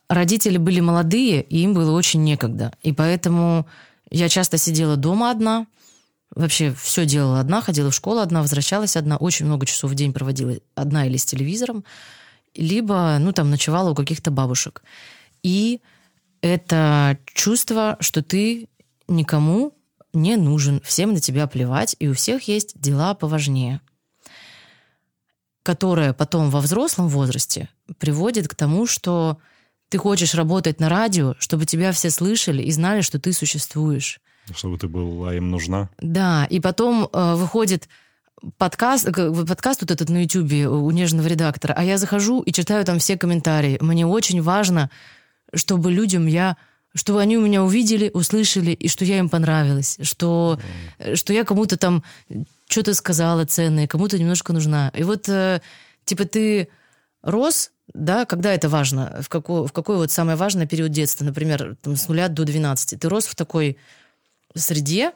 родители 0.10 0.58
были 0.58 0.80
молодые, 0.80 1.43
и 1.43 1.60
им 1.60 1.73
было 1.73 1.91
очень 1.91 2.23
некогда. 2.23 2.73
И 2.82 2.93
поэтому 2.93 3.67
я 4.10 4.27
часто 4.27 4.58
сидела 4.58 4.95
дома 4.95 5.30
одна, 5.30 5.67
вообще 6.36 6.74
все 6.74 7.06
делала 7.06 7.39
одна, 7.39 7.62
ходила 7.62 7.91
в 7.91 7.96
школу 7.96 8.20
одна, 8.20 8.41
возвращалась 8.41 8.96
одна, 8.96 9.17
очень 9.17 9.46
много 9.46 9.65
часов 9.65 9.91
в 9.91 9.96
день 9.96 10.13
проводила 10.13 10.56
одна 10.76 11.06
или 11.06 11.17
с 11.17 11.26
телевизором, 11.26 11.84
либо, 12.56 13.17
ну, 13.20 13.32
там, 13.32 13.50
ночевала 13.50 13.91
у 13.91 13.96
каких-то 13.96 14.32
бабушек. 14.32 14.84
И 15.44 15.82
это 16.41 17.17
чувство, 17.34 17.98
что 18.00 18.22
ты 18.22 18.67
никому 19.08 19.74
не 20.13 20.36
нужен, 20.36 20.82
всем 20.82 21.13
на 21.13 21.22
тебя 21.22 21.48
плевать, 21.48 21.96
и 22.00 22.08
у 22.08 22.13
всех 22.13 22.48
есть 22.48 22.80
дела 22.80 23.13
поважнее 23.13 23.82
которая 25.63 26.13
потом 26.13 26.50
во 26.50 26.60
взрослом 26.62 27.08
возрасте 27.08 27.70
приводит 28.00 28.48
к 28.48 28.56
тому, 28.56 28.88
что 28.88 29.38
ты 29.89 29.98
хочешь 29.98 30.34
работать 30.34 30.80
на 30.80 30.89
радио, 30.89 31.36
чтобы 31.39 31.65
тебя 31.65 31.91
все 31.91 32.10
слышали 32.10 32.63
и 32.63 32.72
знали, 32.72 33.02
что 33.02 33.20
ты 33.20 33.34
существуешь. 33.34 34.20
Чтобы 34.56 34.78
ты 34.78 34.88
была 34.88 35.36
им 35.36 35.50
нужна? 35.52 35.90
Да, 36.00 36.46
и 36.50 36.60
потом 36.60 37.08
э, 37.12 37.36
выходит 37.36 37.88
подкаст, 38.58 39.10
подкаст 39.14 39.82
вот 39.82 39.92
этот 39.92 40.10
на 40.10 40.24
Ютубе 40.24 40.68
у 40.68 40.90
нежного 40.92 41.28
редактора, 41.28 41.74
а 41.78 41.84
я 41.84 41.98
захожу 41.98 42.42
и 42.42 42.52
читаю 42.52 42.84
там 42.86 43.00
все 43.00 43.18
комментарии. 43.18 43.78
Мне 43.82 44.06
очень 44.06 44.42
важно, 44.42 44.90
чтобы 45.54 45.92
людям 45.92 46.28
я 46.28 46.58
чтобы 46.94 47.22
они 47.22 47.38
у 47.38 47.42
меня 47.42 47.64
увидели, 47.64 48.12
услышали, 48.14 48.72
и 48.72 48.90
что 48.90 49.06
я 49.06 49.20
им 49.20 49.30
понравилась, 49.30 49.98
что, 50.02 50.60
э, 51.00 51.16
что 51.16 51.32
я 51.34 51.46
кому-то 51.46 51.78
там 51.78 52.04
что-то 52.68 52.94
сказала 52.94 53.46
ценное, 53.46 53.88
кому-то 53.88 54.20
немножко 54.20 54.54
нужна. 54.54 54.92
И 54.94 55.04
вот, 55.04 55.30
э, 55.30 55.62
типа, 56.06 56.26
ты 56.26 56.68
рос, 57.22 57.72
да, 57.94 58.26
когда 58.26 58.54
это 58.54 58.70
важно, 58.70 59.22
в 59.22 59.30
какой, 59.30 59.68
в 59.68 59.72
какой 59.72 59.98
вот 59.98 60.12
самый 60.12 60.36
важный 60.36 60.68
период 60.68 60.92
детства, 60.92 61.24
например, 61.24 61.78
там, 61.82 61.96
с 61.96 62.08
нуля 62.08 62.28
до 62.28 62.44
12, 62.44 63.00
ты 63.00 63.10
рос 63.10 63.26
в 63.26 63.36
такой 63.36 63.78
среде, 64.60 65.14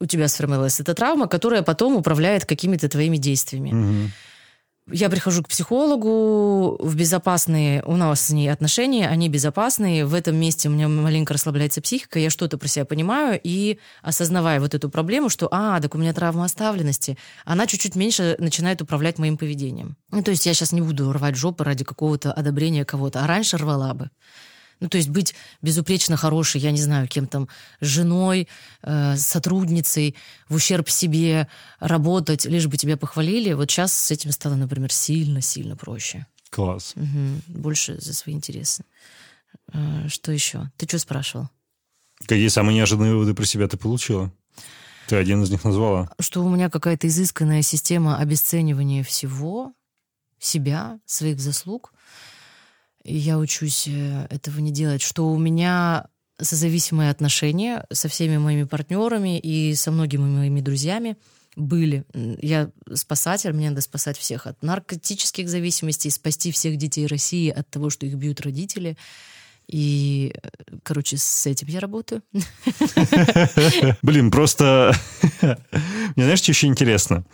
у 0.00 0.06
тебя 0.06 0.28
сформировалась 0.28 0.80
эта 0.80 0.94
травма, 0.94 1.28
которая 1.28 1.62
потом 1.62 1.96
управляет 1.96 2.44
какими-то 2.44 2.88
твоими 2.88 3.16
действиями. 3.16 3.70
Мгм. 3.70 4.10
Я 4.92 5.08
прихожу 5.08 5.42
к 5.42 5.48
психологу 5.48 6.76
в 6.78 6.94
безопасные, 6.94 7.82
у 7.86 7.96
нас 7.96 8.26
с 8.26 8.30
ней 8.30 8.52
отношения, 8.52 9.08
они 9.08 9.30
безопасные, 9.30 10.04
в 10.04 10.12
этом 10.12 10.36
месте 10.36 10.68
у 10.68 10.72
меня 10.72 10.88
маленько 10.88 11.32
расслабляется 11.32 11.80
психика, 11.80 12.18
я 12.18 12.28
что-то 12.28 12.58
про 12.58 12.68
себя 12.68 12.84
понимаю, 12.84 13.40
и 13.42 13.78
осознавая 14.02 14.60
вот 14.60 14.74
эту 14.74 14.90
проблему, 14.90 15.30
что, 15.30 15.48
а, 15.50 15.80
так 15.80 15.94
у 15.94 15.98
меня 15.98 16.12
травма 16.12 16.44
оставленности, 16.44 17.16
она 17.46 17.66
чуть-чуть 17.66 17.96
меньше 17.96 18.36
начинает 18.38 18.82
управлять 18.82 19.18
моим 19.18 19.38
поведением. 19.38 19.96
Ну, 20.10 20.22
то 20.22 20.32
есть 20.32 20.44
я 20.44 20.52
сейчас 20.52 20.72
не 20.72 20.82
буду 20.82 21.10
рвать 21.10 21.36
жопы 21.36 21.64
ради 21.64 21.82
какого-то 21.82 22.30
одобрения 22.30 22.84
кого-то, 22.84 23.24
а 23.24 23.26
раньше 23.26 23.56
рвала 23.56 23.94
бы. 23.94 24.10
Ну, 24.84 24.90
то 24.90 24.98
есть 24.98 25.08
быть 25.08 25.34
безупречно 25.62 26.14
хорошей, 26.18 26.60
я 26.60 26.70
не 26.70 26.80
знаю, 26.82 27.08
кем 27.08 27.26
там, 27.26 27.48
женой, 27.80 28.48
э, 28.82 29.16
сотрудницей, 29.16 30.14
в 30.50 30.56
ущерб 30.56 30.90
себе, 30.90 31.48
работать, 31.80 32.44
лишь 32.44 32.66
бы 32.66 32.76
тебя 32.76 32.98
похвалили. 32.98 33.54
Вот 33.54 33.70
сейчас 33.70 33.94
с 33.94 34.10
этим 34.10 34.30
стало, 34.30 34.56
например, 34.56 34.92
сильно-сильно 34.92 35.74
проще. 35.74 36.26
Класс. 36.50 36.92
Мгм. 36.96 37.40
Больше 37.46 37.98
за 37.98 38.12
свои 38.12 38.34
интересы. 38.34 38.84
Э, 39.72 40.06
Что 40.08 40.32
еще? 40.32 40.70
Ты 40.76 40.86
что 40.86 40.98
спрашивал? 40.98 41.48
Какие 42.26 42.48
самые 42.48 42.76
неожиданные 42.76 43.14
выводы 43.14 43.32
про 43.32 43.46
себя 43.46 43.66
ты 43.68 43.78
получила? 43.78 44.30
Ты 45.08 45.16
один 45.16 45.42
из 45.42 45.50
них 45.50 45.64
назвала. 45.64 46.10
Что 46.20 46.44
у 46.44 46.50
меня 46.50 46.68
какая-то 46.68 47.08
изысканная 47.08 47.62
система 47.62 48.18
обесценивания 48.18 49.02
всего, 49.02 49.72
себя, 50.38 51.00
своих 51.06 51.40
заслуг. 51.40 51.94
Я 53.04 53.38
учусь 53.38 53.86
э, 53.86 54.26
этого 54.30 54.60
не 54.60 54.70
делать. 54.70 55.02
Что 55.02 55.28
у 55.28 55.38
меня 55.38 56.06
созависимые 56.40 57.10
отношения 57.10 57.86
со 57.92 58.08
всеми 58.08 58.38
моими 58.38 58.64
партнерами 58.64 59.38
и 59.38 59.74
со 59.74 59.92
многими 59.92 60.24
моими 60.24 60.60
друзьями 60.60 61.16
были. 61.56 62.04
Я 62.12 62.70
спасатель, 62.92 63.52
мне 63.52 63.68
надо 63.68 63.80
спасать 63.82 64.18
всех 64.18 64.46
от 64.46 64.60
наркотических 64.62 65.48
зависимостей, 65.48 66.10
спасти 66.10 66.50
всех 66.50 66.76
детей 66.76 67.06
России 67.06 67.50
от 67.50 67.70
того, 67.70 67.90
что 67.90 68.06
их 68.06 68.14
бьют 68.14 68.40
родители. 68.40 68.96
И, 69.68 70.34
э, 70.34 70.48
короче, 70.82 71.16
с 71.16 71.46
этим 71.46 71.68
я 71.68 71.80
работаю. 71.80 72.22
Блин, 74.02 74.30
просто... 74.30 74.94
Мне 75.40 76.24
знаешь, 76.24 76.40
что 76.40 76.52
еще 76.52 76.66
интересно? 76.66 77.24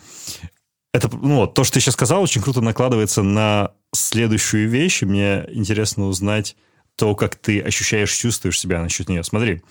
Это, 0.93 1.09
ну, 1.15 1.47
то, 1.47 1.63
что 1.63 1.75
ты 1.75 1.79
сейчас 1.79 1.93
сказал, 1.93 2.21
очень 2.21 2.41
круто 2.41 2.61
накладывается 2.61 3.23
на 3.23 3.71
следующую 3.93 4.69
вещь. 4.69 5.01
Мне 5.03 5.45
интересно 5.51 6.05
узнать 6.05 6.55
то, 6.97 7.15
как 7.15 7.35
ты 7.35 7.61
ощущаешь, 7.61 8.11
чувствуешь 8.11 8.59
себя 8.59 8.81
насчет 8.81 9.07
нее. 9.07 9.23
Смотри, 9.23 9.61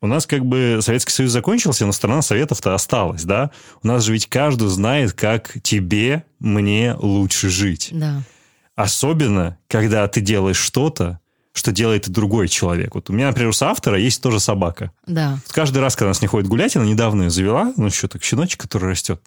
у 0.00 0.06
нас 0.06 0.26
как 0.26 0.44
бы 0.44 0.80
Советский 0.82 1.12
Союз 1.12 1.30
закончился, 1.30 1.86
но 1.86 1.92
страна 1.92 2.22
Советов-то 2.22 2.74
осталась, 2.74 3.24
да? 3.24 3.52
У 3.82 3.86
нас 3.86 4.04
же 4.04 4.12
ведь 4.12 4.26
каждый 4.26 4.68
знает, 4.68 5.12
как 5.12 5.56
тебе, 5.62 6.24
мне 6.40 6.94
лучше 6.98 7.48
жить. 7.48 7.90
Да. 7.92 8.22
Особенно, 8.74 9.58
когда 9.68 10.06
ты 10.08 10.20
делаешь 10.20 10.58
что-то, 10.58 11.20
что 11.52 11.70
делает 11.70 12.08
и 12.08 12.10
другой 12.10 12.48
человек. 12.48 12.96
Вот 12.96 13.08
у 13.08 13.12
меня, 13.12 13.28
например, 13.28 13.50
у 13.50 13.52
соавтора 13.52 13.96
есть 13.96 14.20
тоже 14.20 14.40
собака. 14.40 14.90
Да. 15.06 15.38
Вот 15.46 15.52
каждый 15.52 15.78
раз, 15.78 15.94
когда 15.94 16.08
она 16.08 16.14
с 16.14 16.20
ней 16.20 16.26
ходит 16.26 16.48
гулять, 16.48 16.74
она 16.74 16.84
недавно 16.84 17.22
ее 17.22 17.30
завела, 17.30 17.72
ну, 17.76 17.86
еще 17.86 18.08
так 18.08 18.24
щеночек, 18.24 18.60
который 18.60 18.90
растет. 18.90 19.22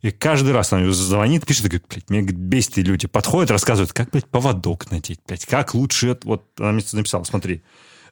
И 0.00 0.12
каждый 0.12 0.52
раз 0.52 0.72
она 0.72 0.90
звонит, 0.92 1.44
пишет, 1.44 1.64
и 1.64 1.68
говорит, 1.68 1.86
блядь, 1.88 2.06
говорит, 2.06 2.36
бесит, 2.36 2.76
люди 2.76 3.08
подходят, 3.08 3.50
рассказывают, 3.50 3.92
как, 3.92 4.10
блядь, 4.10 4.26
поводок 4.26 4.90
надеть, 4.90 5.20
блядь, 5.26 5.44
как 5.44 5.74
лучше... 5.74 6.16
Вот 6.22 6.44
она 6.58 6.72
мне 6.72 6.84
написала, 6.92 7.24
смотри, 7.24 7.62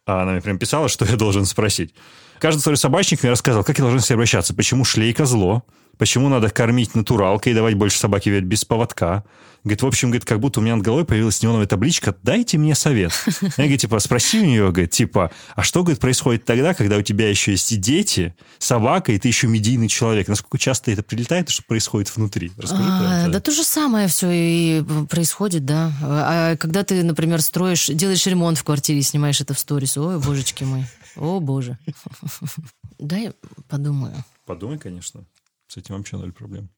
А 0.05 0.23
она 0.23 0.33
мне 0.33 0.41
прям 0.41 0.59
писала, 0.59 0.89
что 0.91 1.05
я 1.05 1.17
должен 1.17 1.45
спросить. 1.45 1.95
Каждый 2.41 2.61
свой 2.61 2.77
собачник 2.77 3.23
мне 3.23 3.31
рассказывал, 3.31 3.65
как 3.65 3.79
я 3.79 3.83
должен 3.83 4.01
с 4.01 4.11
ней 4.11 4.15
обращаться, 4.15 4.53
почему 4.53 4.85
шлейка 4.85 5.27
зло, 5.27 5.65
почему 5.99 6.29
надо 6.29 6.51
кормить 6.51 6.95
натуралкой 6.95 7.53
и 7.53 7.55
давать 7.55 7.75
больше 7.75 7.99
собаке 7.99 8.31
ведь 8.31 8.45
без 8.45 8.65
поводка. 8.65 9.25
Говорит, 9.65 9.83
в 9.83 9.87
общем, 9.87 10.11
говорит, 10.11 10.25
как 10.25 10.39
будто 10.39 10.61
у 10.61 10.63
меня 10.63 10.77
над 10.77 10.85
головой 10.85 11.05
появилась 11.05 11.43
неоновая 11.43 11.67
табличка 11.67 12.15
«Дайте 12.23 12.57
мне 12.57 12.77
совет». 12.77 13.11
Я, 13.41 13.49
говорит, 13.57 13.81
типа, 13.81 13.99
спроси 13.99 14.39
у 14.41 14.45
нее, 14.45 14.71
говорит, 14.71 14.93
типа, 14.93 15.33
а 15.57 15.63
что, 15.65 15.83
говорит, 15.83 15.99
происходит 16.01 16.45
тогда, 16.45 16.73
когда 16.73 16.97
у 16.99 17.03
тебя 17.03 17.29
еще 17.29 17.51
есть 17.51 17.73
и 17.73 17.77
дети, 17.77 18.37
собака, 18.59 19.11
и 19.11 19.19
ты 19.19 19.27
еще 19.27 19.49
медийный 19.49 19.89
человек? 19.89 20.29
Насколько 20.29 20.59
часто 20.59 20.93
это 20.93 21.03
прилетает 21.03 21.49
и 21.49 21.53
что 21.53 21.65
происходит 21.65 22.15
внутри? 22.15 22.53
Расскажи 22.57 22.85
про 22.85 22.91
А, 23.09 23.21
это. 23.23 23.33
да 23.33 23.41
то 23.41 23.51
же 23.51 23.65
самое 23.65 24.07
все 24.07 24.31
и 24.31 24.85
происходит, 25.11 25.65
да. 25.65 25.91
А 26.01 26.57
когда 26.57 26.85
ты, 26.85 27.03
например, 27.03 27.43
строишь, 27.43 27.87
делаешь 27.89 28.25
ремонт 28.27 28.59
в 28.59 28.63
квартире, 28.63 29.03
снимаешь 29.03 29.41
это 29.41 29.53
в 29.53 29.59
сторис, 29.59 29.97
ой, 29.99 30.21
божечки 30.21 30.63
мой, 30.63 30.85
о 31.17 31.41
боже. 31.41 31.77
Дай 33.01 33.33
подумаю. 33.69 34.15
Подумай, 34.45 34.79
конечно. 34.79 35.25
С 35.69 35.77
этим 35.77 35.97
вообще 35.97 36.17
ноль 36.17 36.33
проблем. 36.33 36.71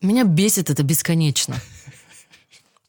Меня 0.00 0.24
бесит 0.24 0.70
это 0.70 0.82
бесконечно. 0.82 1.56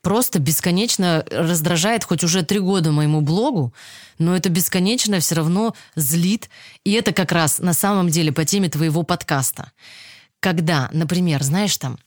просто 0.03 0.39
бесконечно 0.39 1.25
раздражает 1.31 2.03
хоть 2.03 2.23
уже 2.23 2.43
три 2.43 2.59
года 2.59 2.91
моему 2.91 3.21
блогу, 3.21 3.73
но 4.19 4.35
это 4.35 4.49
бесконечно 4.49 5.19
все 5.19 5.35
равно 5.35 5.73
злит. 5.95 6.49
И 6.83 6.91
это 6.91 7.13
как 7.13 7.31
раз 7.31 7.59
на 7.59 7.73
самом 7.73 8.09
деле 8.09 8.31
по 8.31 8.45
теме 8.45 8.69
твоего 8.69 9.03
подкаста. 9.03 9.71
Когда, 10.39 10.89
например, 10.91 11.41
знаешь 11.41 11.77
там, 11.77 11.97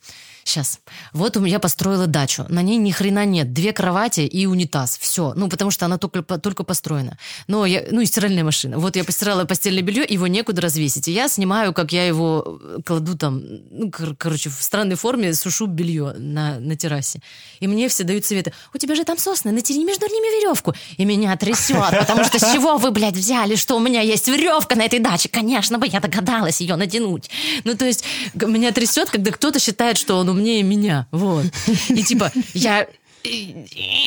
Сейчас. 0.46 0.78
Вот 1.12 1.36
у 1.36 1.40
меня 1.40 1.58
построила 1.58 2.06
дачу. 2.06 2.46
На 2.48 2.62
ней 2.62 2.76
ни 2.76 2.92
хрена 2.92 3.24
нет. 3.24 3.52
Две 3.52 3.72
кровати 3.72 4.20
и 4.20 4.46
унитаз. 4.46 4.96
Все. 4.96 5.32
Ну, 5.34 5.48
потому 5.48 5.72
что 5.72 5.86
она 5.86 5.98
только, 5.98 6.22
только 6.22 6.62
построена. 6.62 7.18
Но 7.48 7.66
я, 7.66 7.84
ну, 7.90 8.00
и 8.00 8.06
стиральная 8.06 8.44
машина. 8.44 8.78
Вот 8.78 8.94
я 8.94 9.02
постирала 9.02 9.44
постельное 9.44 9.82
белье, 9.82 10.06
его 10.08 10.28
некуда 10.28 10.62
развесить. 10.62 11.08
И 11.08 11.12
я 11.12 11.26
снимаю, 11.26 11.72
как 11.72 11.92
я 11.92 12.06
его 12.06 12.60
э, 12.62 12.78
кладу 12.86 13.18
там, 13.18 13.42
ну, 13.72 13.90
кор- 13.90 14.14
короче, 14.14 14.48
в 14.48 14.62
странной 14.62 14.94
форме 14.94 15.34
сушу 15.34 15.66
белье 15.66 16.14
на, 16.16 16.60
на 16.60 16.76
террасе. 16.76 17.20
И 17.58 17.66
мне 17.66 17.88
все 17.88 18.04
дают 18.04 18.24
советы. 18.24 18.52
У 18.72 18.78
тебя 18.78 18.94
же 18.94 19.02
там 19.02 19.18
сосны, 19.18 19.50
натяни 19.50 19.84
между 19.84 20.06
ними 20.06 20.40
веревку. 20.40 20.74
И 20.96 21.04
меня 21.04 21.36
трясет, 21.36 21.90
потому 21.98 22.22
что 22.22 22.38
с 22.38 22.52
чего 22.52 22.76
вы, 22.76 22.92
блядь, 22.92 23.16
взяли, 23.16 23.56
что 23.56 23.76
у 23.76 23.80
меня 23.80 24.00
есть 24.00 24.28
веревка 24.28 24.76
на 24.76 24.84
этой 24.84 25.00
даче? 25.00 25.28
Конечно 25.28 25.78
бы 25.78 25.88
я 25.88 25.98
догадалась 25.98 26.60
ее 26.60 26.76
натянуть. 26.76 27.30
Ну, 27.64 27.76
то 27.76 27.84
есть, 27.84 28.04
меня 28.34 28.70
трясет, 28.70 29.10
когда 29.10 29.32
кто-то 29.32 29.58
считает, 29.58 29.98
что 29.98 30.18
он 30.18 30.35
умнее 30.36 30.62
меня. 30.62 31.08
Вот. 31.10 31.46
И 31.88 32.02
типа, 32.02 32.30
я 32.54 32.86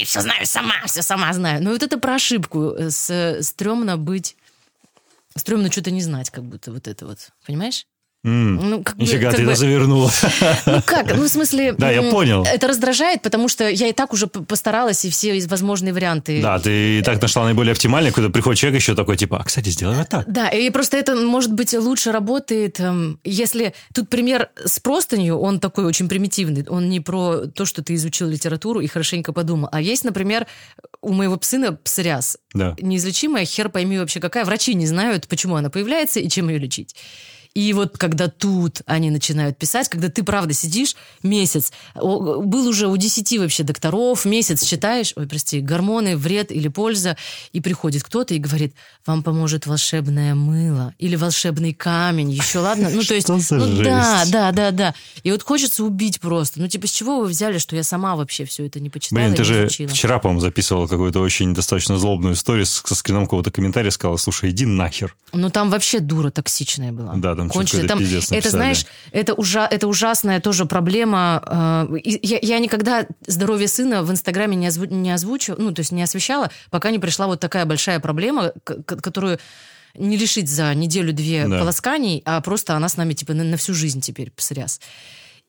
все 0.05 0.21
знаю 0.21 0.45
сама, 0.45 0.75
все 0.85 1.01
сама 1.01 1.33
знаю. 1.33 1.63
Ну, 1.63 1.71
вот 1.71 1.83
это 1.83 1.97
про 1.97 2.15
ошибку. 2.15 2.75
С, 2.77 3.39
стрёмно 3.41 3.97
быть... 3.97 4.35
Стрёмно 5.35 5.71
что-то 5.71 5.91
не 5.91 6.01
знать, 6.01 6.29
как 6.29 6.43
будто 6.43 6.71
вот 6.71 6.87
это 6.87 7.05
вот. 7.05 7.29
Понимаешь? 7.45 7.85
Mm. 8.25 8.59
Ну, 8.61 8.83
как 8.83 8.97
Нифига, 8.97 9.31
бы, 9.31 9.37
ты 9.37 9.43
бы... 9.43 9.51
это 9.51 9.59
завернула. 9.59 10.11
Ну 10.65 10.81
как, 10.85 11.15
ну 11.15 11.23
в 11.23 11.29
смысле... 11.29 11.73
Да, 11.77 11.89
я 11.89 12.11
понял. 12.11 12.43
Это 12.43 12.67
раздражает, 12.67 13.21
потому 13.21 13.47
что 13.47 13.69
я 13.69 13.87
и 13.87 13.93
так 13.93 14.11
уже 14.13 14.27
постаралась, 14.27 15.05
и 15.05 15.09
все 15.09 15.39
возможные 15.47 15.93
варианты... 15.93 16.41
Да, 16.41 16.59
ты 16.59 16.99
и 16.99 17.01
так 17.01 17.21
нашла 17.21 17.45
наиболее 17.45 17.71
оптимальный, 17.71 18.11
когда 18.11 18.29
приходит 18.29 18.59
человек 18.59 18.81
еще 18.81 18.93
такой, 18.93 19.15
типа, 19.15 19.39
а, 19.39 19.43
кстати, 19.43 19.69
сделай 19.69 19.95
вот 19.95 20.09
так. 20.09 20.29
Да, 20.31 20.49
и 20.49 20.69
просто 20.69 20.97
это, 20.97 21.15
может 21.15 21.53
быть, 21.53 21.73
лучше 21.73 22.11
работает, 22.11 22.79
эм, 22.79 23.19
если... 23.23 23.73
Тут 23.93 24.09
пример 24.09 24.49
с 24.63 24.79
простынью, 24.79 25.37
он 25.37 25.59
такой 25.59 25.85
очень 25.85 26.09
примитивный, 26.09 26.65
он 26.67 26.89
не 26.89 26.99
про 26.99 27.47
то, 27.47 27.65
что 27.65 27.81
ты 27.83 27.95
изучил 27.95 28.27
литературу 28.27 28.81
и 28.81 28.87
хорошенько 28.87 29.31
подумал, 29.31 29.69
а 29.71 29.79
есть, 29.79 30.03
например, 30.03 30.45
у 31.01 31.13
моего 31.13 31.39
сына 31.41 31.73
псориаз. 31.73 32.37
Да. 32.53 32.75
Неизлечимая, 32.81 33.45
хер 33.45 33.69
пойми 33.69 33.97
вообще 33.97 34.19
какая. 34.19 34.43
Врачи 34.43 34.73
не 34.73 34.87
знают, 34.87 35.27
почему 35.27 35.55
она 35.55 35.69
появляется 35.69 36.19
и 36.19 36.27
чем 36.27 36.49
ее 36.49 36.57
лечить. 36.57 36.95
И 37.55 37.73
вот 37.73 37.97
когда 37.97 38.27
тут 38.27 38.81
они 38.85 39.09
начинают 39.09 39.57
писать, 39.57 39.89
когда 39.89 40.09
ты, 40.09 40.23
правда, 40.23 40.53
сидишь 40.53 40.95
месяц, 41.23 41.71
был 41.95 42.67
уже 42.67 42.87
у 42.87 42.95
10 42.95 43.39
вообще 43.39 43.63
докторов, 43.63 44.25
месяц 44.25 44.63
читаешь, 44.63 45.13
ой, 45.15 45.27
прости, 45.27 45.59
гормоны, 45.59 46.15
вред 46.15 46.51
или 46.51 46.67
польза, 46.67 47.17
и 47.51 47.59
приходит 47.59 48.03
кто-то 48.03 48.33
и 48.33 48.37
говорит, 48.37 48.73
вам 49.05 49.23
поможет 49.23 49.65
волшебное 49.65 50.35
мыло 50.35 50.93
или 50.99 51.15
волшебный 51.15 51.73
камень, 51.73 52.29
еще 52.29 52.59
ладно? 52.59 52.89
Ну, 52.91 53.01
то 53.01 53.15
есть, 53.15 53.27
ну 53.29 53.39
да, 53.83 54.23
да, 54.27 54.51
да, 54.51 54.71
да. 54.71 54.95
И 55.23 55.31
вот 55.31 55.43
хочется 55.43 55.83
убить 55.83 56.19
просто. 56.19 56.59
Ну, 56.59 56.67
типа, 56.67 56.87
с 56.87 56.91
чего 56.91 57.19
вы 57.21 57.27
взяли, 57.27 57.57
что 57.57 57.75
я 57.75 57.83
сама 57.83 58.15
вообще 58.15 58.45
все 58.45 58.67
это 58.67 58.79
не 58.79 58.89
почитала 58.89 59.23
Блин, 59.23 59.35
ты 59.35 59.43
же 59.43 59.67
вчера, 59.67 60.19
по-моему, 60.19 60.41
записывала 60.41 60.87
какую-то 60.87 61.19
очень 61.19 61.53
достаточно 61.53 61.97
злобную 61.97 62.35
историю 62.35 62.65
со 62.65 62.95
скрином 62.95 63.23
какого-то 63.23 63.51
комментария, 63.51 63.91
сказала, 63.91 64.17
слушай, 64.17 64.51
иди 64.51 64.65
нахер. 64.65 65.15
Ну, 65.33 65.49
там 65.49 65.69
вообще 65.69 65.99
дура 65.99 66.29
токсичная 66.29 66.91
была. 66.91 67.15
Да, 67.15 67.35
там 67.39 67.49
кончили. 67.49 67.87
Там, 67.87 67.99
это, 67.99 68.49
знаешь, 68.49 68.85
это, 69.11 69.33
ужа, 69.33 69.67
это 69.69 69.87
ужасная 69.87 70.39
тоже 70.39 70.65
проблема. 70.65 71.87
Э, 71.91 71.97
я, 72.03 72.39
я 72.41 72.59
никогда 72.59 73.05
здоровье 73.25 73.67
сына 73.67 74.03
в 74.03 74.11
Инстаграме 74.11 74.55
не, 74.55 74.67
озву, 74.67 74.85
не 74.85 75.11
озвучивала, 75.11 75.59
ну, 75.61 75.73
то 75.73 75.81
есть 75.81 75.91
не 75.91 76.03
освещала, 76.03 76.51
пока 76.69 76.91
не 76.91 76.99
пришла 76.99 77.27
вот 77.27 77.39
такая 77.39 77.65
большая 77.65 77.99
проблема, 77.99 78.53
которую 78.85 79.39
не 79.95 80.17
решить 80.17 80.49
за 80.49 80.73
неделю-две 80.73 81.47
да. 81.47 81.59
полосканий, 81.59 82.21
а 82.25 82.41
просто 82.41 82.75
она 82.75 82.89
с 82.89 82.97
нами 82.97 83.13
типа 83.13 83.33
на, 83.33 83.43
на 83.43 83.57
всю 83.57 83.73
жизнь 83.73 84.01
теперь 84.01 84.31
псоряз. 84.31 84.79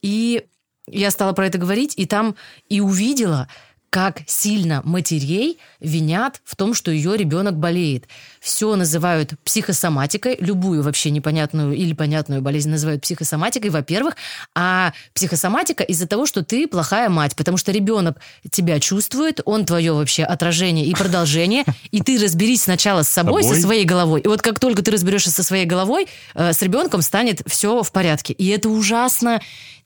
И 0.03 0.45
я 0.89 1.11
стала 1.11 1.33
про 1.33 1.47
это 1.47 1.59
говорить, 1.59 1.95
и 1.97 2.07
там 2.07 2.37
и 2.69 2.81
увидела, 2.81 3.49
как 3.91 4.21
сильно 4.27 4.83
матерей 4.85 5.59
винят 5.81 6.41
в 6.45 6.55
том, 6.55 6.75
что 6.75 6.91
ее 6.91 7.17
ребенок 7.17 7.59
болеет. 7.59 8.07
Все 8.41 8.75
называют 8.75 9.35
психосоматикой, 9.45 10.39
любую 10.41 10.83
вообще 10.83 11.11
непонятную 11.11 11.75
или 11.75 11.93
понятную 11.93 12.41
болезнь 12.41 12.71
называют 12.71 13.03
психосоматикой, 13.03 13.71
во-первых, 13.71 14.17
а 14.55 14.95
психосоматика 15.13 15.85
из-за 15.85 16.07
того, 16.07 16.25
что 16.25 16.43
ты 16.43 16.67
плохая 16.67 17.11
мать, 17.11 17.37
потому 17.37 17.59
что 17.59 17.71
ребенок 17.71 18.19
тебя 18.51 18.81
чувствует, 18.81 19.41
он 19.45 19.67
твое 19.67 19.93
вообще 19.93 20.25
отражение 20.25 20.87
и 20.87 20.95
продолжение, 20.95 21.65
и 21.91 22.01
ты 22.01 22.19
разберись 22.19 22.63
сначала 22.63 23.03
с 23.03 23.09
собой, 23.09 23.45
со 23.45 23.55
своей 23.55 23.85
головой. 23.85 24.23
И 24.23 24.29
вот 24.29 24.41
как 24.41 24.59
только 24.59 24.83
ты 24.83 24.91
разберешься 24.91 25.31
со 25.31 25.43
своей 25.43 25.67
головой, 25.67 26.09
э, 26.35 26.55
с 26.55 26.63
ребенком 26.63 27.03
станет 27.03 27.43
все 27.47 27.83
в 27.83 27.93
порядке. 27.93 28.33
И 28.33 28.49
это 28.49 28.71
ужасно 28.71 29.41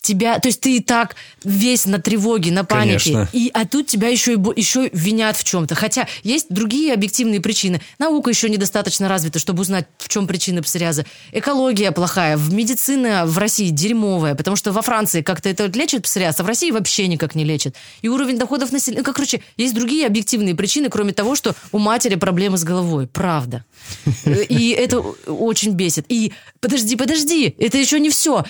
тебя, 0.04 0.38
то 0.38 0.48
есть 0.48 0.60
ты 0.60 0.76
и 0.76 0.80
так 0.80 1.16
весь 1.42 1.86
на 1.86 1.98
тревоге, 1.98 2.52
на 2.52 2.64
панике, 2.64 3.12
Конечно. 3.12 3.28
и 3.32 3.50
а 3.52 3.66
тут 3.66 3.86
тебя 3.86 4.08
еще 4.08 4.34
и 4.34 4.38
еще 4.56 4.90
винят 4.92 5.36
в 5.36 5.44
чем-то. 5.44 5.74
Хотя 5.74 6.06
есть 6.22 6.46
другие 6.50 6.92
объективные 6.92 7.40
причины. 7.40 7.80
Наука 7.98 8.30
еще 8.30 8.43
недостаточно 8.48 9.08
развита, 9.08 9.38
чтобы 9.38 9.62
узнать, 9.62 9.86
в 9.98 10.08
чем 10.08 10.26
причина 10.26 10.62
псориаза. 10.62 11.04
Экология 11.32 11.92
плохая, 11.92 12.36
в 12.36 12.52
медицина 12.52 13.24
в 13.26 13.38
России 13.38 13.70
дерьмовая, 13.70 14.34
потому 14.34 14.56
что 14.56 14.72
во 14.72 14.82
Франции 14.82 15.22
как-то 15.22 15.48
это 15.48 15.66
лечат 15.66 16.02
псориаз, 16.02 16.40
а 16.40 16.44
в 16.44 16.46
России 16.46 16.70
вообще 16.70 17.06
никак 17.06 17.34
не 17.34 17.44
лечат. 17.44 17.74
И 18.02 18.08
уровень 18.08 18.38
доходов 18.38 18.72
населения, 18.72 19.02
ну, 19.06 19.12
короче, 19.12 19.42
есть 19.56 19.74
другие 19.74 20.06
объективные 20.06 20.54
причины, 20.54 20.88
кроме 20.88 21.12
того, 21.12 21.34
что 21.36 21.54
у 21.72 21.78
матери 21.78 22.14
проблемы 22.14 22.58
с 22.58 22.64
головой. 22.64 23.06
Правда. 23.06 23.64
И 24.24 24.70
это 24.78 25.00
очень 25.00 25.72
бесит. 25.72 26.06
И 26.08 26.32
подожди, 26.60 26.96
подожди, 26.96 27.54
это 27.58 27.78
еще 27.78 28.00
не 28.00 28.10
все. 28.10 28.44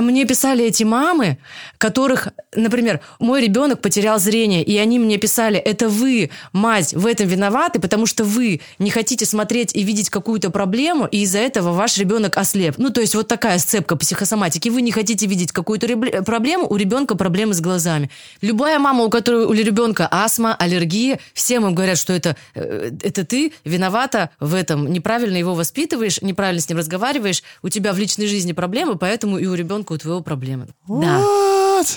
Мне 0.00 0.24
писали 0.24 0.64
эти 0.64 0.84
мамы, 0.84 1.38
которых, 1.78 2.28
например, 2.54 3.00
мой 3.18 3.42
ребенок 3.42 3.80
потерял 3.80 4.18
зрение, 4.18 4.62
и 4.62 4.76
они 4.78 4.98
мне 4.98 5.18
писали, 5.18 5.58
это 5.58 5.88
вы, 5.88 6.30
мать, 6.52 6.94
в 6.94 7.06
этом 7.06 7.26
виноваты, 7.26 7.80
потому 7.80 8.06
что 8.06 8.24
вы 8.24 8.60
не 8.78 8.90
хотите 8.90 9.26
смотреть 9.26 9.74
и 9.74 9.82
видеть 9.82 10.10
какую-то 10.10 10.50
проблему, 10.50 11.06
и 11.06 11.22
из-за 11.22 11.38
этого 11.38 11.72
ваш 11.72 11.98
ребенок 11.98 12.36
ослеп. 12.36 12.76
Ну, 12.78 12.90
то 12.90 13.00
есть 13.00 13.14
вот 13.14 13.28
такая 13.28 13.58
сцепка 13.58 13.96
психосоматики. 13.96 14.68
Вы 14.68 14.82
не 14.82 14.92
хотите 14.92 15.26
видеть 15.26 15.52
какую-то 15.52 15.88
проблему, 16.22 16.66
у 16.68 16.76
ребенка 16.76 17.14
проблемы 17.14 17.54
с 17.54 17.60
глазами. 17.60 18.10
Любая 18.40 18.78
мама, 18.78 19.04
у 19.04 19.10
которой 19.10 19.44
у 19.46 19.52
ребенка 19.52 20.08
астма, 20.10 20.54
аллергия, 20.54 21.18
всем 21.34 21.66
им 21.66 21.74
говорят, 21.74 21.98
что 21.98 22.12
это, 22.12 22.36
э, 22.54 22.90
это 23.02 23.24
ты 23.24 23.52
виновата 23.64 24.30
в 24.40 24.54
этом. 24.54 24.90
Неправильно 24.90 25.36
его 25.36 25.54
воспитываешь, 25.54 26.20
неправильно 26.22 26.60
с 26.60 26.68
ним 26.68 26.78
разговариваешь, 26.78 27.42
у 27.62 27.68
тебя 27.68 27.92
в 27.92 27.98
личной 27.98 28.26
жизни 28.26 28.52
проблемы, 28.52 28.96
поэтому 28.96 29.38
и 29.38 29.46
у 29.46 29.54
ребенка 29.54 29.87
ребенка 29.88 29.92
у 29.92 29.98
твоего 29.98 30.22
проблемы. 30.22 30.68
Да. 30.86 31.24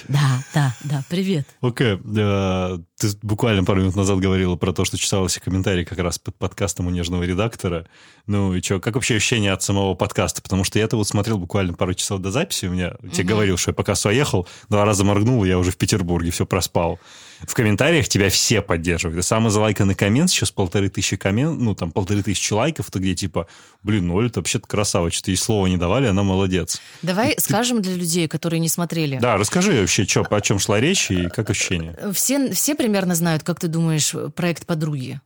Да, 0.08 0.44
да, 0.54 0.76
да, 0.84 1.04
привет. 1.10 1.48
Окей, 1.60 1.94
okay. 1.94 2.02
uh, 2.04 2.78
э, 2.78 2.84
ты 3.00 3.08
буквально 3.24 3.64
пару 3.64 3.82
минут 3.82 3.96
назад 3.96 4.20
говорила 4.20 4.56
про 4.56 4.74
то, 4.74 4.86
что 4.86 4.96
читала 4.96 5.28
все 5.28 5.39
комментарии 5.39 5.84
как 5.84 5.98
раз 5.98 6.20
под 6.20 6.36
подкастом 6.36 6.86
у 6.86 6.92
нежного 6.92 7.24
редактора. 7.24 7.88
Ну 8.28 8.54
и 8.54 8.62
что, 8.62 8.80
как 8.80 8.94
вообще 8.94 9.16
ощущение 9.16 9.52
от 9.52 9.64
самого 9.64 9.96
подкаста? 9.96 10.44
Потому 10.44 10.64
что 10.66 10.78
я-то 10.78 10.98
вот 10.98 11.08
смотрел 11.08 11.39
буквально 11.39 11.74
пару 11.74 11.96
часов 11.96 12.22
до 12.22 12.30
записи, 12.30 12.68
у 12.68 12.72
меня, 12.72 12.94
тебе 13.12 13.24
говорил, 13.24 13.58
что 13.58 13.72
я 13.72 13.74
пока 13.74 13.96
ехал, 14.12 14.48
два 14.70 14.86
раза 14.86 15.04
моргнул, 15.04 15.44
я 15.46 15.58
уже 15.58 15.72
в 15.72 15.78
Петербурге, 15.78 16.30
все 16.30 16.46
проспал 16.46 17.00
в 17.48 17.54
комментариях 17.54 18.08
тебя 18.08 18.30
все 18.30 18.62
поддерживают. 18.62 19.20
И 19.20 19.22
самый 19.22 19.50
залайканный 19.50 19.96
коммент 19.96 20.30
сейчас 20.30 20.52
полторы 20.52 20.89
тысячи 20.89 21.18
коммент, 21.18 21.60
ну, 21.60 21.76
там, 21.76 21.92
полторы 21.92 22.24
тысячи 22.24 22.54
лайков, 22.54 22.89
то 22.92 23.00
где 23.00 23.16
типа, 23.16 23.48
блин, 23.84 24.08
ну, 24.08 24.22
это 24.22 24.39
вообще-то 24.39 24.68
красава, 24.68 25.12
что 25.12 25.32
ей 25.32 25.38
слова 25.38 25.68
не 25.68 25.78
давали, 25.78 26.08
она 26.08 26.24
молодец. 26.24 26.82
Давай 27.02 27.36
Ты... 27.36 27.42
скажем 27.42 27.82
для 27.82 27.96
людей, 27.96 28.28
которые 28.28 28.60
не 28.60 28.70
смотрели. 28.70 29.18
Да, 29.20 29.38
расскажи 29.38 29.80
вообще, 29.82 30.06
что, 30.06 30.22
о 30.22 30.42
чем 30.42 30.60
шла 30.60 30.80
речь 30.80 31.12
и 31.12 31.30
как 31.30 31.50
ощущение. 31.50 31.98
Все, 32.14 32.52
все 32.54 32.76
примерно 32.76 33.16
знают, 33.16 33.44
как 33.44 33.60
ты 33.60 33.68
думаешь, 33.68 34.14
проект 34.36 34.66
«Подруги». 34.66 35.20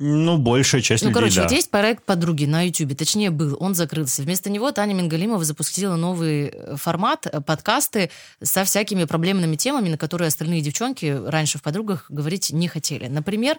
Ну, 0.00 0.38
большая 0.38 0.80
часть 0.80 1.04
ну, 1.04 1.10
людей, 1.10 1.14
короче, 1.14 1.36
да. 1.36 1.42
вот 1.42 1.52
есть 1.52 1.70
проект 1.70 2.04
«Подруги» 2.04 2.46
на 2.46 2.62
YouTube. 2.62 2.96
Точнее, 2.96 3.30
был. 3.30 3.56
Он 3.60 3.76
закрылся. 3.76 4.22
Вместо 4.22 4.50
него 4.50 4.72
Таня 4.72 4.92
Мингалимова 4.92 5.44
запустила 5.44 5.94
новый 5.94 6.48
э, 6.48 6.74
формат, 6.76 7.28
э, 7.28 7.40
подкасты 7.40 8.10
со 8.42 8.64
всякими 8.64 9.04
проблемными 9.04 9.54
темами, 9.54 9.90
на 9.90 9.96
которые 9.96 10.26
остальные 10.26 10.62
девчонки 10.62 11.06
раньше 11.06 11.58
в 11.58 11.62
«Подругах» 11.62 12.06
говорить 12.08 12.50
не 12.50 12.66
хотели. 12.66 13.06
Например, 13.06 13.56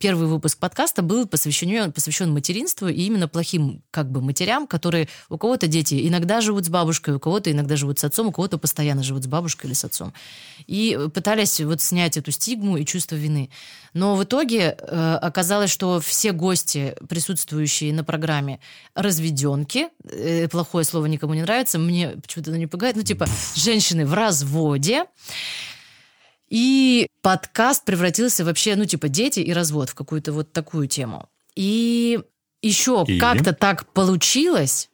первый 0.00 0.26
выпуск 0.26 0.58
подкаста 0.58 1.02
был 1.02 1.24
посвящен, 1.28 1.92
посвящен 1.92 2.32
материнству 2.32 2.88
и 2.88 3.02
именно 3.02 3.28
плохим 3.28 3.84
как 3.92 4.10
бы 4.10 4.20
матерям, 4.20 4.66
которые 4.66 5.08
у 5.28 5.38
кого-то 5.38 5.68
дети 5.68 6.08
иногда 6.08 6.40
живут 6.40 6.64
с 6.64 6.68
бабушкой, 6.68 7.14
у 7.14 7.20
кого-то 7.20 7.52
иногда 7.52 7.76
живут 7.76 8.00
с 8.00 8.04
отцом, 8.04 8.26
у 8.26 8.32
кого-то 8.32 8.58
постоянно 8.58 9.04
живут 9.04 9.22
с 9.22 9.28
бабушкой 9.28 9.68
или 9.68 9.74
с 9.74 9.84
отцом. 9.84 10.12
И 10.66 10.98
пытались 11.14 11.60
вот 11.60 11.80
снять 11.80 12.16
эту 12.16 12.32
стигму 12.32 12.76
и 12.76 12.84
чувство 12.84 13.14
вины. 13.14 13.50
Но 13.96 14.14
в 14.16 14.24
итоге 14.24 14.76
э, 14.78 15.18
оказалось, 15.22 15.75
что 15.76 16.00
все 16.00 16.32
гости, 16.32 16.96
присутствующие 17.06 17.92
на 17.92 18.02
программе, 18.02 18.60
разведенки. 18.94 19.88
Э, 20.04 20.48
плохое 20.48 20.86
слово 20.86 21.04
никому 21.04 21.34
не 21.34 21.42
нравится, 21.42 21.78
мне 21.78 22.12
почему-то 22.12 22.50
оно 22.50 22.58
не 22.58 22.66
пугает. 22.66 22.96
Ну, 22.96 23.02
типа, 23.02 23.26
женщины 23.54 24.06
в 24.06 24.14
разводе. 24.14 25.04
И 26.48 27.08
подкаст 27.20 27.84
превратился 27.84 28.42
вообще, 28.42 28.74
ну, 28.74 28.86
типа, 28.86 29.10
дети 29.10 29.40
и 29.40 29.52
развод 29.52 29.90
в 29.90 29.94
какую-то 29.94 30.32
вот 30.32 30.50
такую 30.50 30.88
тему. 30.88 31.28
И 31.54 32.20
еще 32.62 33.04
И? 33.06 33.18
как-то 33.18 33.52
так 33.52 33.86
получилось, 33.92 34.88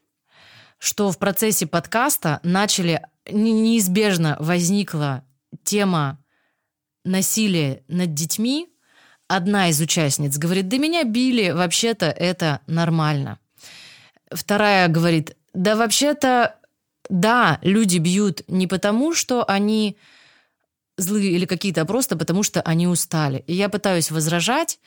что 0.80 1.12
в 1.12 1.18
процессе 1.18 1.68
подкаста 1.68 2.40
начали 2.42 3.02
не- 3.30 3.52
неизбежно 3.52 4.36
возникла 4.40 5.22
тема 5.62 6.18
насилия 7.04 7.84
над 7.86 8.14
детьми. 8.14 8.66
Одна 9.32 9.70
из 9.70 9.80
участниц 9.80 10.36
говорит, 10.36 10.68
да 10.68 10.76
меня 10.76 11.04
били, 11.04 11.52
вообще-то 11.52 12.04
это 12.04 12.60
нормально. 12.66 13.38
Вторая 14.30 14.88
говорит, 14.88 15.38
да 15.54 15.74
вообще-то, 15.74 16.56
да, 17.08 17.58
люди 17.62 17.96
бьют 17.96 18.42
не 18.46 18.66
потому, 18.66 19.14
что 19.14 19.42
они 19.48 19.96
злые 20.98 21.30
или 21.30 21.46
какие-то, 21.46 21.80
а 21.80 21.84
просто 21.86 22.14
потому, 22.14 22.42
что 22.42 22.60
они 22.60 22.86
устали. 22.86 23.42
И 23.46 23.54
я 23.54 23.70
пытаюсь 23.70 24.10
возражать, 24.10 24.78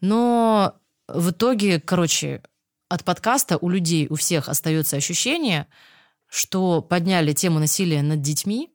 но 0.00 0.76
в 1.08 1.32
итоге, 1.32 1.80
короче, 1.80 2.42
от 2.88 3.02
подкаста 3.02 3.58
у 3.60 3.68
людей, 3.68 4.06
у 4.08 4.14
всех 4.14 4.48
остается 4.48 4.98
ощущение, 4.98 5.66
что 6.28 6.80
подняли 6.80 7.32
тему 7.32 7.58
насилия 7.58 8.02
над 8.02 8.22
детьми, 8.22 8.70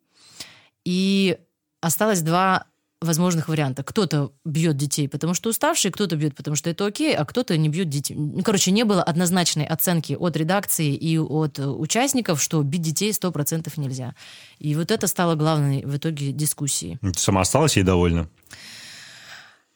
и 0.83 1.37
осталось 1.79 2.21
два 2.21 2.65
возможных 3.05 3.47
варианта. 3.47 3.83
Кто-то 3.83 4.31
бьет 4.43 4.77
детей, 4.77 5.07
потому 5.07 5.33
что 5.33 5.49
уставший, 5.49 5.91
кто-то 5.91 6.15
бьет, 6.15 6.35
потому 6.35 6.55
что 6.55 6.69
это 6.69 6.85
окей, 6.85 7.15
а 7.15 7.25
кто-то 7.25 7.57
не 7.57 7.69
бьет 7.69 7.89
детей. 7.89 8.15
Ну, 8.15 8.43
Короче, 8.43 8.71
не 8.71 8.83
было 8.83 9.01
однозначной 9.03 9.65
оценки 9.65 10.13
от 10.19 10.35
редакции 10.35 10.93
и 10.93 11.17
от 11.17 11.59
э, 11.59 11.65
участников, 11.65 12.41
что 12.41 12.61
бить 12.63 12.81
детей 12.81 13.11
100% 13.11 13.71
нельзя. 13.77 14.15
И 14.59 14.75
вот 14.75 14.91
это 14.91 15.07
стало 15.07 15.35
главной 15.35 15.85
в 15.85 15.95
итоге 15.95 16.31
дискуссии. 16.31 16.99
Ты 17.01 17.19
сама 17.19 17.41
осталась 17.41 17.77
ей 17.77 17.83
довольна? 17.83 18.29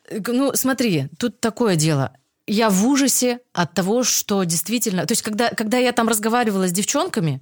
Э, 0.09 0.19
Ну, 0.25 0.51
смотри, 0.55 1.07
тут 1.17 1.39
такое 1.39 1.75
дело. 1.75 2.11
Я 2.47 2.69
в 2.69 2.85
ужасе 2.85 3.39
от 3.53 3.73
того, 3.73 4.03
что 4.03 4.43
действительно... 4.43 5.05
То 5.05 5.11
есть, 5.11 5.21
когда, 5.21 5.49
когда 5.49 5.77
я 5.77 5.91
там 5.91 6.07
разговаривала 6.07 6.67
с 6.67 6.71
девчонками, 6.71 7.41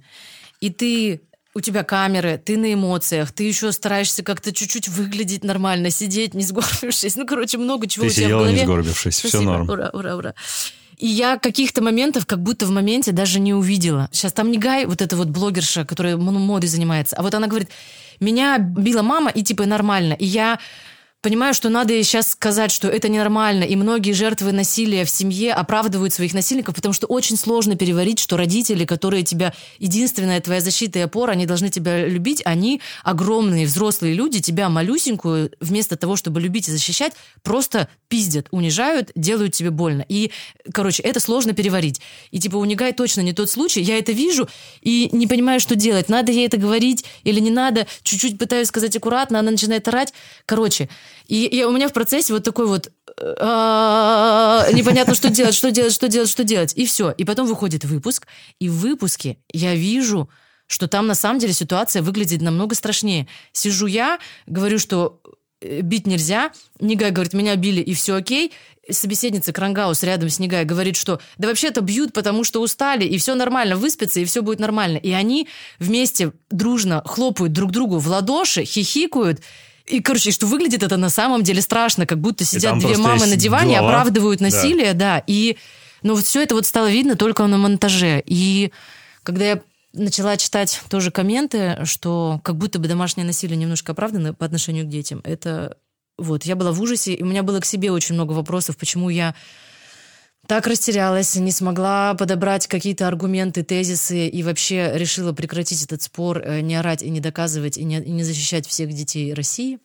и 0.60 0.70
ты... 0.70 1.22
У 1.54 1.60
тебя 1.60 1.82
камеры, 1.82 2.40
ты 2.44 2.56
на 2.56 2.72
эмоциях, 2.74 3.32
ты 3.32 3.44
еще 3.44 3.72
стараешься 3.72 4.22
как-то 4.22 4.52
чуть-чуть 4.52 4.88
выглядеть 4.88 5.44
нормально, 5.44 5.90
сидеть, 5.90 6.34
не 6.34 6.44
сгорбившись. 6.44 7.16
Ну, 7.16 7.26
короче, 7.26 7.58
много 7.58 7.86
чего 7.86 8.04
Ты 8.04 8.10
у 8.10 8.12
тебя 8.12 8.22
в 8.22 8.26
сидела, 8.26 8.40
не 8.40 8.52
голове. 8.52 8.64
сгорбившись, 8.66 9.18
все 9.18 9.28
Спасибо. 9.28 9.50
норм. 9.52 9.68
Ура, 9.70 9.90
ура, 9.92 10.16
ура. 10.16 10.34
И 10.98 11.06
я 11.06 11.38
каких-то 11.38 11.80
моментов 11.82 12.26
как 12.26 12.42
будто 12.42 12.66
в 12.66 12.70
моменте 12.70 13.12
даже 13.12 13.40
не 13.40 13.54
увидела. 13.54 14.08
Сейчас 14.12 14.32
там 14.32 14.50
не 14.50 14.58
Гай, 14.58 14.84
вот 14.84 15.00
эта 15.00 15.16
вот 15.16 15.28
блогерша, 15.28 15.84
которая 15.84 16.16
модой 16.16 16.68
занимается, 16.68 17.16
а 17.16 17.22
вот 17.22 17.34
она 17.34 17.46
говорит, 17.46 17.70
меня 18.20 18.58
била 18.58 19.02
мама, 19.02 19.30
и 19.30 19.42
типа 19.42 19.64
нормально. 19.64 20.14
И 20.14 20.26
я 20.26 20.58
понимаю, 21.20 21.52
что 21.52 21.68
надо 21.68 21.94
ей 21.94 22.04
сейчас 22.04 22.30
сказать, 22.30 22.70
что 22.70 22.88
это 22.88 23.08
ненормально, 23.08 23.64
и 23.64 23.74
многие 23.76 24.12
жертвы 24.12 24.52
насилия 24.52 25.04
в 25.04 25.10
семье 25.10 25.52
оправдывают 25.52 26.14
своих 26.14 26.32
насильников, 26.32 26.76
потому 26.76 26.92
что 26.92 27.06
очень 27.06 27.36
сложно 27.36 27.76
переварить, 27.76 28.20
что 28.20 28.36
родители, 28.36 28.84
которые 28.84 29.24
тебя, 29.24 29.52
единственная 29.78 30.40
твоя 30.40 30.60
защита 30.60 31.00
и 31.00 31.02
опора, 31.02 31.32
они 31.32 31.46
должны 31.46 31.70
тебя 31.70 32.06
любить, 32.06 32.42
они 32.44 32.80
огромные 33.02 33.66
взрослые 33.66 34.14
люди, 34.14 34.40
тебя 34.40 34.68
малюсенькую, 34.68 35.50
вместо 35.60 35.96
того, 35.96 36.16
чтобы 36.16 36.40
любить 36.40 36.68
и 36.68 36.72
защищать, 36.72 37.14
просто 37.42 37.88
пиздят, 38.08 38.46
унижают, 38.52 39.10
делают 39.14 39.54
тебе 39.54 39.70
больно. 39.70 40.04
И, 40.08 40.30
короче, 40.72 41.02
это 41.02 41.20
сложно 41.20 41.52
переварить. 41.52 42.00
И 42.30 42.38
типа 42.38 42.56
у 42.56 42.64
Нигай 42.64 42.92
точно 42.92 43.22
не 43.22 43.32
тот 43.32 43.50
случай, 43.50 43.80
я 43.80 43.98
это 43.98 44.12
вижу 44.12 44.48
и 44.82 45.08
не 45.12 45.26
понимаю, 45.26 45.58
что 45.58 45.74
делать. 45.74 46.08
Надо 46.08 46.30
ей 46.32 46.46
это 46.46 46.58
говорить 46.58 47.04
или 47.24 47.40
не 47.40 47.50
надо. 47.50 47.86
Чуть-чуть 48.02 48.38
пытаюсь 48.38 48.68
сказать 48.68 48.96
аккуратно, 48.96 49.40
она 49.40 49.50
начинает 49.50 49.86
орать. 49.88 50.14
Короче, 50.46 50.88
и, 51.28 51.56
я- 51.56 51.68
у 51.68 51.72
меня 51.72 51.88
в 51.88 51.92
процессе 51.92 52.32
вот 52.32 52.42
такой 52.42 52.66
вот 52.66 52.90
непонятно, 54.72 55.14
что 55.14 55.28
делать, 55.28 55.54
что 55.54 55.70
делать, 55.70 55.92
что 55.92 56.08
делать, 56.08 56.28
что 56.30 56.44
делать. 56.44 56.72
И 56.76 56.86
все. 56.86 57.10
И 57.10 57.24
потом 57.24 57.46
выходит 57.46 57.84
выпуск, 57.84 58.26
и 58.58 58.68
в 58.68 58.78
выпуске 58.78 59.38
я 59.52 59.74
вижу, 59.74 60.28
что 60.66 60.86
там 60.88 61.06
на 61.06 61.14
самом 61.14 61.38
деле 61.38 61.52
ситуация 61.52 62.02
выглядит 62.02 62.42
намного 62.42 62.74
страшнее. 62.74 63.26
Сижу 63.52 63.86
я, 63.86 64.18
говорю, 64.46 64.78
что 64.78 65.20
бить 65.60 66.06
нельзя. 66.06 66.52
Нигай 66.80 67.10
говорит, 67.10 67.32
меня 67.32 67.56
били, 67.56 67.80
и 67.80 67.94
все 67.94 68.14
окей. 68.14 68.52
Собеседница 68.90 69.52
Крангаус 69.52 70.02
рядом 70.02 70.30
с 70.30 70.38
Нигай 70.38 70.64
говорит, 70.64 70.96
что 70.96 71.20
да 71.36 71.48
вообще-то 71.48 71.80
бьют, 71.80 72.12
потому 72.12 72.44
что 72.44 72.62
устали, 72.62 73.04
и 73.04 73.18
все 73.18 73.34
нормально, 73.34 73.76
выспятся, 73.76 74.20
и 74.20 74.24
все 74.24 74.42
будет 74.42 74.60
нормально. 74.60 74.96
И 74.98 75.10
они 75.10 75.48
вместе 75.78 76.32
дружно 76.50 77.02
хлопают 77.04 77.52
друг 77.52 77.72
другу 77.72 77.98
в 77.98 78.06
ладоши, 78.06 78.64
хихикают. 78.64 79.40
И, 79.88 80.00
короче, 80.00 80.30
что 80.30 80.46
выглядит 80.46 80.82
это 80.82 80.96
на 80.96 81.10
самом 81.10 81.42
деле 81.42 81.62
страшно, 81.62 82.06
как 82.06 82.20
будто 82.20 82.44
сидят 82.44 82.78
две 82.78 82.96
мамы 82.96 83.26
на 83.26 83.36
диване, 83.36 83.76
голова. 83.76 83.88
оправдывают 83.88 84.40
Да. 84.40 84.46
насилие, 84.46 84.94
да. 84.94 85.22
И, 85.26 85.56
ну, 86.02 86.14
вот 86.14 86.24
все 86.24 86.42
это 86.42 86.54
вот 86.54 86.66
стало 86.66 86.90
видно 86.90 87.16
только 87.16 87.46
на 87.46 87.58
монтаже. 87.58 88.22
И 88.26 88.70
когда 89.22 89.44
я 89.44 89.60
начала 89.94 90.36
читать 90.36 90.80
тоже 90.90 91.10
комменты, 91.10 91.78
что 91.84 92.40
как 92.44 92.56
будто 92.56 92.78
бы 92.78 92.88
домашнее 92.88 93.26
насилие 93.26 93.56
немножко 93.56 93.92
оправдано 93.92 94.34
по 94.34 94.44
отношению 94.44 94.84
к 94.84 94.88
детям, 94.88 95.20
это 95.24 95.76
вот, 96.18 96.44
я 96.44 96.56
была 96.56 96.72
в 96.72 96.80
ужасе, 96.82 97.14
и 97.14 97.22
у 97.22 97.26
меня 97.26 97.42
было 97.42 97.60
к 97.60 97.64
себе 97.64 97.90
очень 97.92 98.14
много 98.14 98.32
вопросов, 98.32 98.76
почему 98.76 99.08
я 99.08 99.34
так 100.48 100.66
растерялась, 100.66 101.36
не 101.36 101.52
смогла 101.52 102.14
подобрать 102.14 102.66
какие-то 102.66 103.06
аргументы, 103.06 103.62
тезисы 103.62 104.28
и 104.28 104.42
вообще 104.42 104.92
решила 104.94 105.34
прекратить 105.34 105.82
этот 105.84 106.00
спор, 106.00 106.38
э, 106.42 106.60
не 106.62 106.74
орать 106.74 107.02
и 107.02 107.10
не 107.10 107.20
доказывать, 107.20 107.76
и 107.76 107.84
не, 107.84 108.00
и 108.00 108.10
не 108.10 108.24
защищать 108.24 108.66
всех 108.66 108.90
детей 108.94 109.34
России. 109.34 109.78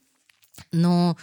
Но 0.72 1.18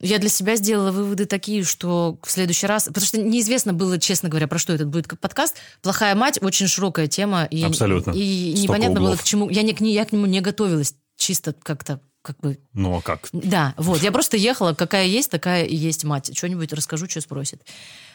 я 0.00 0.18
для 0.18 0.28
себя 0.28 0.56
сделала 0.56 0.92
выводы 0.92 1.24
такие, 1.24 1.64
что 1.64 2.18
в 2.22 2.30
следующий 2.30 2.66
раз... 2.66 2.84
Потому 2.84 3.06
что 3.06 3.22
неизвестно 3.22 3.72
было, 3.72 3.98
честно 3.98 4.28
говоря, 4.28 4.48
про 4.48 4.58
что 4.58 4.74
этот 4.74 4.88
будет 4.88 5.08
как 5.08 5.18
подкаст. 5.18 5.56
«Плохая 5.80 6.14
мать»— 6.14 6.38
очень 6.42 6.66
широкая 6.66 7.06
тема. 7.06 7.44
И, 7.46 7.64
Абсолютно. 7.64 8.10
И 8.10 8.50
Столько 8.50 8.62
непонятно 8.62 9.00
было, 9.00 9.08
углов. 9.08 9.22
к 9.22 9.24
чему... 9.24 9.48
Я, 9.48 9.62
не, 9.62 9.72
к 9.72 9.80
ней- 9.80 9.94
я 9.94 10.04
к 10.04 10.12
нему 10.12 10.26
не 10.26 10.42
готовилась 10.42 10.94
чисто 11.16 11.54
как-то 11.54 12.00
как 12.20 12.38
бы 12.40 12.58
Ну, 12.72 12.96
а 12.96 13.02
как? 13.02 13.28
да, 13.32 13.74
вот. 13.76 14.02
Я 14.02 14.10
просто 14.12 14.36
ехала, 14.36 14.74
какая 14.74 15.06
есть, 15.06 15.30
такая 15.30 15.64
и 15.64 15.74
есть 15.76 16.04
мать. 16.04 16.36
Что-нибудь 16.36 16.72
расскажу, 16.72 17.08
что 17.08 17.20
спросит. 17.20 17.62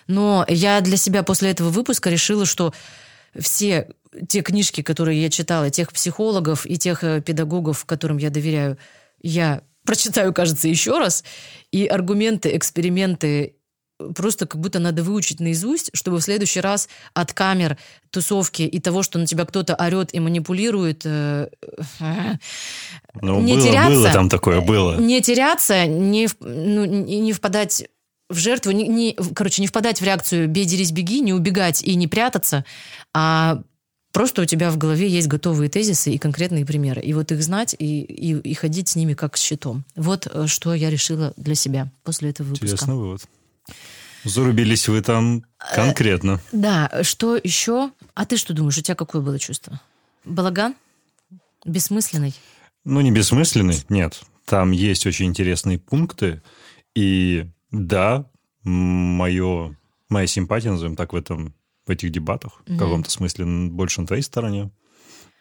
Но 0.10 0.44
я 0.50 0.82
для 0.82 0.98
себя 0.98 1.22
после 1.22 1.52
этого 1.52 1.70
выпуска 1.70 2.10
решила, 2.10 2.48
что 2.48 2.74
все 3.40 3.90
те 4.28 4.42
книжки, 4.42 4.82
которые 4.82 5.22
я 5.22 5.30
читала, 5.30 5.70
тех 5.70 5.94
психологов 5.94 6.66
и 6.66 6.80
тех 6.80 7.04
э, 7.04 7.22
педагогов, 7.22 7.86
которым 7.86 8.18
я 8.18 8.32
доверяю, 8.32 8.80
я 9.22 9.62
прочитаю, 9.86 10.34
кажется, 10.34 10.68
еще 10.68 10.98
раз. 10.98 11.24
И 11.72 11.86
аргументы, 11.86 12.58
эксперименты 12.58 13.54
просто 14.16 14.48
как 14.48 14.60
будто 14.60 14.80
надо 14.80 15.04
выучить 15.04 15.40
наизусть, 15.40 15.92
чтобы 15.94 16.18
в 16.18 16.22
следующий 16.22 16.62
раз 16.62 16.90
от 17.14 17.34
камер, 17.34 17.78
тусовки 18.10 18.64
и 18.64 18.80
того, 18.80 19.04
что 19.04 19.20
на 19.20 19.28
тебя 19.28 19.46
кто-то 19.46 19.76
орет 19.76 20.12
и 20.16 20.20
манипулирует, 20.20 21.04
э, 21.06 21.50
Ну, 23.22 23.42
Не 23.42 23.54
было, 23.54 23.64
теряться. 23.64 23.92
было 23.92 24.12
там 24.12 24.28
такое, 24.30 24.62
было. 24.62 24.98
не 25.00 25.22
теряться, 25.22 25.86
не, 25.86 26.28
ну, 26.40 26.86
не 26.86 27.32
впадать 27.32 27.86
в 28.30 28.38
жертву, 28.38 28.72
не, 28.72 28.88
не- 28.88 29.18
короче, 29.34 29.62
не 29.62 29.68
впадать 29.68 30.02
в 30.02 30.04
реакцию 30.04 30.48
«бей, 30.48 30.66
дерись, 30.66 30.92
беги», 30.92 31.20
не 31.22 31.34
убегать 31.34 31.84
и 31.84 31.96
не 31.96 32.08
прятаться, 32.08 32.64
а 33.14 33.62
просто 34.12 34.44
у 34.44 34.46
тебя 34.46 34.72
в 34.72 34.78
голове 34.78 35.08
есть 35.08 35.28
готовые 35.28 35.70
тезисы 35.70 36.12
и 36.12 36.18
конкретные 36.18 36.66
примеры. 36.66 37.02
И 37.02 37.14
вот 37.14 37.32
их 37.32 37.42
знать 37.44 37.76
и, 37.78 38.02
и, 38.02 38.38
и 38.38 38.54
ходить 38.54 38.90
с 38.90 38.96
ними 38.96 39.14
как 39.14 39.38
с 39.38 39.42
щитом. 39.42 39.84
Вот 39.96 40.28
э, 40.32 40.48
что 40.48 40.74
я 40.74 40.90
решила 40.90 41.34
для 41.38 41.56
себя 41.56 41.92
после 42.04 42.30
этого 42.30 42.48
выпуска. 42.48 42.66
Интересный 42.66 42.96
вывод. 42.96 43.24
Зарубились 44.24 44.88
вы 44.88 45.02
там 45.02 45.44
конкретно. 45.58 46.42
Да, 46.52 46.92
что 47.04 47.38
еще? 47.38 47.92
А 48.14 48.26
ты 48.26 48.38
что 48.38 48.54
думаешь, 48.54 48.78
у 48.78 48.82
тебя 48.82 48.96
какое 48.96 49.22
было 49.22 49.40
чувство? 49.40 49.80
Балаган? 50.26 50.76
Бессмысленный? 51.66 52.34
Ну, 52.84 53.02
не 53.02 53.12
бессмысленный, 53.12 53.84
нет. 53.90 54.22
Там 54.46 54.72
есть 54.72 55.06
очень 55.06 55.28
интересные 55.28 55.80
пункты. 55.80 56.42
И 56.96 57.46
да, 57.72 58.26
мое, 58.64 59.76
моя 60.10 60.28
симпатия, 60.28 60.72
назовем 60.72 60.96
так, 60.96 61.14
в, 61.14 61.16
этом, 61.16 61.54
в 61.86 61.92
этих 61.92 62.12
дебатах 62.12 62.62
в 62.68 62.78
каком-то 62.78 63.10
смысле 63.10 63.46
больше 63.70 64.02
на 64.02 64.08
твоей 64.08 64.24
стороне. 64.24 64.72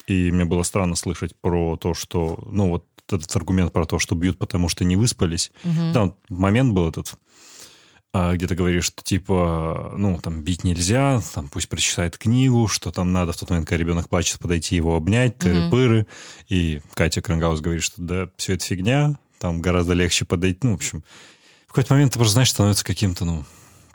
И 0.07 0.31
мне 0.33 0.45
было 0.45 0.63
странно 0.63 0.97
слышать 0.97 1.37
про 1.41 1.77
то, 1.77 1.95
что... 1.95 2.49
Ну, 2.51 2.71
вот 2.71 2.87
этот 3.11 3.35
аргумент 3.37 3.73
про 3.73 3.87
то, 3.87 3.99
что 3.99 4.15
бьют, 4.15 4.39
потому 4.39 4.69
что 4.69 4.85
не 4.85 4.97
выспались. 4.97 5.53
Там 5.93 6.17
момент 6.29 6.73
был 6.75 6.89
этот, 6.89 7.15
а, 8.13 8.35
где 8.35 8.47
ты 8.47 8.55
говоришь, 8.55 8.85
что 8.85 9.03
типа, 9.03 9.95
ну, 9.97 10.19
там, 10.23 10.43
бить 10.43 10.65
нельзя, 10.65 11.21
там, 11.35 11.49
пусть 11.49 11.69
прочитает 11.69 12.17
книгу, 12.17 12.67
что 12.69 12.91
там 12.91 13.13
надо 13.13 13.33
в 13.33 13.37
тот 13.37 13.51
момент, 13.51 13.69
когда 13.69 13.83
ребенок 13.83 14.09
плачет, 14.09 14.39
подойти 14.39 14.77
его 14.77 14.97
обнять, 14.97 15.37
тыры-пыры. 15.37 16.07
И 16.49 16.81
Катя 16.95 17.21
Крангаус 17.21 17.61
говорит, 17.61 17.83
что 17.83 18.01
да, 18.01 18.31
все 18.37 18.55
это 18.55 18.65
фигня, 18.65 19.19
там 19.39 19.61
гораздо 19.61 19.93
легче 19.93 20.25
подойти. 20.25 20.61
Ну, 20.63 20.73
в 20.73 20.77
общем, 20.77 21.05
в 21.69 21.73
какой-то 21.73 21.95
момент 21.95 22.13
ты 22.13 22.19
просто, 22.19 22.33
знаешь, 22.33 22.51
становится 22.51 22.85
каким-то, 22.85 23.25
ну, 23.25 23.45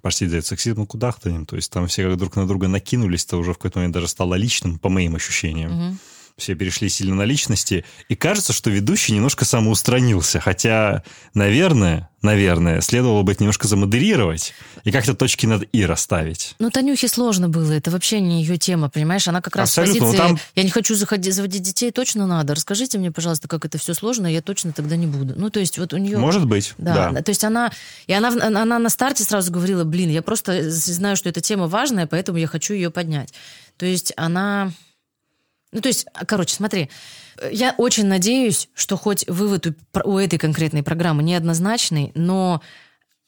почти 0.01 0.27
за 0.27 0.41
сексизм 0.41 0.85
кудахтанем. 0.85 1.45
То 1.45 1.55
есть 1.55 1.71
там 1.71 1.87
все 1.87 2.07
как 2.07 2.17
друг 2.17 2.35
на 2.35 2.47
друга 2.47 2.67
накинулись, 2.67 3.25
это 3.25 3.37
уже 3.37 3.53
в 3.53 3.57
какой-то 3.57 3.79
момент 3.79 3.93
даже 3.93 4.07
стало 4.07 4.35
личным, 4.35 4.77
по 4.77 4.89
моим 4.89 5.15
ощущениям. 5.15 5.97
Все 6.37 6.55
перешли 6.55 6.89
сильно 6.89 7.15
на 7.15 7.23
личности, 7.23 7.85
и 8.09 8.15
кажется, 8.15 8.53
что 8.53 8.69
ведущий 8.69 9.13
немножко 9.13 9.45
самоустранился, 9.45 10.39
хотя, 10.39 11.03
наверное, 11.33 12.09
наверное, 12.21 12.81
следовало 12.81 13.21
бы 13.23 13.33
это 13.33 13.43
немножко 13.43 13.67
замодерировать 13.67 14.53
и 14.83 14.91
как-то 14.91 15.13
точки 15.13 15.45
над 15.45 15.67
«и» 15.73 15.85
расставить. 15.85 16.55
Ну, 16.57 16.69
Танюхе 16.71 17.07
сложно 17.07 17.49
было, 17.49 17.71
это 17.73 17.91
вообще 17.91 18.21
не 18.21 18.41
ее 18.41 18.57
тема, 18.57 18.89
понимаешь? 18.89 19.27
Она 19.27 19.41
как 19.41 19.55
раз 19.57 19.69
Абсолютно, 19.69 19.93
в 19.93 19.99
позиции 20.11 20.21
ну, 20.21 20.27
там- 20.29 20.39
«я 20.55 20.63
не 20.63 20.69
хочу 20.69 20.95
заходить, 20.95 21.35
заводить 21.35 21.61
детей, 21.61 21.91
точно 21.91 22.25
надо, 22.25 22.55
расскажите 22.55 22.97
мне, 22.97 23.11
пожалуйста, 23.11 23.47
как 23.47 23.65
это 23.65 23.77
все 23.77 23.93
сложно, 23.93 24.25
я 24.25 24.41
точно 24.41 24.71
тогда 24.71 24.95
не 24.95 25.05
буду». 25.05 25.33
Ну, 25.37 25.49
то 25.49 25.59
есть 25.59 25.77
вот 25.77 25.93
у 25.93 25.97
нее... 25.97 26.17
Может 26.17 26.47
быть, 26.47 26.73
Да, 26.77 27.11
да. 27.11 27.21
то 27.21 27.29
есть 27.29 27.43
она, 27.43 27.71
и 28.07 28.13
она, 28.13 28.29
она 28.29 28.79
на 28.79 28.89
старте 28.89 29.23
сразу 29.23 29.51
говорила, 29.51 29.83
блин, 29.83 30.09
я 30.09 30.21
просто 30.21 30.69
знаю, 30.71 31.15
что 31.17 31.29
эта 31.29 31.41
тема 31.41 31.67
важная, 31.67 32.07
поэтому 32.07 32.37
я 32.37 32.47
хочу 32.47 32.73
ее 32.73 32.89
поднять. 32.89 33.33
То 33.77 33.85
есть 33.85 34.13
она, 34.15 34.71
ну 35.73 35.81
то 35.81 35.89
есть, 35.89 36.05
короче, 36.27 36.55
смотри, 36.55 36.89
я 37.51 37.75
очень 37.77 38.05
надеюсь, 38.05 38.69
что 38.73 38.95
хоть 38.95 39.27
вывод 39.27 39.67
у, 39.67 39.73
у 40.03 40.17
этой 40.17 40.39
конкретной 40.39 40.83
программы 40.83 41.23
неоднозначный, 41.23 42.11
но 42.15 42.61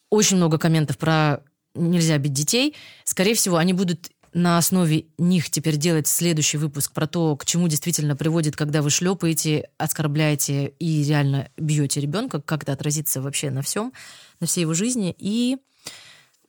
очень 0.10 0.38
много 0.38 0.58
комментов 0.58 0.98
про 0.98 1.42
нельзя 1.74 2.18
бить 2.18 2.34
детей. 2.34 2.76
Скорее 3.04 3.36
всего, 3.36 3.58
они 3.58 3.74
будут 3.74 4.12
на 4.34 4.58
основе 4.58 5.06
них 5.18 5.50
теперь 5.50 5.78
делать 5.78 6.08
следующий 6.08 6.58
выпуск 6.58 6.92
про 6.92 7.08
то, 7.08 7.38
к 7.38 7.46
чему 7.46 7.70
действительно 7.70 8.18
приводит, 8.18 8.56
когда 8.56 8.82
вы 8.82 8.90
шлепаете, 8.90 9.70
оскорбляете 9.78 10.74
и 10.78 11.04
реально 11.04 11.50
бьете 11.58 12.02
ребенка, 12.02 12.42
как 12.42 12.64
это 12.64 12.74
отразится 12.74 13.22
вообще 13.22 13.50
на 13.50 13.62
всем, 13.62 13.94
на 14.42 14.48
всей 14.48 14.62
его 14.62 14.74
жизни. 14.74 15.16
И 15.18 15.58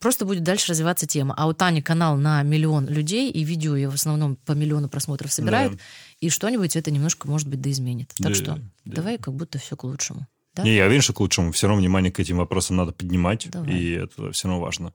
просто 0.00 0.24
будет 0.24 0.42
дальше 0.42 0.70
развиваться 0.72 1.06
тема. 1.06 1.34
А 1.36 1.46
у 1.46 1.52
Тани 1.52 1.82
канал 1.82 2.16
на 2.16 2.42
миллион 2.42 2.86
людей, 2.88 3.30
и 3.30 3.44
видео 3.44 3.74
ее 3.76 3.88
в 3.90 3.94
основном 3.94 4.36
по 4.36 4.52
миллиону 4.52 4.88
просмотров 4.88 5.32
собирает, 5.32 5.72
Да. 5.72 5.78
и 6.20 6.28
что-нибудь 6.30 6.76
это 6.76 6.90
немножко, 6.90 7.28
может 7.28 7.48
быть, 7.48 7.60
доизменит. 7.60 8.08
Так 8.16 8.28
Да, 8.28 8.34
что 8.34 8.54
да. 8.56 8.60
давай 8.84 9.18
как 9.18 9.34
будто 9.34 9.58
все 9.58 9.76
к 9.76 9.84
лучшему. 9.84 10.26
Да? 10.54 10.62
Не, 10.62 10.74
я 10.74 10.86
уверен, 10.86 11.02
что 11.02 11.12
к 11.12 11.20
лучшему. 11.20 11.52
Все 11.52 11.66
равно 11.66 11.80
внимание 11.82 12.10
к 12.10 12.18
этим 12.20 12.38
вопросам 12.38 12.76
надо 12.76 12.92
поднимать, 12.92 13.48
Давай. 13.50 13.70
и 13.74 13.90
это 13.92 14.32
все 14.32 14.48
равно 14.48 14.62
важно. 14.62 14.94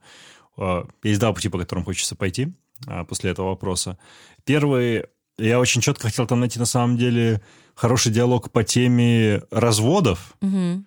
А, 0.56 0.86
Есть 1.04 1.20
два 1.20 1.32
пути, 1.32 1.48
по 1.48 1.58
которым 1.58 1.84
хочется 1.84 2.16
пойти 2.16 2.52
а, 2.86 3.04
после 3.04 3.30
этого 3.30 3.48
вопроса. 3.50 3.96
Первый, 4.44 5.04
я 5.38 5.60
очень 5.60 5.80
четко 5.80 6.08
хотел 6.08 6.26
там 6.26 6.40
найти 6.40 6.58
на 6.58 6.64
самом 6.66 6.96
деле 6.98 7.40
хороший 7.74 8.10
диалог 8.12 8.50
по 8.50 8.64
теме 8.64 9.42
разводов, 9.52 10.34
Мгм. 10.40 10.84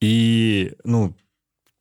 и, 0.00 0.72
ну, 0.84 1.14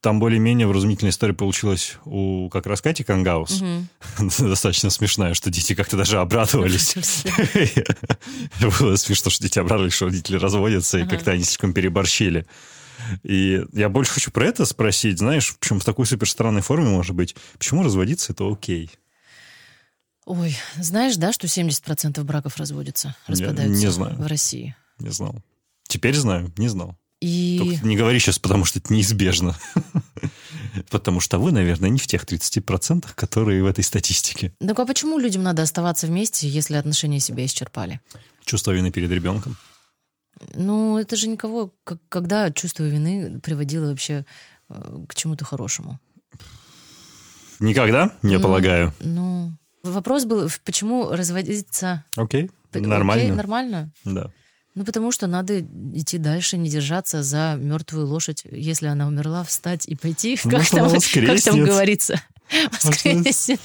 там 0.02 0.20
более-менее 0.20 0.68
вразумительная 0.68 1.12
история 1.12 1.34
получилась 1.34 1.98
у 2.06 2.50
как 2.50 2.68
раз 2.68 2.82
Кати 2.82 3.04
Кангаус. 3.04 3.62
Мгм. 3.62 3.90
Достаточно 4.40 4.90
смешная, 4.90 5.34
что 5.34 5.50
дети 5.50 5.74
как-то 5.74 5.98
даже 5.98 6.20
обрадовались. 6.20 6.96
Было 8.80 8.96
смешно, 8.96 9.32
что 9.32 9.42
дети 9.42 9.60
обрадовались, 9.60 9.94
что 9.94 10.06
родители 10.06 10.38
разводятся, 10.38 11.00
и 11.00 11.08
как-то 11.08 11.32
они 11.32 11.44
слишком 11.44 11.74
переборщили. 11.74 12.46
И 13.24 13.64
я 13.74 13.90
больше 13.90 14.14
хочу 14.14 14.32
про 14.32 14.46
это 14.46 14.66
спросить, 14.66 15.20
знаешь, 15.20 15.56
причем 15.60 15.80
в 15.80 15.86
такой 15.86 16.06
супер 16.06 16.30
странной 16.30 16.62
форме, 16.62 16.90
может 16.90 17.16
быть, 17.16 17.36
почему 17.58 17.84
разводиться 17.84 18.34
это 18.34 18.52
окей? 18.52 18.92
Ой, 20.26 20.58
знаешь, 20.76 21.16
да, 21.16 21.32
что 21.32 21.48
70% 21.48 22.22
браков 22.24 22.58
разводятся, 22.58 23.16
распадаются 23.28 23.86
не 23.86 23.92
знаю. 23.92 24.16
в 24.18 24.28
России? 24.28 24.76
Не 25.00 25.10
знал. 25.10 25.42
Теперь 25.88 26.16
знаю, 26.16 26.52
не 26.58 26.68
знал. 26.68 26.98
И 27.20 27.58
Только 27.60 27.88
не 27.88 27.98
говори 27.98 28.20
сейчас, 28.20 28.38
потому 28.38 28.66
что 28.66 28.80
это 28.80 28.94
неизбежно. 28.94 29.58
Потому 30.92 31.20
что 31.20 31.40
вы, 31.40 31.52
наверное, 31.52 31.90
не 31.90 31.98
в 31.98 32.06
тех 32.06 32.24
30%, 32.24 33.08
которые 33.16 33.64
в 33.64 33.66
этой 33.66 33.84
статистике. 33.84 34.54
Ну 34.60 34.74
а 34.78 34.86
почему 34.86 35.18
людям 35.18 35.42
надо 35.42 35.64
оставаться 35.64 36.06
вместе, 36.06 36.48
если 36.48 36.76
отношения 36.76 37.20
себя 37.20 37.44
исчерпали? 37.46 38.00
Чувство 38.46 38.72
вины 38.72 38.92
перед 38.92 39.10
ребенком. 39.10 39.58
Ну, 40.54 41.00
это 41.00 41.16
же 41.16 41.28
никого, 41.28 41.74
когда 42.10 42.52
чувство 42.52 42.84
вины 42.84 43.40
приводило 43.40 43.90
вообще 43.90 44.24
э, 44.70 45.06
к 45.10 45.16
чему-то 45.16 45.46
хорошему. 45.46 46.00
Никогда, 47.60 48.12
я 48.22 48.38
Ну, 48.38 48.42
полагаю. 48.42 48.94
Ну, 49.00 49.54
вопрос 49.84 50.26
был, 50.26 50.50
почему 50.64 51.10
разводиться... 51.10 52.06
Окей, 52.16 52.52
нормально. 52.74 53.24
окей, 53.24 53.36
нормально? 53.36 53.92
Да. 54.06 54.32
Ну, 54.78 54.86
потому 54.86 55.12
что 55.12 55.26
надо 55.26 55.62
идти 55.62 56.20
дальше, 56.20 56.56
не 56.56 56.70
держаться 56.70 57.24
за 57.24 57.58
мертвую 57.60 58.06
лошадь. 58.06 58.44
Если 58.52 58.86
она 58.86 59.08
умерла, 59.08 59.44
встать 59.44 59.88
и 59.88 59.96
пойти. 59.96 60.38
Ну, 60.44 60.52
Как, 60.52 60.70
там, 60.70 60.92
как 61.26 61.42
там 61.42 61.64
говорится? 61.64 62.22
Воскреснет. 62.84 63.60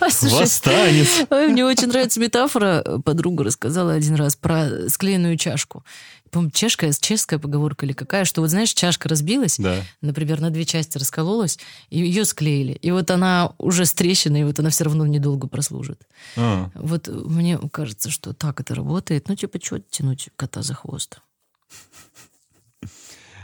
Восстанет. 0.00 1.08
Мне 1.30 1.64
очень 1.64 1.88
нравится 1.88 2.20
метафора. 2.20 3.00
Подруга 3.04 3.44
рассказала 3.44 3.92
один 3.94 4.14
раз 4.16 4.36
про 4.36 4.88
склеенную 4.88 5.36
чашку. 5.36 5.84
По-моему, 6.30 6.52
чешская, 6.52 6.92
чешская 6.92 7.40
поговорка 7.40 7.84
или 7.84 7.92
какая, 7.92 8.24
что 8.24 8.40
вот 8.40 8.50
знаешь, 8.50 8.72
чашка 8.72 9.08
разбилась, 9.08 9.56
Да. 9.58 9.82
например, 10.00 10.40
на 10.40 10.50
две 10.50 10.64
части 10.64 10.96
раскололась, 10.96 11.58
и 11.88 11.98
ее 11.98 12.24
склеили. 12.24 12.72
И 12.74 12.92
вот 12.92 13.10
она 13.10 13.54
уже 13.58 13.84
с 13.84 13.92
трещиной, 13.92 14.42
и 14.42 14.44
вот 14.44 14.60
она 14.60 14.70
все 14.70 14.84
равно 14.84 15.06
недолго 15.06 15.48
прослужит. 15.48 16.02
А, 16.36 16.70
Вот 16.74 17.08
мне 17.08 17.58
кажется, 17.72 18.10
что 18.10 18.32
так 18.32 18.60
это 18.60 18.76
работает. 18.76 19.28
Ну, 19.28 19.34
типа, 19.34 19.58
что 19.60 19.80
тянуть 19.80 20.28
кота 20.36 20.62
за 20.62 20.74
хвост? 20.74 21.18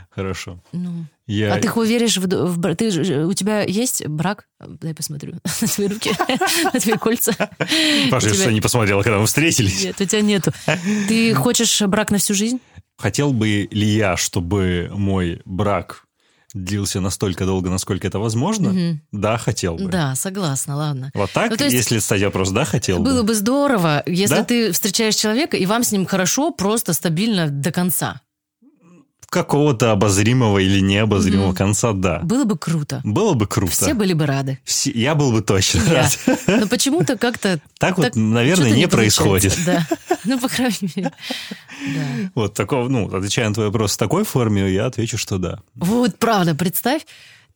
хорошо. 0.09 0.59
Ну. 0.71 1.05
Я... 1.27 1.53
А 1.53 1.59
ты 1.59 1.67
веришь 1.85 2.17
в, 2.17 2.25
в 2.25 2.75
ты, 2.75 2.87
у 3.25 3.33
тебя 3.33 3.61
есть 3.63 4.05
брак? 4.07 4.45
Дай 4.59 4.93
посмотрю 4.93 5.33
на 5.61 5.67
твои 5.67 5.87
руки, 5.87 6.11
на 6.73 6.79
твои 6.79 6.95
кольца. 6.97 7.33
Паша, 8.11 8.29
я 8.29 8.33
что, 8.33 8.51
не 8.51 8.61
посмотрела, 8.61 9.03
когда 9.03 9.19
мы 9.19 9.25
встретились? 9.25 9.83
Нет, 9.83 9.99
у 9.99 10.05
тебя 10.05 10.21
нету. 10.21 10.51
Ты 11.07 11.33
хочешь 11.33 11.81
брак 11.81 12.11
на 12.11 12.17
всю 12.17 12.33
жизнь? 12.33 12.59
Хотел 12.97 13.33
бы 13.33 13.67
ли 13.69 13.87
я, 13.87 14.15
чтобы 14.17 14.89
мой 14.93 15.41
брак 15.45 16.05
длился 16.53 17.01
настолько 17.01 17.45
долго, 17.45 17.69
насколько 17.69 18.07
это 18.07 18.19
возможно? 18.19 18.99
Да, 19.11 19.37
хотел 19.37 19.75
бы. 19.75 19.89
Да, 19.89 20.15
согласна, 20.15 20.75
ладно. 20.77 21.11
Вот 21.13 21.31
так, 21.31 21.51
Ну, 21.51 21.57
то 21.57 21.65
есть 21.65 21.75
если 21.75 21.99
стать 21.99 22.23
вопрос, 22.23 22.51
да, 22.51 22.63
хотел 22.63 22.99
Было 22.99 23.21
бы. 23.21 23.27
бы 23.27 23.35
здорово, 23.35 24.01
если 24.05 24.35
Да? 24.37 24.43
ты 24.45 24.71
встречаешь 24.71 25.15
человека, 25.15 25.57
и 25.57 25.65
вам 25.65 25.83
с 25.83 25.91
ним 25.91 26.05
хорошо, 26.05 26.51
просто 26.51 26.93
стабильно 26.93 27.49
до 27.49 27.71
конца. 27.71 28.21
Какого-то 29.29 29.91
обозримого 29.91 30.57
или 30.59 30.79
необозримого 30.79 31.47
Мгм. 31.47 31.55
конца, 31.55 31.91
да. 31.91 32.19
Было 32.19 32.45
бы 32.45 32.57
круто. 32.57 33.01
Было 33.03 33.33
бы 33.33 33.45
круто. 33.45 33.73
Все 33.73 33.93
были 33.93 34.13
бы 34.13 34.25
рады. 34.25 34.59
Все- 34.63 34.91
Я 34.91 35.15
был 35.15 35.33
бы 35.33 35.41
точно 35.41 35.81
Я. 35.85 35.93
рад. 36.03 36.19
Но 36.47 36.67
почему-то 36.67 37.17
как-то... 37.17 37.59
Так 37.77 37.97
вот, 37.97 38.05
так 38.05 38.15
наверное, 38.15 38.67
что-то 38.67 38.79
не 38.79 38.87
происходит. 38.87 39.57
Да. 39.65 39.85
Ну, 40.23 40.39
по 40.39 40.47
крайней 40.47 40.89
мере. 40.95 41.11
Да. 41.93 42.29
Вот 42.35 42.53
такого, 42.53 42.87
ну, 42.87 43.13
отвечая 43.13 43.49
на 43.49 43.53
твой 43.53 43.65
вопрос 43.67 43.93
в 43.93 43.97
такой 43.97 44.23
форме, 44.23 44.71
я 44.71 44.85
отвечу, 44.85 45.17
что 45.17 45.37
да. 45.37 45.59
Вот 45.75 46.17
правда, 46.17 46.55
представь, 46.55 47.05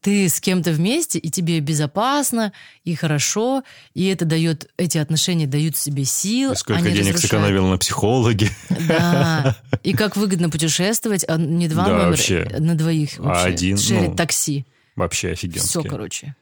ты 0.02 0.28
с 0.28 0.42
кем-то 0.42 0.72
вместе, 0.72 1.20
и 1.20 1.30
тебе 1.30 1.60
безопасно, 1.60 2.52
и 2.84 2.96
хорошо, 2.96 3.64
и 3.94 4.08
это 4.08 4.26
дает, 4.26 4.70
эти 4.78 4.98
отношения 4.98 5.48
дают 5.48 5.78
себе 5.78 6.06
сил. 6.06 6.54
И 6.54 6.56
сколько 6.56 6.80
они 6.82 6.92
денег 6.92 7.14
разрушают. 7.16 7.22
сэкономил 7.22 7.68
на 7.68 7.78
психологе. 7.78 8.50
Да. 8.88 9.56
И 9.84 9.94
как 9.94 10.18
выгодно 10.18 10.50
путешествовать, 10.50 11.24
а 11.28 11.38
не 11.38 11.68
два 11.68 11.86
Да, 11.86 11.92
номера, 11.92 12.08
вообще. 12.10 12.48
на 12.60 12.76
двоих 12.76 13.18
вообще. 13.20 13.44
один, 13.48 13.78
Шерить 13.78 14.10
ну, 14.10 14.16
такси. 14.16 14.66
Вообще 14.96 15.34
Все, 15.36 15.48
офигенски. 15.48 15.88
короче. 15.88 16.36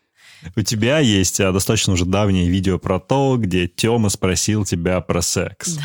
У 0.55 0.61
тебя 0.61 0.99
есть 0.99 1.39
а, 1.39 1.51
достаточно 1.51 1.93
уже 1.93 2.05
давнее 2.05 2.49
видео 2.49 2.79
про 2.79 2.99
то, 2.99 3.35
где 3.37 3.67
Тёма 3.67 4.09
спросил 4.09 4.65
тебя 4.65 5.01
про 5.01 5.21
секс. 5.21 5.77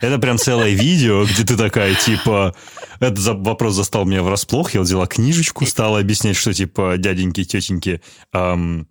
Это 0.00 0.18
прям 0.18 0.38
целое 0.38 0.70
видео, 0.70 1.24
где 1.24 1.44
ты 1.44 1.56
такая, 1.56 1.94
типа... 1.94 2.54
Этот 3.00 3.18
вопрос 3.44 3.74
застал 3.74 4.04
меня 4.04 4.22
врасплох. 4.22 4.74
Я 4.74 4.80
взяла 4.80 5.06
книжечку, 5.06 5.66
стала 5.66 5.98
объяснять, 5.98 6.36
что, 6.36 6.52
типа, 6.52 6.94
дяденьки, 6.98 7.42
тетеньки 7.42 8.00
ам, 8.32 8.86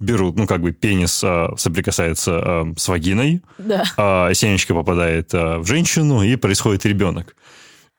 берут, 0.00 0.36
ну, 0.36 0.46
как 0.46 0.60
бы 0.60 0.72
пенис 0.72 1.22
а, 1.24 1.54
соприкасается 1.56 2.60
ам, 2.60 2.76
с 2.76 2.88
вагиной, 2.88 3.40
Да. 3.56 3.84
а 3.96 4.34
семечко 4.34 4.74
попадает 4.74 5.30
а, 5.32 5.58
в 5.60 5.66
женщину, 5.66 6.22
и 6.22 6.36
происходит 6.36 6.84
ребенок. 6.84 7.36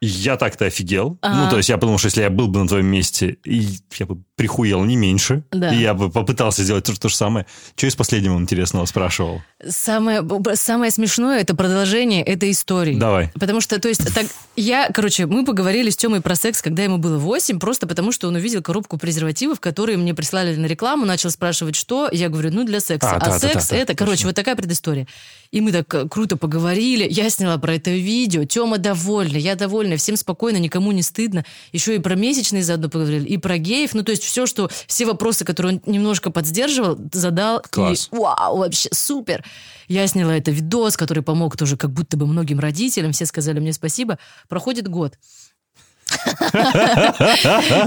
Я 0.01 0.37
так-то 0.37 0.65
офигел. 0.65 1.17
Ага. 1.21 1.43
Ну, 1.43 1.49
то 1.49 1.57
есть 1.57 1.67
я 1.69 1.77
подумал, 1.77 1.97
что 1.97 2.07
если 2.07 2.21
я 2.21 2.29
был 2.29 2.47
бы 2.47 2.59
на 2.61 2.67
твоем 2.67 2.85
месте, 2.85 3.37
я 3.43 4.05
бы 4.05 4.21
прихуел 4.39 4.85
не 4.85 4.95
меньше, 4.95 5.43
Да. 5.51 5.73
и 5.75 5.81
я 5.81 5.93
бы 5.93 6.09
попытался 6.09 6.63
сделать 6.63 6.85
то, 6.85 6.97
то 6.97 7.09
же 7.09 7.15
самое. 7.17 7.45
Что 7.75 7.87
из 7.87 7.95
последнего 7.97 8.37
интересного 8.39 8.85
спрашивал? 8.85 9.41
Самое, 9.67 10.25
самое 10.53 10.91
смешное 10.91 11.41
это 11.41 11.55
продолжение 11.55 12.23
этой 12.23 12.51
истории. 12.51 12.95
Давай. 12.97 13.31
Потому 13.37 13.59
что, 13.59 13.81
то 13.81 13.89
есть, 13.89 14.13
так, 14.15 14.27
я, 14.55 14.89
короче, 14.93 15.25
мы 15.25 15.43
поговорили 15.43 15.89
с 15.89 15.97
Тёмой 15.97 16.21
про 16.21 16.35
секс, 16.35 16.61
когда 16.61 16.83
ему 16.83 16.97
было 16.99 17.17
8, 17.17 17.59
просто 17.59 17.85
потому 17.85 18.13
что 18.13 18.29
он 18.29 18.35
увидел 18.35 18.61
коробку 18.61 18.97
презервативов, 18.97 19.59
которые 19.59 19.97
мне 19.97 20.13
прислали 20.13 20.55
на 20.55 20.67
рекламу, 20.67 21.05
начал 21.05 21.31
спрашивать, 21.31 21.75
что. 21.75 22.07
Я 22.09 22.29
говорю, 22.29 22.51
ну, 22.53 22.63
для 22.63 22.79
секса. 22.79 23.11
А, 23.11 23.15
А, 23.17 23.19
да, 23.19 23.25
да, 23.31 23.39
секс 23.39 23.67
да, 23.67 23.75
да, 23.75 23.81
это, 23.81 23.93
короче, 23.95 24.19
точно. 24.19 24.29
вот 24.29 24.35
такая 24.37 24.55
предыстория. 24.55 25.05
И 25.51 25.59
мы 25.59 25.73
так 25.73 25.93
э, 25.93 26.07
круто 26.07 26.37
поговорили, 26.37 27.05
я 27.09 27.29
сняла 27.29 27.57
про 27.57 27.73
это 27.75 27.89
видео, 27.91 28.45
Тёма 28.45 28.77
довольна, 28.77 29.35
я 29.35 29.55
довольна, 29.55 29.97
всем 29.97 30.15
спокойно, 30.15 30.57
никому 30.57 30.93
не 30.93 31.01
стыдно. 31.01 31.43
Еще 31.73 31.95
и 31.95 31.99
про 31.99 32.15
месячные 32.15 32.63
заодно 32.63 32.87
поговорили, 32.87 33.25
и 33.25 33.37
про 33.37 33.57
геев, 33.57 33.93
ну, 33.95 34.03
то 34.03 34.11
есть 34.11 34.23
все, 34.29 34.45
что, 34.45 34.69
все 34.87 35.05
вопросы, 35.05 35.43
которые 35.43 35.75
он 35.75 35.81
немножко 35.91 36.31
подсдерживал, 36.31 36.97
задал. 37.11 37.61
Класс. 37.69 38.09
И 38.11 38.15
вау, 38.15 38.59
вообще 38.59 38.89
супер. 38.93 39.43
Я 39.87 40.07
сняла 40.07 40.37
это 40.37 40.51
видос, 40.51 40.95
который 40.95 41.23
помог 41.23 41.57
тоже 41.57 41.75
как 41.75 41.91
будто 41.91 42.15
бы 42.15 42.27
многим 42.27 42.59
родителям. 42.59 43.11
Все 43.11 43.25
сказали 43.25 43.59
мне 43.59 43.73
спасибо. 43.73 44.19
Проходит 44.47 44.87
год. 44.87 45.17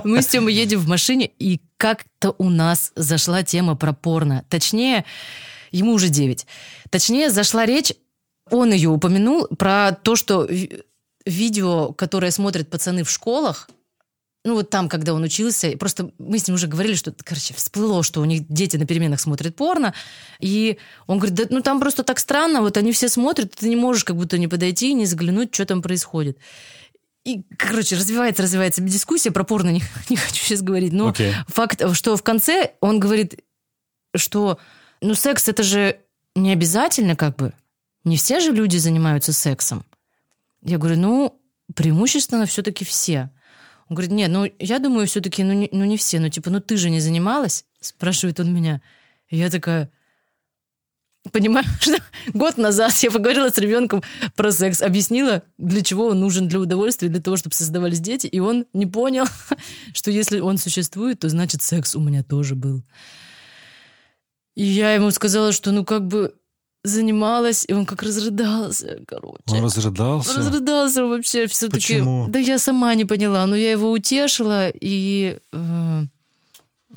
Мы 0.04 0.22
с 0.22 0.26
Тёмой 0.26 0.54
едем 0.54 0.80
в 0.80 0.88
машине, 0.88 1.30
и 1.38 1.60
как-то 1.76 2.34
у 2.38 2.50
нас 2.50 2.92
зашла 2.94 3.42
тема 3.42 3.76
про 3.76 3.92
порно. 3.92 4.44
Точнее, 4.48 5.04
ему 5.70 5.92
уже 5.92 6.08
9. 6.08 6.46
Точнее, 6.90 7.30
зашла 7.30 7.66
речь, 7.66 7.92
он 8.50 8.72
ее 8.72 8.90
упомянул, 8.90 9.46
про 9.46 9.92
то, 9.92 10.16
что 10.16 10.48
видео, 11.24 11.92
которое 11.92 12.30
смотрят 12.30 12.68
пацаны 12.70 13.04
в 13.04 13.10
школах, 13.10 13.68
ну 14.44 14.54
вот 14.54 14.70
там, 14.70 14.88
когда 14.88 15.14
он 15.14 15.22
учился, 15.22 15.76
просто 15.78 16.10
мы 16.18 16.38
с 16.38 16.48
ним 16.48 16.56
уже 16.56 16.66
говорили, 16.66 16.94
что, 16.94 17.14
короче, 17.24 17.54
всплыло, 17.54 18.02
что 18.02 18.20
у 18.20 18.24
них 18.24 18.46
дети 18.48 18.76
на 18.76 18.86
переменах 18.86 19.20
смотрят 19.20 19.54
порно, 19.54 19.94
и 20.40 20.78
он 21.06 21.18
говорит, 21.18 21.36
да, 21.36 21.44
ну 21.50 21.60
там 21.60 21.78
просто 21.78 22.02
так 22.02 22.18
странно, 22.18 22.60
вот 22.60 22.76
они 22.76 22.92
все 22.92 23.08
смотрят, 23.08 23.54
ты 23.54 23.68
не 23.68 23.76
можешь 23.76 24.04
как 24.04 24.16
будто 24.16 24.38
не 24.38 24.48
подойти, 24.48 24.94
не 24.94 25.06
заглянуть, 25.06 25.54
что 25.54 25.64
там 25.64 25.80
происходит. 25.80 26.38
И, 27.24 27.44
короче, 27.56 27.94
развивается, 27.94 28.42
развивается 28.42 28.82
дискуссия 28.82 29.30
про 29.30 29.44
порно, 29.44 29.70
не, 29.70 29.82
не 30.08 30.16
хочу 30.16 30.44
сейчас 30.44 30.62
говорить, 30.62 30.92
но 30.92 31.10
Окей. 31.10 31.34
факт, 31.46 31.82
что 31.94 32.16
в 32.16 32.22
конце 32.24 32.72
он 32.80 32.98
говорит, 32.98 33.44
что, 34.14 34.58
ну, 35.00 35.14
секс 35.14 35.48
это 35.48 35.62
же 35.62 35.98
не 36.34 36.52
обязательно, 36.52 37.14
как 37.14 37.36
бы, 37.36 37.52
не 38.02 38.16
все 38.16 38.40
же 38.40 38.50
люди 38.50 38.76
занимаются 38.76 39.32
сексом. 39.32 39.84
Я 40.62 40.78
говорю, 40.78 40.98
ну, 40.98 41.40
преимущественно 41.74 42.46
все-таки 42.46 42.84
все. 42.84 43.30
Он 43.88 43.96
говорит, 43.96 44.12
нет, 44.12 44.30
ну, 44.30 44.50
я 44.58 44.78
думаю, 44.78 45.06
все-таки, 45.06 45.44
ну 45.44 45.52
не, 45.52 45.68
ну, 45.72 45.84
не 45.84 45.96
все. 45.96 46.20
Ну, 46.20 46.28
типа, 46.28 46.50
ну, 46.50 46.60
ты 46.60 46.76
же 46.76 46.90
не 46.90 47.00
занималась? 47.00 47.64
Спрашивает 47.80 48.40
он 48.40 48.54
меня. 48.54 48.80
И 49.28 49.36
я 49.36 49.50
такая, 49.50 49.90
понимаю, 51.30 51.66
что 51.80 51.98
год 52.32 52.56
назад 52.56 52.92
я 53.02 53.10
поговорила 53.10 53.50
с 53.50 53.58
ребенком 53.58 54.02
про 54.34 54.50
секс, 54.50 54.82
объяснила, 54.82 55.42
для 55.58 55.82
чего 55.82 56.08
он 56.08 56.20
нужен 56.20 56.48
для 56.48 56.60
удовольствия, 56.60 57.08
для 57.08 57.20
того, 57.20 57.36
чтобы 57.36 57.54
создавались 57.54 58.00
дети, 58.00 58.26
и 58.26 58.40
он 58.40 58.66
не 58.72 58.86
понял, 58.86 59.26
что 59.94 60.10
если 60.10 60.40
он 60.40 60.58
существует, 60.58 61.20
то 61.20 61.28
значит 61.28 61.62
секс 61.62 61.94
у 61.94 62.00
меня 62.00 62.22
тоже 62.22 62.54
был. 62.54 62.82
И 64.54 64.64
я 64.64 64.94
ему 64.94 65.10
сказала, 65.10 65.52
что 65.52 65.72
ну 65.72 65.84
как 65.84 66.06
бы 66.06 66.34
занималась, 66.84 67.64
и 67.68 67.72
он 67.72 67.86
как 67.86 68.02
разрыдался, 68.02 69.00
короче. 69.06 69.42
Он 69.48 69.62
разрыдался? 69.64 70.36
Разрыдался 70.38 71.04
вообще 71.04 71.46
все-таки. 71.46 71.76
Почему? 71.98 72.26
Да 72.28 72.38
я 72.38 72.58
сама 72.58 72.94
не 72.94 73.04
поняла, 73.04 73.46
но 73.46 73.56
я 73.56 73.70
его 73.72 73.90
утешила, 73.92 74.68
и... 74.68 75.38
э, 75.52 76.02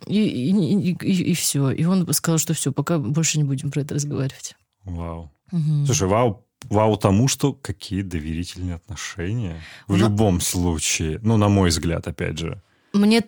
и, 0.08 0.20
и, 0.22 0.92
и, 0.92 1.32
и, 1.32 1.34
все. 1.34 1.72
И 1.72 1.86
он 1.86 2.12
сказал, 2.14 2.38
что 2.38 2.54
все, 2.54 2.72
пока 2.72 2.98
больше 2.98 3.38
не 3.38 3.44
будем 3.44 3.72
про 3.72 3.82
это 3.82 3.96
разговаривать. 3.96 4.56
Вау. 4.84 5.32
Мгм. 5.52 5.86
Слушай, 5.86 6.08
вау, 6.08 6.44
вау 6.66 6.98
тому, 6.98 7.28
что 7.28 7.54
какие 7.54 8.02
доверительные 8.02 8.76
отношения. 8.76 9.62
В 9.88 9.94
Ну- 9.94 9.98
любом 10.10 10.42
случае. 10.42 11.20
Ну, 11.24 11.38
на 11.38 11.48
мой 11.48 11.70
взгляд, 11.70 12.08
опять 12.08 12.38
же. 12.40 12.62
Мне 12.94 13.24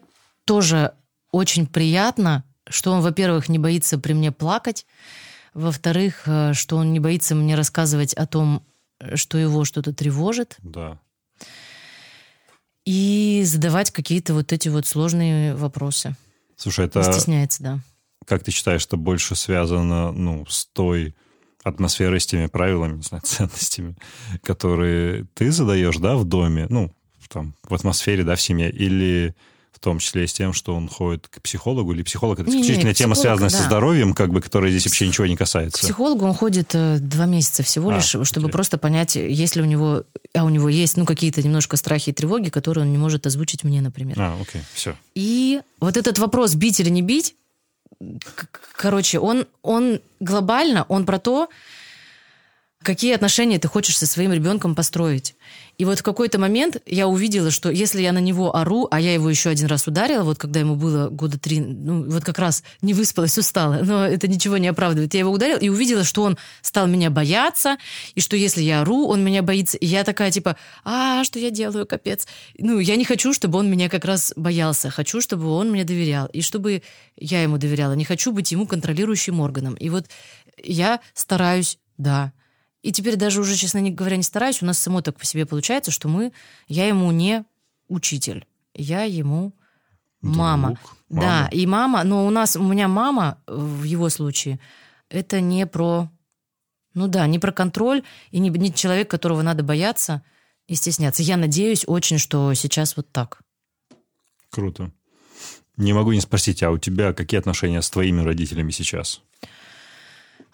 тоже 0.46 0.92
очень 1.32 1.68
приятно, 1.68 2.44
что 2.70 2.92
он, 2.92 3.02
во-первых, 3.02 3.48
не 3.48 3.60
боится 3.60 3.98
при 3.98 4.14
мне 4.14 4.32
плакать, 4.32 4.86
во-вторых, 5.58 6.24
э, 6.28 6.54
что 6.54 6.78
он 6.78 6.94
не 6.94 7.00
боится 7.00 7.34
мне 7.34 7.56
рассказывать 7.56 8.14
о 8.14 8.28
том, 8.28 8.64
что 9.16 9.38
его 9.38 9.66
что-то 9.66 9.92
тревожит, 9.94 10.58
Да. 10.62 11.00
и 12.86 13.42
задавать 13.46 13.92
какие-то 13.92 14.34
вот 14.34 14.54
эти 14.54 14.70
вот 14.70 14.86
сложные 14.86 15.56
вопросы. 15.56 16.16
Слушай, 16.56 16.86
это, 16.86 17.04
стесняется, 17.04 17.64
да. 17.64 17.80
как 18.26 18.44
ты 18.44 18.52
считаешь, 18.52 18.86
это 18.86 18.98
больше 18.98 19.36
связано, 19.36 20.12
ну, 20.12 20.46
с 20.48 20.66
той 20.68 21.16
атмосферой, 21.64 22.20
с 22.22 22.26
теми 22.28 22.46
правилами, 22.48 22.98
не 22.98 23.04
знаю, 23.04 23.22
ценностями, 23.26 23.96
которые 24.44 25.26
ты 25.34 25.52
задаешь, 25.52 25.98
да, 25.98 26.16
в 26.16 26.24
доме, 26.26 26.68
ну, 26.70 26.94
там, 27.30 27.56
в 27.64 27.74
атмосфере, 27.74 28.24
да, 28.24 28.36
в 28.36 28.42
семье, 28.42 28.72
или 28.72 29.36
в 29.78 29.80
том 29.80 30.00
числе 30.00 30.24
и 30.24 30.28
с 30.28 30.34
тем, 30.34 30.54
что 30.54 30.76
он 30.76 30.90
ходит 30.90 31.28
к 31.28 31.40
психологу, 31.42 31.94
или 31.94 32.02
психолог 32.02 32.40
это 32.40 32.50
исключительно 32.50 32.94
тема, 32.96 33.14
связанная 33.14 33.50
со 33.50 33.60
да. 33.60 33.66
здоровьем, 33.66 34.14
как 34.16 34.32
бы, 34.32 34.42
которая 34.42 34.72
здесь 34.72 34.86
вообще 34.86 35.08
ничего 35.08 35.28
не 35.28 35.36
К 35.36 35.40
касается. 35.40 35.80
психологу 35.84 36.26
он 36.26 36.34
ходит 36.34 36.72
э, 36.74 36.98
два 37.00 37.26
месяца 37.28 37.62
всего 37.62 37.92
А, 37.92 37.96
лишь, 37.96 38.08
чтобы 38.28 38.48
окей. 38.48 38.52
просто 38.52 38.78
понять, 38.80 39.16
есть 39.16 39.56
ли 39.56 39.62
у 39.62 39.66
него, 39.66 40.04
а 40.34 40.44
у 40.44 40.50
него 40.50 40.68
есть, 40.68 40.98
ну, 40.98 41.06
какие-то 41.06 41.44
немножко 41.44 41.78
страхи 41.78 42.10
и 42.10 42.14
тревоги, 42.14 42.50
которые 42.50 42.86
он 42.86 42.92
не 42.92 42.98
может 42.98 43.28
озвучить 43.28 43.64
мне, 43.64 43.82
например. 43.82 44.20
А, 44.20 44.36
окей, 44.42 44.62
все. 44.74 44.96
И 45.14 45.62
вот 45.80 45.96
этот 45.96 46.18
вопрос, 46.20 46.56
бить 46.56 46.80
или 46.80 46.90
не 46.90 47.04
бить, 47.04 47.36
к- 48.00 48.48
короче, 48.76 49.20
он, 49.20 49.46
он 49.62 50.02
глобально, 50.20 50.86
он 50.90 51.06
про 51.06 51.20
то, 51.20 51.50
какие 52.84 53.14
отношения 53.14 53.60
ты 53.60 53.68
хочешь 53.68 53.98
со 53.98 54.06
своим 54.06 54.32
ребенком 54.32 54.76
построить. 54.76 55.36
И 55.78 55.86
вот 55.86 56.00
в 56.00 56.04
какой-то 56.04 56.40
момент 56.40 56.78
я 56.86 57.08
увидела, 57.08 57.52
что 57.52 57.70
если 57.70 58.02
я 58.02 58.12
на 58.12 58.20
него 58.20 58.56
ору, 58.56 58.88
а 58.90 59.00
я 59.00 59.14
его 59.14 59.30
еще 59.30 59.50
один 59.50 59.68
раз 59.68 59.88
ударила, 59.88 60.24
вот 60.24 60.38
когда 60.38 60.60
ему 60.60 60.76
было 60.76 61.10
года 61.10 61.38
три, 61.40 61.60
ну 61.60 62.10
вот 62.10 62.24
как 62.24 62.40
раз 62.40 62.64
не 62.82 62.94
выспалась, 62.94 63.38
устала, 63.38 63.80
но 63.84 64.06
это 64.06 64.28
ничего 64.28 64.58
не 64.58 64.68
оправдывает. 64.68 65.14
Я 65.14 65.22
его 65.22 65.32
ударила 65.32 65.60
и 65.60 65.70
увидела, 65.70 66.04
что 66.04 66.24
он 66.24 66.38
стал 66.62 66.88
меня 66.88 67.10
бояться, 67.10 67.78
и 68.16 68.22
что 68.22 68.36
если 68.36 68.62
я 68.62 68.82
ору, 68.82 69.08
он 69.08 69.24
меня 69.24 69.44
боится. 69.44 69.78
И 69.78 69.86
я 69.86 70.04
такая 70.04 70.32
типа, 70.32 70.56
а, 70.84 71.24
что 71.24 71.40
я 71.40 71.52
делаю, 71.52 71.86
капец. 71.86 72.28
Ну, 72.58 72.80
я 72.80 72.96
не 72.96 73.06
хочу, 73.06 73.34
чтобы 73.34 73.60
он 73.60 73.70
меня 73.70 73.90
как 73.90 74.06
раз 74.06 74.34
боялся. 74.36 74.90
Хочу, 74.90 75.22
чтобы 75.22 75.50
он 75.50 75.72
мне 75.72 75.84
доверял. 75.84 76.28
И 76.28 76.42
чтобы 76.42 76.82
я 77.18 77.44
ему 77.44 77.58
доверяла. 77.58 77.94
Не 77.94 78.06
хочу 78.06 78.32
быть 78.32 78.52
ему 78.52 78.66
контролирующим 78.66 79.40
органом. 79.40 79.76
И 79.76 79.90
вот 79.90 80.06
я 80.64 81.02
стараюсь, 81.14 81.78
да, 81.98 82.34
и 82.88 82.92
теперь 82.94 83.18
даже 83.18 83.42
уже, 83.42 83.58
честно 83.58 83.82
говоря, 83.90 84.16
не 84.16 84.24
стараюсь. 84.24 84.62
У 84.62 84.66
нас 84.66 84.80
само 84.80 85.02
так 85.02 85.18
по 85.18 85.26
себе 85.26 85.46
получается, 85.46 85.92
что 85.92 86.08
мы... 86.08 86.32
Я 86.70 86.88
ему 86.88 87.12
не 87.12 87.44
учитель. 87.90 88.48
Я 88.74 89.04
ему 89.04 89.52
мама. 90.22 90.70
Друг, 90.70 90.96
Да, 91.10 91.20
мама. 91.20 91.50
и 91.52 91.66
мама... 91.66 92.04
Но 92.06 92.26
у 92.26 92.30
нас... 92.30 92.56
У 92.56 92.64
меня 92.64 92.88
мама, 92.88 93.42
в 93.46 93.84
его 93.84 94.08
случае, 94.08 94.62
это 95.10 95.42
не 95.42 95.68
про... 95.68 96.10
Ну 96.94 97.10
да, 97.10 97.28
не 97.28 97.40
про 97.40 97.52
контроль, 97.52 98.04
и 98.32 98.40
не, 98.40 98.50
не 98.52 98.74
человек, 98.74 99.12
которого 99.12 99.42
надо 99.42 99.64
бояться 99.64 100.24
и 100.68 100.76
стесняться. 100.76 101.24
Я 101.24 101.36
надеюсь 101.36 101.84
очень, 101.88 102.20
что 102.20 102.54
сейчас 102.54 102.96
вот 102.96 103.12
так. 103.12 103.42
Круто. 104.50 104.94
Не 105.76 105.92
могу 105.92 106.14
не 106.14 106.22
спросить, 106.22 106.64
а 106.64 106.72
у 106.72 106.78
тебя 106.78 107.12
какие 107.12 107.38
отношения 107.38 107.82
с 107.82 107.90
твоими 107.90 108.22
родителями 108.22 108.72
сейчас? 108.72 109.22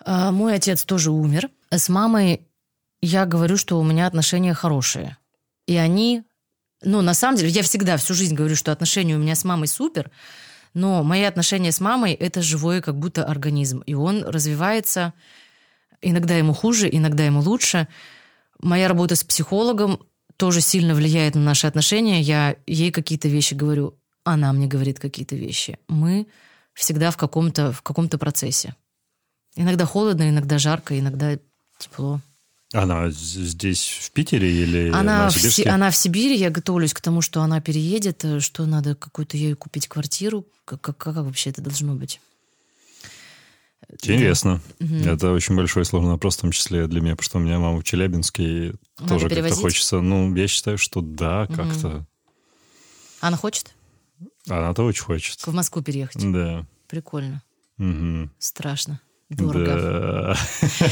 А, 0.03 0.31
Мой 0.31 0.55
отец 0.55 0.83
тоже 0.83 1.11
умер. 1.11 1.49
С 1.75 1.89
мамой 1.89 2.47
я 3.01 3.25
говорю, 3.25 3.57
что 3.57 3.79
у 3.79 3.83
меня 3.83 4.05
отношения 4.05 4.53
хорошие. 4.53 5.17
И 5.65 5.75
они... 5.75 6.23
Ну, 6.83 7.01
на 7.01 7.13
самом 7.13 7.37
деле, 7.37 7.49
я 7.49 7.63
всегда 7.63 7.97
всю 7.97 8.13
жизнь 8.13 8.35
говорю, 8.35 8.55
что 8.55 8.71
отношения 8.71 9.15
у 9.15 9.19
меня 9.19 9.35
с 9.35 9.43
мамой 9.43 9.67
супер, 9.67 10.11
но 10.73 11.01
мои 11.03 11.23
отношения 11.23 11.71
с 11.71 11.79
мамой— 11.79 12.13
это 12.19 12.41
живой 12.41 12.81
как 12.81 12.99
будто 12.99 13.25
организм. 13.25 13.79
И 13.85 13.93
он 13.95 14.23
развивается. 14.23 15.13
Иногда 16.01 16.35
ему 16.35 16.53
хуже, 16.53 16.89
иногда 16.91 17.25
ему 17.25 17.41
лучше. 17.41 17.87
Моя 18.59 18.87
работа 18.87 19.15
с 19.15 19.23
психологом 19.23 19.99
тоже 20.37 20.61
сильно 20.61 20.93
влияет 20.93 21.35
на 21.35 21.41
наши 21.41 21.65
отношения. 21.65 22.21
Я 22.21 22.55
ей 22.67 22.91
какие-то 22.91 23.29
вещи 23.29 23.55
говорю, 23.55 23.97
она 24.23 24.53
мне 24.53 24.67
говорит 24.67 24.99
какие-то 24.99 25.35
вещи. 25.35 25.79
Мы 25.87 26.27
всегда 26.73 27.09
в 27.09 27.17
каком-то 27.17 27.71
в 27.71 27.81
каком-то 27.81 28.17
процессе. 28.17 28.75
Иногда 29.55 29.85
холодно, 29.85 30.29
иногда 30.29 30.57
жарко, 30.59 30.99
иногда 30.99 31.37
тепло. 31.77 32.19
Она 32.73 33.09
здесь, 33.11 33.87
в 34.01 34.11
Питере 34.11 34.51
или 34.63 34.89
Она 34.89 35.25
на 35.25 35.29
в, 35.29 35.33
Си- 35.37 35.67
она 35.67 35.91
в 35.91 35.95
Сибири, 35.95 36.35
я 36.35 36.49
готовлюсь 36.49 36.93
к 36.93 37.01
тому, 37.01 37.21
что 37.21 37.41
она 37.43 37.61
переедет, 37.61 38.25
э, 38.25 38.39
что 38.39 38.65
надо 38.65 38.95
какую-то 38.95 39.37
ей 39.37 39.53
купить 39.53 39.87
квартиру. 39.87 40.47
Как, 40.65 40.81
как, 40.81 40.97
как 40.97 41.15
вообще 41.17 41.51
это 41.51 41.61
должно 41.61 41.93
быть? 41.93 42.19
Интересно. 44.01 44.59
Мгм. 44.79 45.07
Это 45.07 45.31
очень 45.31 45.55
большой 45.55 45.85
сложный 45.85 46.11
вопрос, 46.11 46.37
в 46.37 46.41
том 46.41 46.51
числе 46.51 46.87
для 46.87 47.01
меня, 47.01 47.11
потому 47.15 47.25
что 47.25 47.37
у 47.37 47.41
меня 47.41 47.59
мама 47.59 47.79
в 47.79 47.83
Челябинске, 47.83 48.43
и 48.43 48.73
Надо 48.99 49.09
тоже 49.09 49.19
как-то 49.25 49.35
перевозить? 49.35 49.61
хочется. 49.61 50.01
Ну, 50.01 50.33
я 50.35 50.47
считаю, 50.47 50.77
что 50.79 51.01
да, 51.01 51.45
как-то. 51.47 52.05
Она 53.19 53.37
хочет 53.37 53.73
Она-то 54.49 54.83
очень 54.83 55.03
хочет. 55.03 55.39
в 55.39 55.53
Москву 55.53 55.81
переехать? 55.83 56.31
Да. 56.31 56.65
Прикольно. 56.87 57.43
Мгм. 57.77 58.31
Страшно. 58.39 58.99
Дорого. 59.35 60.35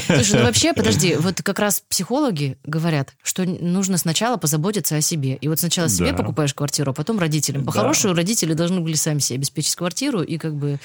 Да. 0.08 0.16
Слушай, 0.16 0.36
ну 0.40 0.42
вообще, 0.44 0.72
подожди, 0.74 1.16
вот 1.16 1.42
как 1.42 1.58
раз 1.58 1.82
психологи 1.88 2.58
говорят, 2.64 3.14
что 3.22 3.44
нужно 3.44 3.98
сначала 3.98 4.36
позаботиться 4.36 4.96
о 4.96 5.00
себе. 5.00 5.36
И 5.36 5.48
вот 5.48 5.58
сначала 5.60 5.88
себе 5.88 6.12
Да. 6.12 6.18
покупаешь 6.18 6.54
квартиру, 6.54 6.90
а 6.90 6.94
потом 6.94 7.18
родителям. 7.18 7.62
Да. 7.62 7.66
По-хорошему, 7.66 8.14
родители 8.14 8.54
должны 8.54 8.80
были 8.80 8.94
сами 8.94 9.18
себе 9.18 9.38
обеспечить 9.38 9.76
квартиру, 9.76 10.22
и 10.22 10.38
как 10.38 10.54
бы 10.54 10.78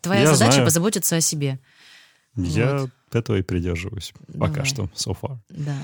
твоя 0.00 0.22
Я 0.22 0.34
задача 0.34 0.52
знаю. 0.52 0.66
позаботиться 0.66 1.16
о 1.16 1.20
себе. 1.20 1.58
Я 2.36 2.78
Вот. 2.78 2.90
этого 3.12 3.36
и 3.36 3.42
придерживаюсь. 3.42 4.12
Пока 4.38 4.54
Давай. 4.54 4.64
что, 4.66 4.82
so 4.94 5.16
far. 5.20 5.36
Да. 5.50 5.76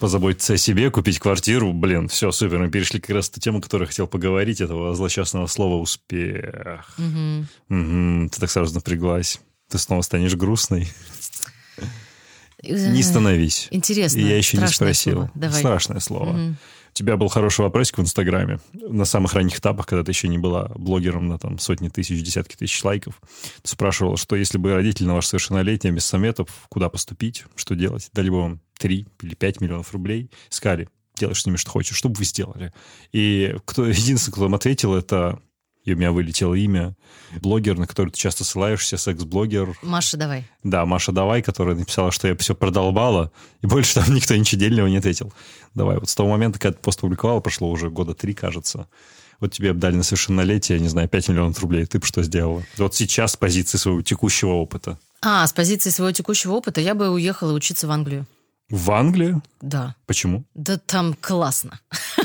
Позаботиться 0.00 0.54
о 0.54 0.56
себе, 0.56 0.90
купить 0.90 1.20
квартиру. 1.20 1.72
Блин, 1.72 2.08
все, 2.08 2.32
супер. 2.32 2.58
Мы 2.58 2.70
перешли 2.70 2.98
как 2.98 3.10
раз 3.14 3.30
ту 3.30 3.38
тему, 3.38 3.60
которую 3.60 3.86
я 3.86 3.88
хотел 3.88 4.08
поговорить, 4.08 4.60
этого 4.60 4.96
злосчастного 4.96 5.46
слова 5.46 5.76
«успех». 5.80 6.92
Мгм. 6.98 7.46
Мгм, 7.68 8.28
ты 8.30 8.40
так 8.40 8.50
сразу 8.50 8.74
напряглась. 8.74 9.40
Ты 9.72 9.78
снова 9.78 10.02
станешь 10.02 10.34
грустной. 10.34 10.92
Э, 12.62 12.90
Не 12.90 13.02
становись. 13.02 13.68
Интересно. 13.70 14.18
Я 14.18 14.36
еще 14.36 14.58
не 14.58 14.68
спросил. 14.68 15.30
слово. 15.34 15.50
Страшное 15.50 16.00
слово. 16.00 16.32
Мгм. 16.32 16.58
У 16.90 16.92
тебя 16.92 17.16
был 17.16 17.28
хороший 17.28 17.62
вопросик 17.62 17.96
в 17.96 18.02
Инстаграме. 18.02 18.60
На 18.74 19.06
самых 19.06 19.32
ранних 19.32 19.58
этапах, 19.58 19.86
когда 19.86 20.04
ты 20.04 20.10
еще 20.10 20.28
не 20.28 20.36
была 20.36 20.70
блогером 20.74 21.26
на 21.26 21.38
там 21.38 21.58
сотни 21.58 21.88
тысяч, 21.88 22.22
десятки 22.22 22.54
тысяч 22.54 22.84
лайков. 22.84 23.18
Ты 23.62 23.70
спрашивала, 23.70 24.18
что 24.18 24.36
если 24.36 24.58
бы 24.58 24.74
родители 24.74 25.06
на 25.06 25.14
ваше 25.14 25.28
совершеннолетие 25.28 25.90
без 25.90 26.04
советов, 26.04 26.48
куда 26.68 26.90
поступить, 26.90 27.46
что 27.56 27.74
делать, 27.74 28.10
дали 28.12 28.28
бы 28.28 28.42
вам 28.42 28.60
3 28.78 29.06
или 29.22 29.34
5 29.34 29.62
миллионов 29.62 29.90
рублей, 29.94 30.30
сказали, 30.50 30.90
делай 31.16 31.34
с 31.34 31.46
ними 31.46 31.56
что 31.56 31.70
хочешь, 31.70 31.96
что 31.96 32.10
бы 32.10 32.18
вы 32.18 32.26
сделали? 32.26 32.74
И 33.12 33.56
кто, 33.64 33.86
единственный, 33.86 34.32
кто 34.32 34.42
вам 34.42 34.54
ответил, 34.54 34.94
это 34.94 35.40
и 35.84 35.94
у 35.94 35.96
меня 35.96 36.12
вылетело 36.12 36.54
имя, 36.54 36.94
блогер, 37.40 37.76
на 37.78 37.86
который 37.86 38.10
ты 38.10 38.18
часто 38.18 38.44
ссылаешься, 38.44 38.96
секс-блогер, 38.96 39.76
Маша, 39.82 40.16
давай. 40.16 40.46
да, 40.62 40.86
Маша 40.86 41.12
Давай, 41.12 41.42
которая 41.42 41.74
написала, 41.74 42.12
что 42.12 42.28
я 42.28 42.36
все 42.36 42.54
продолбала, 42.54 43.32
и 43.62 43.66
больше 43.66 43.94
там 43.94 44.14
никто 44.14 44.36
ничего 44.36 44.60
дельного 44.60 44.86
не 44.86 44.98
ответил. 44.98 45.32
Давай, 45.74 45.98
вот 45.98 46.08
с 46.08 46.14
того 46.14 46.28
момента, 46.30 46.58
когда 46.58 46.76
ты 46.76 46.82
пост 46.82 47.00
публиковал, 47.00 47.40
прошло 47.40 47.70
уже 47.70 47.90
года 47.90 48.14
три, 48.14 48.34
кажется. 48.34 48.86
Вот 49.40 49.52
тебе 49.52 49.72
дали 49.72 49.96
на 49.96 50.04
совершеннолетие, 50.04 50.78
не 50.78 50.88
знаю, 50.88 51.08
5 51.08 51.30
миллионов 51.30 51.58
рублей. 51.60 51.84
Ты 51.84 51.98
бы 51.98 52.06
что 52.06 52.22
сделала? 52.22 52.62
Вот 52.78 52.94
сейчас 52.94 53.32
с 53.32 53.36
позиции 53.36 53.76
своего 53.76 54.00
текущего 54.00 54.50
опыта. 54.50 55.00
А, 55.20 55.44
с 55.44 55.52
позиции 55.52 55.90
своего 55.90 56.12
текущего 56.12 56.52
опыта 56.52 56.80
я 56.80 56.94
бы 56.94 57.10
уехала 57.10 57.52
учиться 57.52 57.88
в 57.88 57.90
Англию. 57.90 58.26
В 58.70 58.90
Англию? 58.90 59.42
Да. 59.60 59.94
Почему? 60.06 60.44
Да 60.54 60.78
там 60.78 61.14
классно. 61.20 61.78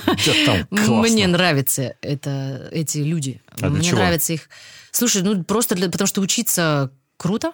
Да 0.06 0.34
там 0.46 0.66
классно. 0.70 1.02
Мне 1.02 1.28
нравятся 1.28 1.96
это, 2.02 2.70
эти 2.72 3.00
люди. 3.00 3.42
А 3.62 3.70
Мне 3.70 3.84
чего? 3.84 3.98
нравится 3.98 4.34
их. 4.34 4.50
Слушай, 4.92 5.24
ну 5.24 5.44
просто 5.44 5.76
для, 5.76 5.90
потому 5.90 6.08
что 6.08 6.22
учиться 6.22 6.92
круто. 7.18 7.52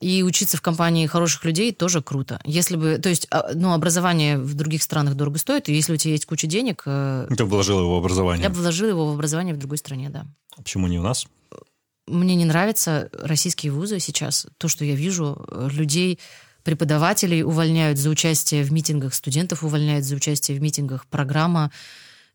И 0.00 0.24
учиться 0.24 0.56
в 0.56 0.62
компании 0.62 1.06
хороших 1.06 1.44
людей 1.44 1.72
тоже 1.72 2.02
круто. 2.02 2.40
Если 2.44 2.74
бы, 2.74 2.98
то 2.98 3.08
есть, 3.08 3.28
а, 3.30 3.52
ну, 3.54 3.72
образование 3.72 4.36
в 4.36 4.54
других 4.54 4.82
странах 4.82 5.14
дорого 5.14 5.38
стоит, 5.38 5.68
и 5.68 5.72
если 5.74 5.92
у 5.92 5.96
тебя 5.96 6.10
есть 6.14 6.26
куча 6.26 6.48
денег, 6.48 6.82
э, 6.86 7.28
Ты 7.36 7.44
вложила 7.44 7.82
его 7.82 7.94
в 7.94 7.98
образование. 7.98 8.42
я 8.42 8.50
бы 8.50 8.56
вложила 8.56 8.88
его 8.88 9.06
в 9.12 9.14
образование 9.14 9.54
в 9.54 9.58
другой 9.58 9.78
стране, 9.78 10.10
да. 10.10 10.26
Почему 10.56 10.88
не 10.88 10.98
у 10.98 11.02
нас? 11.04 11.28
Мне 12.08 12.34
не 12.34 12.44
нравятся 12.44 13.10
российские 13.12 13.70
вузы 13.70 14.00
сейчас. 14.00 14.48
То, 14.58 14.66
что 14.66 14.84
я 14.84 14.96
вижу, 14.96 15.46
э, 15.48 15.68
людей, 15.70 16.18
преподавателей 16.64 17.42
увольняют 17.42 17.98
за 17.98 18.10
участие 18.10 18.64
в 18.64 18.72
митингах, 18.72 19.14
студентов 19.14 19.64
увольняют 19.64 20.04
за 20.04 20.16
участие 20.16 20.58
в 20.58 20.62
митингах, 20.62 21.06
программа. 21.06 21.70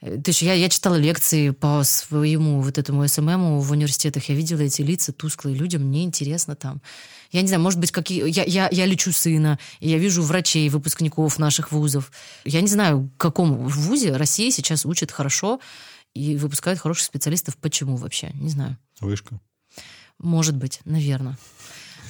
Э, 0.01 0.17
То 0.17 0.30
есть 0.30 0.41
я, 0.41 0.53
я 0.53 0.69
читала 0.69 0.95
лекции 0.95 1.51
по 1.51 1.84
своему 1.84 2.61
вот 2.61 2.78
этому 2.78 3.07
СММу 3.07 3.59
в 3.59 3.71
университетах, 3.71 4.30
я 4.30 4.36
видела 4.36 4.61
эти 4.61 4.82
лица 4.82 5.11
тусклые, 5.13 5.55
людям 5.55 5.84
мне 5.84 6.03
интересно 6.03 6.55
там. 6.55 6.82
Я 7.32 7.41
не 7.41 7.47
знаю, 7.47 7.61
может 7.61 7.80
быть, 7.80 7.91
какие... 7.91 8.28
Я, 8.30 8.43
я, 8.43 8.69
я 8.71 8.86
лечу 8.86 9.11
сына, 9.11 9.59
и 9.80 9.89
я 9.89 9.97
вижу 9.97 10.21
врачей, 10.21 10.69
выпускников 10.69 11.39
наших 11.39 11.71
вузов. 11.71 12.11
Я 12.45 12.61
не 12.61 12.67
знаю, 12.67 13.11
в 13.13 13.17
каком 13.17 13.67
вузе 13.67 14.15
Россия 14.15 14.49
сейчас 14.51 14.86
учит 14.86 15.11
хорошо 15.11 15.59
и 16.13 16.38
выпускают 16.38 16.80
хороших 16.80 17.05
специалистов. 17.05 17.57
Почему 17.57 17.97
вообще? 17.97 18.32
Не 18.34 18.49
знаю. 18.49 18.78
Вышка. 19.01 19.39
Может 20.19 20.55
быть, 20.55 20.80
наверное. 20.86 21.38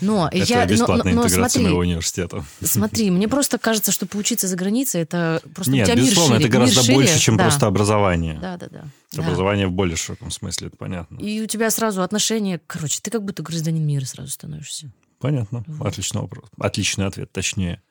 Но 0.01 0.27
Это 0.31 0.45
я, 0.45 0.65
бесплатная 0.65 1.13
но, 1.13 1.21
но 1.21 1.27
интеграция 1.27 1.49
смотри, 1.49 1.63
моего 1.63 1.79
университета. 1.79 2.43
смотри, 2.63 3.11
мне 3.11 3.27
просто 3.27 3.57
кажется, 3.57 3.91
что 3.91 4.05
поучиться 4.05 4.47
за 4.47 4.55
границей 4.55 5.01
это 5.01 5.41
просто 5.55 5.71
у 5.71 5.75
Нет, 5.75 5.85
тебя 5.85 5.95
мир 5.95 6.03
безусловно, 6.05 6.35
шире, 6.35 6.47
это 6.47 6.53
гораздо 6.57 6.75
мир 6.75 6.83
шире. 6.85 6.95
больше, 6.97 7.19
чем 7.19 7.37
Да. 7.37 7.43
просто 7.43 7.67
образование. 7.67 8.39
Да, 8.41 8.57
да, 8.57 8.67
да. 8.69 8.83
да. 9.13 9.23
Образование 9.23 9.67
в 9.67 9.71
более 9.71 9.95
широком 9.97 10.31
смысле, 10.31 10.67
это 10.67 10.77
понятно. 10.77 11.17
И 11.19 11.41
у 11.41 11.45
тебя 11.47 11.69
сразу 11.69 12.01
отношение, 12.01 12.59
короче, 12.67 12.99
ты 13.01 13.09
как 13.11 13.23
будто 13.23 13.43
гражданин 13.43 13.85
мира 13.85 14.05
сразу 14.05 14.31
становишься. 14.31 14.91
Понятно. 15.19 15.63
Отличный 15.81 16.21
вопрос. 16.21 16.45
Отличный 16.59 17.05
ответ, 17.07 17.31
точнее. 17.31 17.81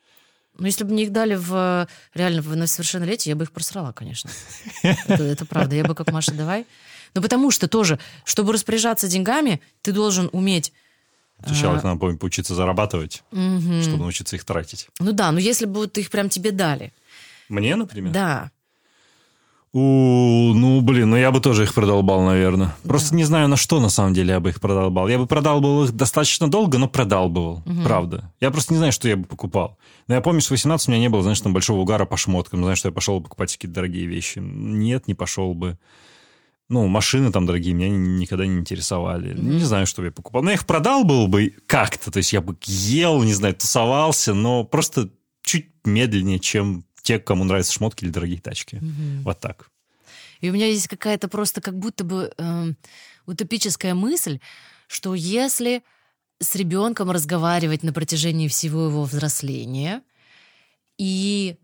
Но 0.59 0.67
если 0.67 0.85
бы 0.85 0.93
мне 0.93 1.03
их 1.03 1.13
дали 1.13 1.35
в 1.35 1.87
реально 2.15 2.41
в, 2.41 2.57
на 2.57 2.67
совершеннолетие, 2.67 3.31
я 3.33 3.37
бы 3.37 3.45
их 3.45 3.53
просрала, 3.53 3.93
конечно. 3.93 4.31
Это, 4.83 5.23
это 5.23 5.45
правда. 5.45 5.77
Я 5.77 5.85
бы 5.85 5.95
как 5.95 6.11
Маша, 6.13 6.33
давай. 6.33 6.65
Но 7.15 7.21
потому 7.23 7.51
что 7.51 7.69
тоже, 7.69 7.99
чтобы 8.25 8.53
распоряжаться 8.53 9.07
деньгами, 9.09 9.61
ты 9.83 9.93
должен 9.93 10.29
уметь 10.33 10.73
Сначала 11.45 11.79
А. 11.79 11.83
надо 11.87 11.99
по- 12.01 12.17
поучиться 12.17 12.55
зарабатывать, 12.55 13.23
Мгм. 13.31 13.83
чтобы 13.83 13.99
научиться 13.99 14.37
их 14.37 14.45
тратить. 14.45 14.89
Ну 15.01 15.13
да, 15.13 15.31
но 15.33 15.39
если 15.39 15.67
бы 15.67 15.75
вот 15.81 15.97
их 15.99 16.11
прям 16.11 16.29
тебе 16.29 16.51
дали. 16.51 16.93
Мне, 17.49 17.77
например? 17.77 18.13
Да. 18.13 18.51
У, 19.73 20.53
ну, 20.55 20.81
блин, 20.81 21.11
ну 21.11 21.17
я 21.17 21.31
бы 21.31 21.41
тоже 21.41 21.65
их 21.65 21.75
продолбал, 21.75 22.23
наверное. 22.23 22.75
Просто 22.83 23.15
не 23.15 23.25
знаю, 23.25 23.49
на 23.49 23.57
что 23.57 23.79
на 23.79 23.91
самом 23.91 24.15
деле 24.15 24.31
я 24.33 24.41
бы 24.41 24.49
их 24.49 24.59
продолбал. 24.61 25.07
Я 25.07 25.19
бы 25.19 25.27
продалбывал 25.27 25.85
их 25.85 25.93
достаточно 25.93 26.49
долго, 26.51 26.79
но 26.79 26.89
продалбывал, 26.89 27.63
правда. 27.85 28.33
Я 28.41 28.51
просто 28.51 28.73
не 28.73 28.79
знаю, 28.79 28.93
что 28.93 29.07
я 29.09 29.17
бы 29.19 29.25
покупал. 29.25 29.77
Но 30.09 30.15
я 30.15 30.23
помню, 30.23 30.41
что 30.41 30.49
в 30.49 30.51
18 30.53 30.89
у 30.89 30.93
меня 30.93 31.01
не 31.01 31.09
было, 31.11 31.23
знаешь, 31.23 31.41
там 31.43 31.53
большого 31.53 31.81
угара 31.81 32.07
по 32.07 32.17
шмоткам. 32.17 32.63
Знаешь, 32.63 32.79
что 32.79 32.89
я 32.89 32.93
пошел 32.95 33.21
покупать 33.21 33.53
какие-то 33.53 33.75
дорогие 33.75 34.07
вещи. 34.07 34.39
Нет, 34.39 35.09
не 35.09 35.15
пошел 35.15 35.53
бы. 35.53 35.79
Ну, 36.69 36.87
машины 36.89 37.31
там 37.31 37.47
дорогие 37.47 37.75
меня 37.75 37.89
ни- 37.89 38.19
никогда 38.21 38.45
не 38.47 38.59
интересовали. 38.59 39.35
Не 39.39 39.65
знаю, 39.65 39.87
что 39.87 40.03
бы 40.03 40.07
я 40.07 40.13
покупал. 40.13 40.43
Но 40.43 40.51
я 40.51 40.55
их 40.57 40.67
продал 40.67 41.05
был 41.05 41.29
бы 41.29 41.55
как-то. 41.67 42.11
То 42.11 42.19
есть 42.19 42.33
я 42.33 42.41
бы 42.41 42.57
ел, 42.65 43.23
не 43.23 43.35
знаю, 43.35 43.55
тусовался, 43.55 44.35
но 44.35 44.65
просто 44.65 45.11
чуть 45.43 45.67
медленнее, 45.85 46.41
чем 46.41 46.85
те, 47.03 47.21
кому 47.21 47.45
нравятся 47.45 47.73
шмотки 47.73 48.05
или 48.05 48.11
дорогие 48.11 48.41
тачки. 48.41 48.83
Вот 49.23 49.39
так. 49.39 49.71
И 50.41 50.51
у 50.51 50.53
меня 50.53 50.67
есть 50.67 50.89
какая-то 50.89 51.29
просто 51.29 51.61
как 51.61 51.79
будто 51.79 52.03
бы 52.05 52.33
эм, 52.37 52.77
утопическая 53.27 53.95
мысль, 53.95 54.41
что 54.89 55.15
если 55.15 55.83
с 56.41 56.55
ребенком 56.57 57.11
разговаривать 57.11 57.83
на 57.85 57.93
протяжении 57.93 58.49
всего 58.49 58.87
его 58.87 59.05
взросления, 59.05 60.03
и 60.99 61.57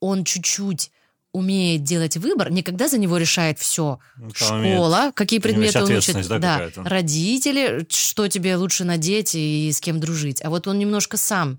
он 0.00 0.24
чуть-чуть 0.24 0.90
умеет 1.36 1.82
делать 1.84 2.16
выбор, 2.16 2.50
не 2.50 2.62
когда 2.62 2.88
за 2.88 2.98
него 2.98 3.16
решает 3.18 3.58
все 3.58 3.98
Ну, 4.16 4.30
там 4.30 4.60
имеет- 4.62 4.76
школа, 4.76 5.12
какие 5.14 5.38
него 5.38 5.60
есть 5.62 5.72
предметы 5.74 5.92
он 5.92 5.98
учит, 5.98 6.28
да, 6.40 6.54
какая-то? 6.54 6.82
родители, 6.84 7.86
что 7.88 8.28
тебе 8.28 8.56
лучше 8.56 8.84
надеть 8.84 9.34
и 9.34 9.70
с 9.72 9.80
кем 9.80 10.00
дружить. 10.00 10.42
А 10.44 10.50
вот 10.50 10.66
он 10.66 10.78
немножко 10.78 11.16
сам 11.16 11.58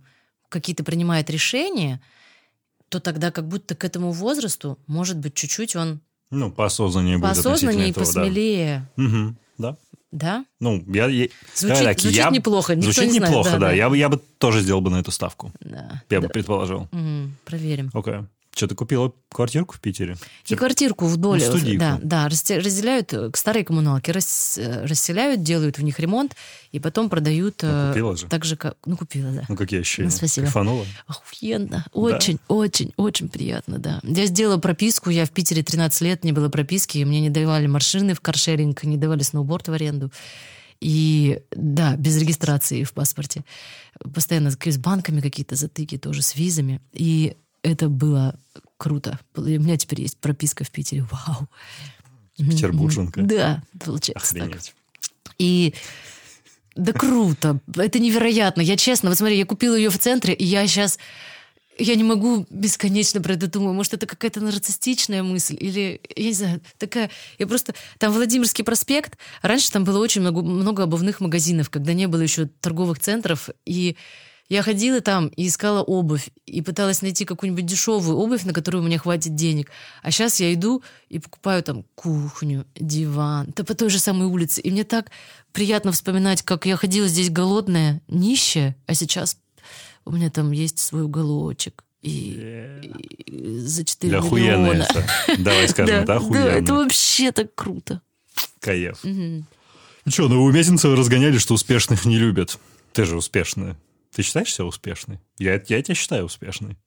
какие-то 0.49 0.83
принимает 0.83 1.29
решения, 1.29 2.01
то 2.89 2.99
тогда 2.99 3.31
как 3.31 3.47
будто 3.47 3.75
к 3.75 3.83
этому 3.85 4.11
возрасту, 4.11 4.77
может 4.87 5.17
быть, 5.17 5.33
чуть-чуть 5.35 5.75
он 5.75 5.99
Ну, 6.31 6.51
поосознаннее 6.51 7.17
будет 7.17 7.35
поосознаннее 7.43 7.87
и 7.87 7.91
этого, 7.91 8.03
посмелее. 8.05 8.89
Да. 8.97 9.03
Мгм, 9.03 9.37
да. 9.57 9.77
Да? 10.11 10.45
Ну, 10.61 10.83
я... 10.87 11.07
я- 11.07 11.27
Звучит- 11.53 11.83
так, 11.83 11.99
звучит 11.99 12.17
я- 12.17 12.29
неплохо, 12.29 12.75
никто 12.75 12.91
Звучит 12.93 13.11
не 13.11 13.17
знает, 13.19 13.29
неплохо, 13.31 13.51
да, 13.51 13.57
да. 13.59 13.67
да. 13.67 13.73
Я, 13.73 13.89
бы- 13.89 13.97
я 13.97 14.07
бы 14.07 14.21
тоже 14.37 14.61
сделал 14.61 14.79
бы 14.81 14.89
на 14.89 14.97
эту 15.01 15.11
ставку. 15.11 15.51
Да. 15.59 16.01
Я 16.09 16.21
бы 16.21 16.27
Да. 16.27 16.33
предположил. 16.33 16.87
Мгм, 16.93 17.35
проверим. 17.45 17.89
Окей. 17.93 18.19
Что, 18.57 18.67
ты 18.67 18.73
купила 18.73 19.13
квартирку 19.29 19.75
в 19.75 19.79
Питере? 19.79 20.17
И 20.47 20.55
квартирку 20.55 21.05
вдоль, 21.05 21.39
Ну, 21.39 21.45
студийку. 21.45 21.79
да, 21.79 21.99
да, 22.01 22.27
расте- 22.27 22.57
разделяют 22.57 23.13
э, 23.13 23.29
к 23.29 23.37
старой 23.37 23.63
коммуналке, 23.63 24.11
рас- 24.11 24.57
э, 24.57 24.83
расселяют, 24.83 25.43
делают 25.43 25.77
в 25.77 25.83
них 25.83 25.99
ремонт 25.99 26.35
и 26.71 26.79
потом 26.79 27.07
продают. 27.09 27.61
Ну, 27.61 27.69
э, 27.69 27.87
купила 27.89 28.17
же. 28.17 28.25
Так 28.25 28.45
же, 28.45 28.57
как, 28.57 28.75
ну 28.87 28.97
купила, 28.97 29.29
да. 29.31 29.43
Ну, 29.47 29.55
какие 29.55 29.81
ощущения? 29.81 30.09
Ну, 30.09 30.15
спасибо. 30.15 30.45
Кайфанула? 30.47 30.85
Охуенно. 31.05 31.85
Очень, 31.93 32.39
очень, 32.47 32.93
очень 32.97 33.29
приятно, 33.29 33.77
да. 33.77 33.99
Я 34.01 34.25
сделала 34.25 34.57
прописку, 34.57 35.11
я 35.11 35.25
в 35.25 35.29
Питере 35.31 35.61
13 35.61 36.01
лет, 36.01 36.23
не 36.23 36.31
было 36.31 36.49
прописки, 36.49 36.97
и 36.97 37.05
мне 37.05 37.21
не 37.21 37.29
давали 37.29 37.67
машины 37.67 38.15
в 38.15 38.21
каршеринг, 38.21 38.83
не 38.85 38.97
давали 38.97 39.21
сноуборд 39.21 39.67
в 39.67 39.73
аренду. 39.73 40.11
И 40.79 41.41
да, 41.51 41.95
без 41.95 42.17
регистрации 42.17 42.83
в 42.83 42.93
паспорте. 42.93 43.43
Постоянно 44.13 44.51
с 44.51 44.77
банками 44.77 45.21
какие-то 45.21 45.55
затыки 45.55 45.97
тоже, 45.97 46.21
с 46.21 46.35
визами. 46.35 46.81
И 46.93 47.35
это 47.67 47.89
было 47.89 48.39
круто. 48.77 49.19
У 49.35 49.41
меня 49.41 49.77
теперь 49.77 50.01
есть 50.01 50.17
прописка 50.17 50.63
в 50.63 50.71
Питере. 50.71 51.05
Вау. 51.11 51.47
Петербурженка. 52.37 53.21
Да, 53.21 53.63
получается 53.83 54.33
так. 54.33 54.43
Охренеть. 54.43 54.73
И 55.39 55.73
да 56.75 56.93
круто, 56.93 57.59
это 57.75 57.99
невероятно. 57.99 58.61
Я 58.61 58.77
честно, 58.77 59.09
вот 59.09 59.17
смотри, 59.17 59.37
я 59.37 59.45
купила 59.45 59.75
ее 59.75 59.89
в 59.89 59.97
центре, 59.97 60.33
и 60.33 60.45
я 60.45 60.65
сейчас 60.67 60.99
я 61.79 61.95
не 61.95 62.03
могу 62.03 62.45
бесконечно 62.49 63.21
про 63.21 63.33
это 63.33 63.47
думать. 63.47 63.75
Может, 63.75 63.93
это 63.93 64.07
какая-то 64.07 64.41
нарциссичная 64.41 65.23
мысль? 65.23 65.57
Или, 65.59 66.01
я 66.15 66.23
не 66.25 66.33
знаю, 66.33 66.61
такая... 66.77 67.09
Я 67.37 67.45
просто... 67.47 67.75
Там 67.99 68.11
Владимирский 68.13 68.63
проспект. 68.63 69.17
Раньше 69.41 69.71
там 69.71 69.83
было 69.83 69.99
очень 69.99 70.21
много, 70.21 70.41
много 70.41 70.83
обувных 70.83 71.19
магазинов, 71.19 71.69
когда 71.69 71.93
не 71.93 72.07
было 72.07 72.21
еще 72.21 72.47
торговых 72.47 72.99
центров. 72.99 73.49
И 73.65 73.95
Я 74.49 74.61
ходила 74.63 75.01
там 75.01 75.27
и 75.27 75.47
искала 75.47 75.81
обувь, 75.83 76.29
и 76.45 76.61
пыталась 76.61 77.01
найти 77.01 77.25
какую-нибудь 77.25 77.65
дешевую 77.65 78.17
обувь, 78.17 78.43
на 78.45 78.53
которую 78.53 78.81
у 78.81 78.85
меня 78.85 78.97
хватит 78.97 79.35
денег. 79.35 79.69
А 80.03 80.11
сейчас 80.11 80.39
я 80.39 80.53
иду 80.53 80.81
и 81.09 81.19
покупаю 81.19 81.61
там 81.63 81.83
кухню, 81.95 82.65
диван, 82.75 83.51
да 83.55 83.63
по 83.65 83.73
той 83.73 83.89
же 83.89 83.99
самой 83.99 84.27
улице. 84.27 84.61
И 84.61 84.71
мне 84.71 84.85
так 84.85 85.11
приятно 85.51 85.91
вспоминать, 85.91 86.43
как 86.43 86.65
я 86.65 86.77
ходила 86.77 87.07
здесь 87.09 87.29
голодная, 87.29 88.01
нищая, 88.07 88.77
а 88.85 88.93
сейчас 88.93 89.37
у 90.05 90.11
меня 90.13 90.29
там 90.29 90.51
есть 90.51 90.79
свой 90.79 91.03
уголочек. 91.03 91.83
И, 92.01 92.79
и 93.25 93.59
за 93.59 93.83
4 93.83 94.11
Да 94.13 94.19
миллиона. 94.21 94.83
это. 94.89 95.05
Давай 95.39 95.67
скажем, 95.67 95.95
это 95.97 96.05
Да, 96.07 96.15
охуенно. 96.17 96.47
это 96.47 96.73
вообще 96.73 97.33
так 97.33 97.53
круто. 97.53 98.01
Каев. 98.61 98.99
Ну 99.03 99.43
что, 100.07 100.29
ну 100.29 100.41
у 100.43 100.51
Мезенцева 100.51 100.95
разгоняли, 100.95 101.37
что 101.37 101.53
успешных 101.53 102.05
не 102.05 102.17
любят. 102.17 102.59
Ты 102.93 103.03
же 103.03 103.17
успешная. 103.17 103.75
Ты 104.13 104.23
считаешь 104.23 104.53
себя 104.53 104.65
успешной? 104.65 105.19
Я, 105.37 105.53
я 105.53 105.81
тебя 105.81 105.95
считаю 105.95 106.25
успешной. 106.25 106.77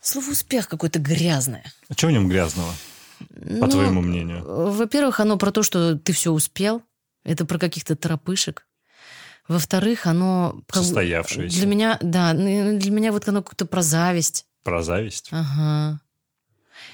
Слово 0.00 0.30
«успех» 0.30 0.68
какое-то 0.68 0.98
грязное. 0.98 1.64
А 1.88 1.92
что 1.92 2.06
в 2.06 2.12
нем 2.12 2.28
грязного, 2.28 2.72
по 3.18 3.26
Ну, 3.34 3.68
твоему 3.68 4.00
мнению? 4.00 4.72
Во-первых, 4.72 5.20
оно 5.20 5.36
про 5.36 5.50
то, 5.50 5.62
что 5.62 5.96
ты 5.96 6.12
все 6.12 6.30
успел. 6.30 6.82
Это 7.22 7.44
про 7.44 7.58
каких-то 7.58 7.96
торопышек. 7.96 8.66
Во-вторых, 9.46 10.06
оно... 10.06 10.62
Состоявшееся. 10.72 11.54
Для 11.54 11.66
меня, 11.66 11.98
да, 12.00 12.32
ну, 12.32 12.78
для 12.78 12.90
меня 12.90 13.12
вот 13.12 13.28
оно 13.28 13.42
как-то 13.42 13.66
про 13.66 13.82
зависть. 13.82 14.46
Про 14.62 14.82
зависть? 14.82 15.28
Ага. 15.32 16.00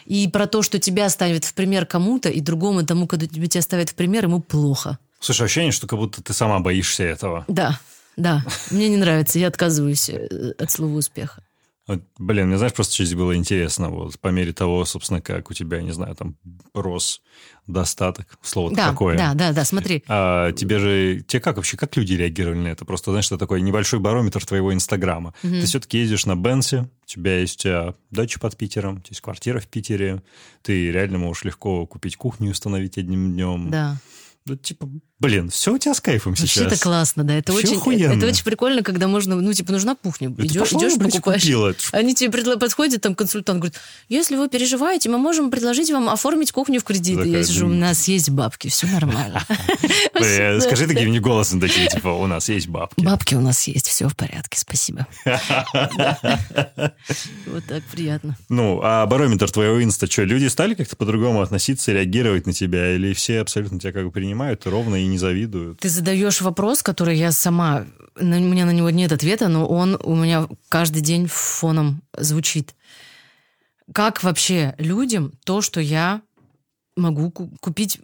И 0.05 0.27
про 0.29 0.47
то, 0.47 0.63
что 0.63 0.79
тебя 0.79 1.09
ставят 1.09 1.45
в 1.45 1.55
пример 1.55 1.87
кому-то, 1.87 2.29
и 2.29 2.41
другому 2.41 2.85
тому, 2.85 3.07
когда 3.07 3.27
тебя 3.27 3.47
тебя 3.47 3.63
ставят 3.63 3.91
в 3.91 3.95
пример, 3.95 4.25
ему 4.25 4.41
плохо. 4.41 4.99
Слушай, 5.21 5.47
ощущение, 5.47 5.73
что 5.73 5.87
как 5.87 5.99
будто 5.99 6.23
ты 6.23 6.33
сама 6.33 6.59
боишься 6.61 7.05
этого. 7.05 7.45
Да, 7.47 7.79
да, 8.17 8.45
мне 8.71 8.89
не 8.89 8.97
нравится, 8.97 9.39
я 9.39 9.49
отказываюсь 9.49 10.09
э, 10.09 10.53
от 10.59 10.71
слова 10.71 10.97
успеха. 10.97 11.43
Блин, 12.19 12.49
мне 12.49 12.57
знаешь, 12.59 12.73
просто 12.73 13.05
здесь 13.05 13.15
было 13.15 13.37
интересно, 13.37 13.91
вот 13.91 14.19
по 14.19 14.29
мере 14.29 14.53
того, 14.53 14.85
собственно, 14.85 15.21
как 15.21 15.51
у 15.51 15.55
тебя, 15.55 15.81
не 15.83 15.93
знаю, 15.93 16.17
там 16.17 16.37
рос 16.75 17.23
достаток, 17.69 18.39
слово 18.43 18.75
Да, 18.75 18.89
такое. 18.91 19.17
да, 19.17 19.35
да, 19.35 19.53
да, 19.53 19.65
смотри. 19.65 20.03
А 20.09 20.51
тебе 20.51 20.81
же, 20.81 21.21
тебе 21.29 21.41
как 21.41 21.57
вообще, 21.57 21.77
как 21.77 21.97
люди 21.97 22.15
реагировали 22.15 22.59
на 22.59 22.69
это? 22.69 22.85
Просто, 22.85 23.13
знаешь, 23.13 23.27
это 23.27 23.39
такой 23.39 23.61
небольшой 23.61 24.01
барометр 24.01 24.45
твоего 24.45 24.75
Инстаграма. 24.75 25.33
Ты 25.43 25.63
все-таки 25.63 25.99
ездишь 25.99 26.27
на 26.27 26.35
Бенсе, 26.35 26.89
у 27.05 27.07
тебя 27.07 27.39
есть 27.39 27.65
а, 27.67 27.95
дача 28.11 28.41
под 28.41 28.57
Питером, 28.57 28.97
у 28.97 28.99
тебя 28.99 29.11
есть 29.11 29.21
квартира 29.21 29.61
в 29.61 29.69
Питере, 29.69 30.25
ты 30.63 30.91
реально 30.91 31.19
можешь 31.19 31.45
легко 31.45 31.87
купить 31.87 32.17
кухню 32.17 32.49
и 32.49 32.51
установить 32.51 32.99
одним 32.99 33.33
днем. 33.33 33.71
Да. 33.71 33.97
Ну, 34.45 34.57
типа, 34.57 34.89
блин, 35.19 35.51
все 35.51 35.75
у 35.75 35.79
тебя 35.79 35.95
с 35.95 36.01
кайфом 36.01 36.33
Вообще 36.33 36.47
сейчас. 36.47 36.73
это 36.73 36.79
классно, 36.81 37.25
да. 37.25 37.35
Это 37.35 37.53
Вообще 37.53 37.69
очень, 37.69 37.79
охуенно. 37.79 38.13
это 38.13 38.27
очень 38.27 38.45
прикольно, 38.45 38.83
когда 38.83 39.09
можно, 39.09 39.37
ну, 39.37 39.53
типа, 39.53 39.73
нужна 39.73 39.95
кухня. 39.95 40.31
Ты 40.31 40.47
идешь, 40.47 40.73
идешь, 40.73 40.97
блядь, 40.97 41.13
покупаешь. 41.13 41.43
купила. 41.43 41.75
Они 41.93 42.15
тебе 42.15 42.31
предла- 42.31 42.59
подходят, 42.59 43.01
там 43.01 43.15
консультант 43.15 43.61
говорит, 43.61 43.79
если 44.09 44.37
вы 44.37 44.49
переживаете, 44.49 45.09
мы 45.09 45.19
можем 45.19 45.51
предложить 45.51 45.91
вам 45.91 46.09
оформить 46.09 46.53
кухню 46.53 46.81
в 46.81 46.85
кредит. 46.85 47.17
Такая, 47.17 47.39
я 47.39 47.45
сижу, 47.45 47.67
у 47.67 47.71
нас 47.71 48.09
есть 48.09 48.31
бабки, 48.31 48.69
все 48.69 48.87
нормально. 48.87 49.43
Скажи 50.61 50.87
таким 50.87 51.11
не 51.11 51.21
голосом 51.21 51.61
такие, 51.61 51.89
типа, 51.89 52.09
у 52.09 52.27
нас 52.27 52.49
есть 52.49 52.69
бабки. 52.69 53.03
Бабки 53.03 53.35
у 53.35 53.41
нас 53.41 53.67
есть, 53.67 53.89
все 53.89 54.09
в 54.09 54.17
порядке, 54.17 54.59
спасибо. 54.59 55.07
Вот 57.47 57.65
так 57.67 57.83
приятно. 57.85 58.37
Ну, 58.49 58.81
а 58.83 59.07
барометр 59.07 59.51
твоего 59.51 59.83
инста, 59.83 60.11
что, 60.11 60.25
люди 60.25 60.47
стали 60.47 60.75
как-то 60.75 60.97
по-другому 60.97 61.43
относиться, 61.43 61.93
реагировать 61.93 62.47
на 62.47 62.53
тебя? 62.53 62.95
Или 62.95 63.13
все 63.13 63.41
абсолютно 63.41 63.79
тебя 63.79 63.93
как 63.93 64.05
бы 64.05 64.11
принимают 64.11 64.67
ровно 64.67 64.97
и 64.97 65.06
не 65.07 65.19
завидуют? 65.19 65.81
Ты 65.81 65.89
задаешь 65.89 66.41
вопрос, 66.41 66.83
который 66.83 67.17
я 67.17 67.33
сама... 67.33 67.85
У 68.19 68.25
меня 68.25 68.65
на 68.65 68.71
него 68.73 68.91
нет 68.91 69.13
ответа, 69.13 69.49
но 69.49 69.67
он 69.67 69.99
у 70.03 70.15
меня 70.15 70.49
каждый 70.69 71.03
день 71.03 71.27
фоном 71.29 72.03
звучит. 72.17 72.75
Как 73.93 74.23
вообще 74.23 74.75
людям 74.79 75.33
то, 75.45 75.61
что 75.63 75.81
я 75.81 76.23
могу 76.97 77.31
ку- 77.31 77.51
купить 77.61 78.01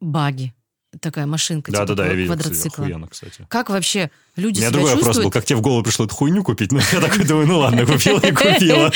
баги? 0.00 0.54
Такая 1.00 1.26
машинка, 1.26 1.72
типа 1.72 1.86
Да-да-да, 1.86 2.06
я 2.06 2.14
видел, 2.14 2.38
кстати, 2.38 2.68
охуенно, 2.68 3.08
кстати. 3.08 3.44
Как 3.48 3.68
вообще 3.68 4.12
У 4.36 4.40
люди 4.42 4.58
меня 4.60 4.68
себя 4.68 4.72
другой 4.74 4.90
вопрос 4.90 5.02
был, 5.06 5.10
чувствуют? 5.14 5.32
как 5.34 5.44
тебе 5.44 5.56
в 5.56 5.60
голову 5.60 5.82
пришло 5.82 6.04
эту 6.04 6.14
хуйню 6.14 6.44
купить? 6.44 6.70
Ну, 6.70 6.78
я 6.92 7.00
такой 7.00 7.24
думаю, 7.24 7.48
ну 7.48 7.58
ладно, 7.58 7.84
купила 7.84 8.20
и 8.20 8.30
купила. 8.32 8.92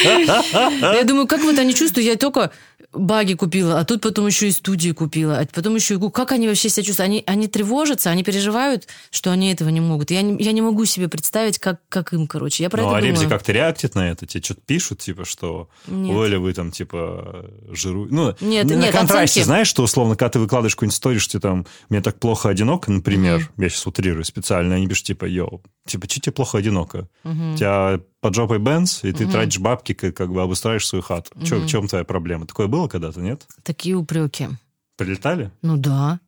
Я 0.94 1.02
думаю, 1.04 1.26
как 1.26 1.40
вот 1.42 1.58
они 1.58 1.74
чувствуют? 1.74 2.06
Я 2.06 2.14
только 2.14 2.52
баги 2.92 3.34
купила, 3.34 3.78
а 3.78 3.84
тут 3.84 4.00
потом 4.00 4.26
еще 4.26 4.48
и 4.48 4.52
студии 4.52 4.90
купила, 4.92 5.38
а 5.38 5.46
потом 5.52 5.74
еще 5.74 5.94
и... 5.96 6.10
Как 6.10 6.32
они 6.32 6.48
вообще 6.48 6.68
себя 6.68 6.84
чувствуют? 6.84 7.08
Они, 7.08 7.22
они 7.26 7.46
тревожатся, 7.46 8.10
они 8.10 8.22
переживают, 8.24 8.88
что 9.10 9.30
они 9.30 9.52
этого 9.52 9.68
не 9.68 9.80
могут. 9.80 10.10
Я 10.10 10.22
не, 10.22 10.42
я 10.42 10.52
не 10.52 10.62
могу 10.62 10.84
себе 10.86 11.08
представить, 11.08 11.58
как, 11.58 11.80
как 11.88 12.12
им, 12.12 12.26
короче. 12.26 12.62
Я 12.62 12.70
про 12.70 12.82
Ну, 12.82 12.88
это 12.88 12.96
а 13.06 13.12
думаю. 13.12 13.28
как-то 13.28 13.52
реактит 13.52 13.94
на 13.94 14.08
это? 14.10 14.26
Тебе 14.26 14.42
что-то 14.42 14.60
пишут, 14.66 15.00
типа, 15.00 15.24
что 15.24 15.68
Нет. 15.86 16.16
Оля, 16.16 16.38
вы 16.38 16.52
там, 16.54 16.70
типа, 16.70 17.50
жиру... 17.70 18.06
Ну, 18.10 18.34
Нет, 18.40 18.64
на 18.66 18.74
нет, 18.74 18.92
контрасте, 18.92 19.40
оценки- 19.40 19.44
знаешь, 19.44 19.68
что, 19.68 19.82
условно, 19.82 20.16
когда 20.16 20.30
ты 20.30 20.38
выкладываешь 20.38 20.74
какую-нибудь 20.74 20.94
историю, 20.96 21.20
что 21.20 21.32
ты 21.32 21.40
там, 21.40 21.66
мне 21.90 22.00
так 22.00 22.18
плохо 22.18 22.48
одиноко, 22.48 22.90
например, 22.90 23.50
я 23.58 23.68
сейчас 23.68 23.86
утрирую 23.86 24.24
специально, 24.24 24.74
они 24.76 24.86
пишут, 24.88 25.04
типа, 25.06 25.26
йоу, 25.26 25.62
типа, 25.86 26.08
что 26.08 26.20
тебе 26.20 26.32
плохо 26.32 26.58
одиноко? 26.58 27.08
У 27.24 27.56
тебя 27.56 28.00
под 28.20 28.34
жопой 28.34 28.58
Бенц, 28.58 29.04
и 29.04 29.12
ты 29.12 29.26
тратишь 29.28 29.60
бабки, 29.60 29.92
как, 29.94 30.16
как 30.16 30.32
бы 30.32 30.42
обустраиваешь 30.42 30.86
свою 30.86 31.02
хату. 31.02 31.30
Чё, 31.44 31.60
в 31.60 31.66
чем 31.68 31.86
твоя 31.86 32.04
проблема? 32.04 32.46
Такое 32.46 32.66
было 32.66 32.77
когда-то, 32.86 33.20
нет? 33.20 33.46
Такие 33.64 33.96
упреки. 33.96 34.48
Прилетали? 34.96 35.50
Ну 35.62 35.76
да. 35.76 36.20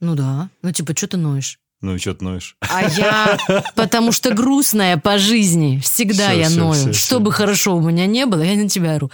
Ну 0.00 0.14
да. 0.14 0.48
Ну 0.62 0.72
типа, 0.72 0.96
что 0.96 1.08
ты 1.08 1.16
ноешь? 1.16 1.58
Ну 1.82 1.94
и 1.94 1.98
что 1.98 2.14
ты 2.14 2.24
ноешь? 2.24 2.56
А 2.60 2.82
я, 2.88 3.38
потому 3.74 4.10
что 4.12 4.32
грустная 4.32 4.96
по 4.96 5.18
жизни, 5.18 5.78
всегда 5.82 6.30
Всё, 6.30 6.38
я 6.38 6.48
всё, 6.48 6.58
ною. 6.58 6.72
всё, 6.74 6.92
что 6.94 7.20
бы 7.20 7.30
хорошо 7.32 7.76
у 7.76 7.80
меня 7.80 8.06
не 8.06 8.24
было, 8.24 8.42
я 8.42 8.54
на 8.56 8.68
тебя 8.68 8.94
ору. 8.94 9.10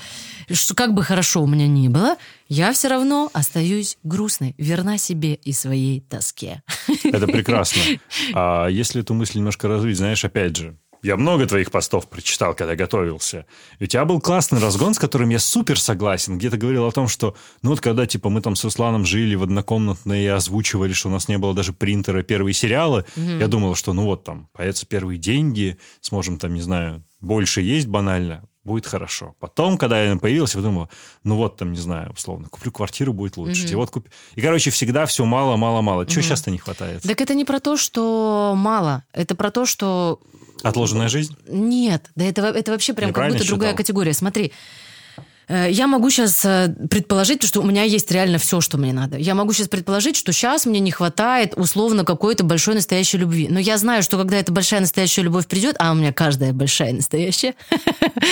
Что, 0.51 0.74
как 0.74 0.95
бы 0.95 1.03
хорошо 1.03 1.43
у 1.43 1.47
меня 1.47 1.66
не 1.66 1.89
было, 1.89 2.16
я 2.49 2.72
все 2.72 2.89
равно 2.89 3.30
остаюсь 3.33 3.99
грустной, 4.05 4.55
верна 4.59 4.97
себе 4.99 5.35
и 5.35 5.53
своей 5.53 6.01
тоске. 6.01 6.62
Это 7.05 7.26
прекрасно. 7.26 7.83
А 8.35 8.68
если 8.68 9.03
эту 9.03 9.14
мысль 9.14 9.39
немножко 9.39 9.66
развить, 9.68 9.97
знаешь, 9.97 10.24
опять 10.24 10.57
же, 10.57 10.76
я 11.03 11.16
много 11.16 11.46
твоих 11.46 11.70
постов 11.70 12.09
прочитал, 12.09 12.55
когда 12.55 12.76
готовился. 12.76 13.46
И 13.78 13.84
у 13.84 13.86
тебя 13.86 14.05
был 14.05 14.20
классный 14.20 14.61
разгон, 14.61 14.94
с 14.94 14.98
которым 14.98 15.30
я 15.30 15.38
супер 15.38 15.78
согласен. 15.78 16.38
Где 16.38 16.48
ты 16.48 16.57
говорил 16.57 16.86
о 16.86 16.92
том, 16.92 17.09
что, 17.09 17.36
ну 17.62 17.70
вот 17.70 17.80
когда, 17.80 18.07
типа, 18.07 18.30
мы 18.30 18.40
там 18.40 18.55
с 18.55 18.64
Русланом 18.64 19.05
жили 19.05 19.34
в 19.34 19.42
однокомнатной 19.42 20.22
и 20.22 20.26
озвучивали, 20.28 20.92
что 20.92 21.09
у 21.09 21.12
нас 21.12 21.28
не 21.28 21.38
было 21.38 21.55
даже 21.55 21.72
принтера 21.72 22.22
первые 22.22 22.55
сериалы, 22.55 23.05
я 23.16 23.48
думал, 23.48 23.74
что, 23.74 23.92
ну 23.92 24.05
вот 24.05 24.24
там, 24.24 24.48
появятся 24.53 24.86
первые 24.86 25.18
деньги, 25.18 25.78
сможем 26.00 26.38
там, 26.38 26.55
не 26.55 26.61
знаю, 26.61 27.05
больше 27.20 27.61
есть 27.61 27.86
банально, 27.88 28.44
будет 28.64 28.86
хорошо. 28.86 29.34
Потом, 29.40 29.76
когда 29.76 30.02
я 30.02 30.16
появился, 30.16 30.58
я 30.58 30.62
подумал, 30.62 30.88
ну 31.24 31.36
вот 31.36 31.56
там, 31.56 31.72
не 31.72 31.78
знаю, 31.78 32.12
условно, 32.12 32.48
куплю 32.48 32.70
квартиру, 32.70 33.12
будет 33.12 33.36
лучше. 33.36 33.66
И 33.66 33.74
вот 33.74 33.90
куп... 33.90 34.08
И, 34.34 34.40
короче, 34.40 34.70
всегда 34.70 35.06
все 35.06 35.24
мало, 35.24 35.56
мало, 35.56 35.80
мало. 35.82 36.06
Чего 36.06 36.22
сейчас-то 36.22 36.50
не 36.50 36.58
хватает? 36.58 37.02
Так 37.02 37.20
это 37.20 37.34
не 37.34 37.44
про 37.44 37.60
то, 37.60 37.76
что 37.76 38.54
мало, 38.56 39.04
это 39.12 39.34
про 39.34 39.50
то, 39.50 39.66
что 39.66 40.20
Отложенная 40.62 41.08
жизнь? 41.08 41.36
Нет, 41.48 42.10
да 42.14 42.24
это, 42.24 42.42
это 42.42 42.72
вообще 42.72 42.94
прям 42.94 43.08
как 43.08 43.16
Неправильно 43.16 43.38
будто 43.38 43.48
другая 43.48 43.70
считал? 43.70 43.78
категория. 43.78 44.12
Смотри, 44.12 44.52
я 45.49 45.86
могу 45.86 46.11
сейчас 46.11 46.40
предположить, 46.88 47.43
что 47.43 47.61
у 47.61 47.64
меня 47.64 47.82
есть 47.82 48.11
реально 48.11 48.38
все, 48.38 48.61
что 48.61 48.78
мне 48.78 48.93
надо. 48.93 49.18
Я 49.18 49.34
могу 49.34 49.53
сейчас 49.53 49.68
предположить, 49.68 50.16
что 50.16 50.32
сейчас 50.32 50.66
мне 50.66 50.80
не 50.80 50.90
хватает 50.90 51.55
условно 51.57 52.05
какой-то 52.05 52.45
большой 52.45 52.74
настоящей 52.74 53.18
любви. 53.18 53.49
Но 53.51 53.59
я 53.59 53.78
знаю, 53.78 54.03
что 54.03 54.16
когда 54.18 54.38
эта 54.38 54.53
большая 54.53 54.80
настоящая 54.80 55.22
любовь 55.22 55.47
придет, 55.47 55.76
а 55.78 55.93
у 55.93 55.95
меня 55.95 56.12
каждая 56.12 56.53
большая 56.53 56.93
настоящая. 56.93 57.55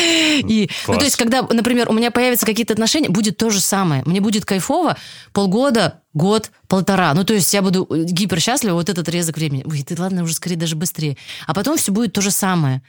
И, 0.48 0.70
ну, 0.86 0.98
то 0.98 1.04
есть, 1.04 1.16
когда, 1.16 1.42
например, 1.42 1.88
у 1.90 1.92
меня 1.92 2.10
появятся 2.10 2.46
какие-то 2.46 2.72
отношения, 2.72 3.08
будет 3.08 3.36
то 3.36 3.50
же 3.50 3.60
самое. 3.60 4.02
Мне 4.06 4.20
будет 4.20 4.44
кайфово 4.44 4.96
полгода, 5.32 6.00
год, 6.12 6.50
полтора. 6.68 7.14
Ну, 7.14 7.24
то 7.24 7.34
есть 7.34 7.52
я 7.54 7.62
буду 7.62 7.86
гипер 7.90 8.40
счастлива 8.40 8.74
вот 8.74 8.88
этот 8.88 9.06
отрезок 9.06 9.36
времени. 9.36 9.64
Ой, 9.66 9.82
ты 9.82 10.00
ладно, 10.00 10.22
уже 10.22 10.34
скорее 10.34 10.56
даже 10.56 10.76
быстрее. 10.76 11.16
А 11.46 11.54
потом 11.54 11.76
все 11.76 11.92
будет 11.92 12.12
то 12.12 12.20
же 12.20 12.30
самое. 12.30 12.82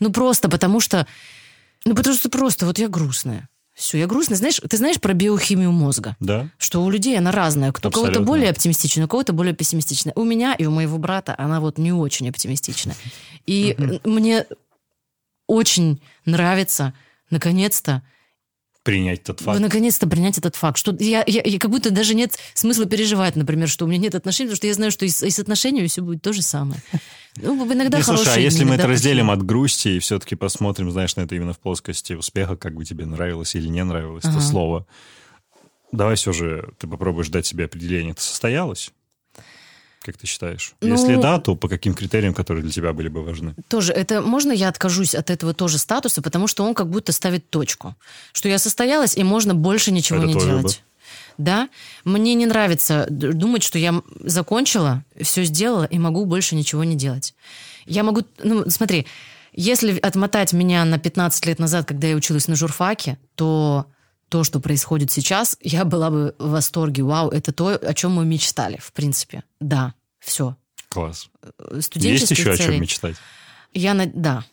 Ну, 0.00 0.10
просто 0.10 0.48
потому 0.48 0.80
что... 0.80 1.06
Ну, 1.84 1.94
потому 1.94 2.16
что 2.16 2.30
просто 2.30 2.66
вот 2.66 2.78
я 2.78 2.88
грустная. 2.88 3.48
Все, 3.74 3.98
я 3.98 4.06
грустная. 4.06 4.38
Знаешь, 4.38 4.60
ты 4.68 4.76
знаешь 4.76 5.00
про 5.00 5.14
биохимию 5.14 5.72
мозга? 5.72 6.16
Да. 6.20 6.48
Что 6.58 6.84
у 6.84 6.90
людей 6.90 7.18
она 7.18 7.32
разная. 7.32 7.72
Кто 7.72 7.90
кого-то 7.90 8.10
Абсолютно. 8.10 8.32
более 8.32 8.50
оптимистичная, 8.50 9.06
у 9.06 9.08
кого-то 9.08 9.32
более 9.32 9.52
пессимистичная. 9.52 10.12
У 10.14 10.22
меня 10.22 10.54
и 10.54 10.64
у 10.64 10.70
моего 10.70 10.96
брата 10.98 11.34
она 11.36 11.60
вот 11.60 11.76
не 11.76 11.92
очень 11.92 12.28
оптимистичная. 12.28 12.94
И 13.46 13.76
мне 14.04 14.46
очень 15.48 16.00
нравится, 16.24 16.94
наконец-то, 17.30 18.02
Принять 18.84 19.22
тот 19.24 19.40
факт. 19.40 19.56
вы 19.58 19.62
наконец-то 19.64 20.06
принять 20.06 20.36
этот 20.38 20.56
факт. 20.56 20.76
Что 20.78 20.94
я, 21.00 21.24
я- 21.26 21.42
я- 21.44 21.58
как 21.58 21.70
будто 21.70 21.90
даже 21.90 22.14
нет 22.14 22.38
смысла 22.52 22.84
переживать, 22.84 23.34
например, 23.34 23.66
что 23.68 23.86
у 23.86 23.88
меня 23.88 23.98
нет 23.98 24.14
отношений, 24.14 24.48
потому 24.50 24.56
что 24.58 24.66
я 24.66 24.74
знаю, 24.74 24.92
что 24.92 25.06
и 25.06 25.08
с, 25.08 25.22
и 25.22 25.30
с 25.30 25.38
отношениями 25.38 25.86
все 25.86 26.02
будет 26.02 26.20
то 26.20 26.32
же 26.34 26.42
самое. 26.42 26.80
Ну, 27.36 27.64
иногда 27.72 27.96
Не, 27.96 28.04
слушай, 28.04 28.20
а 28.20 28.24
хорошие 28.24 28.44
если 28.44 28.64
мы 28.64 28.74
это 28.76 28.86
разделим 28.86 29.30
от 29.30 29.42
грусти 29.42 29.88
и 29.88 29.98
все-таки 29.98 30.36
посмотрим, 30.36 30.90
знаешь, 30.92 31.16
на 31.16 31.22
это 31.22 31.34
именно 31.34 31.52
в 31.54 31.58
плоскости 31.58 32.12
успеха, 32.12 32.56
как 32.56 32.74
бы 32.74 32.84
тебе 32.84 33.06
нравилось 33.06 33.54
или 33.54 33.66
не 33.68 33.82
нравилось 33.82 34.22
это 34.24 34.34
Ага. 34.34 34.40
слово, 34.42 34.86
давай 35.90 36.16
все 36.16 36.32
же 36.32 36.68
ты 36.78 36.86
попробуешь 36.86 37.28
дать 37.30 37.46
себе 37.46 37.64
определение. 37.64 38.12
Это 38.12 38.22
состоялось? 38.22 38.92
Как 40.04 40.18
ты 40.18 40.26
считаешь? 40.26 40.74
Ну- 40.82 40.88
Если 40.96 41.16
да, 41.16 41.38
то 41.38 41.56
по 41.56 41.66
каким 41.66 41.94
критериям, 41.94 42.34
которые 42.34 42.62
для 42.62 42.70
тебя 42.70 42.92
были 42.92 43.08
бы 43.08 43.24
важны? 43.24 43.54
Тоже, 43.68 43.92
это 43.92 44.20
можно 44.20 44.52
я 44.52 44.68
откажусь 44.68 45.14
от 45.14 45.30
этого 45.30 45.54
тоже 45.54 45.78
статуса, 45.78 46.20
потому 46.20 46.46
что 46.46 46.62
он 46.62 46.74
как 46.74 46.90
будто 46.90 47.10
ставит 47.12 47.48
точку. 47.48 47.96
Что 48.34 48.50
я 48.50 48.58
состоялась, 48.58 49.16
и 49.16 49.24
можно 49.24 49.54
больше 49.54 49.92
ничего 49.92 50.18
Это 50.18 50.26
не 50.26 50.34
делать. 50.34 50.48
выбор. 50.56 50.72
Да, 51.38 51.68
мне 52.04 52.34
не 52.34 52.44
нравится 52.44 53.06
думать, 53.08 53.62
что 53.62 53.78
я 53.78 54.02
закончила, 54.20 55.02
все 55.20 55.42
сделала 55.44 55.84
и 55.84 55.98
могу 55.98 56.26
больше 56.26 56.54
ничего 56.54 56.84
не 56.84 56.96
делать. 56.96 57.34
Я 57.86 58.02
могу, 58.02 58.24
ну, 58.42 58.68
смотри, 58.68 59.06
если 59.54 59.98
отмотать 59.98 60.52
меня 60.52 60.84
на 60.84 60.98
15 60.98 61.46
лет 61.46 61.58
назад, 61.58 61.86
когда 61.86 62.08
я 62.08 62.14
училась 62.14 62.46
на 62.46 62.56
журфаке, 62.56 63.16
то 63.36 63.86
то, 64.28 64.44
что 64.44 64.60
происходит 64.60 65.10
сейчас, 65.10 65.56
я 65.60 65.84
была 65.84 66.10
бы 66.10 66.34
в 66.38 66.50
восторге. 66.50 67.02
Вау, 67.02 67.30
это 67.30 67.52
то, 67.52 67.68
о 67.68 67.94
чем 67.94 68.12
мы 68.12 68.24
мечтали, 68.24 68.78
в 68.80 68.92
принципе. 68.92 69.44
Да, 69.60 69.94
все. 70.18 70.56
Класс. 70.88 71.28
Есть 71.72 71.86
Студенческие 71.86 72.38
еще 72.38 72.50
о 72.52 72.56
цели. 72.56 72.72
чем 72.72 72.80
мечтать? 72.80 73.16
Я 73.72 73.94
на... 73.94 74.06
Да. 74.06 74.44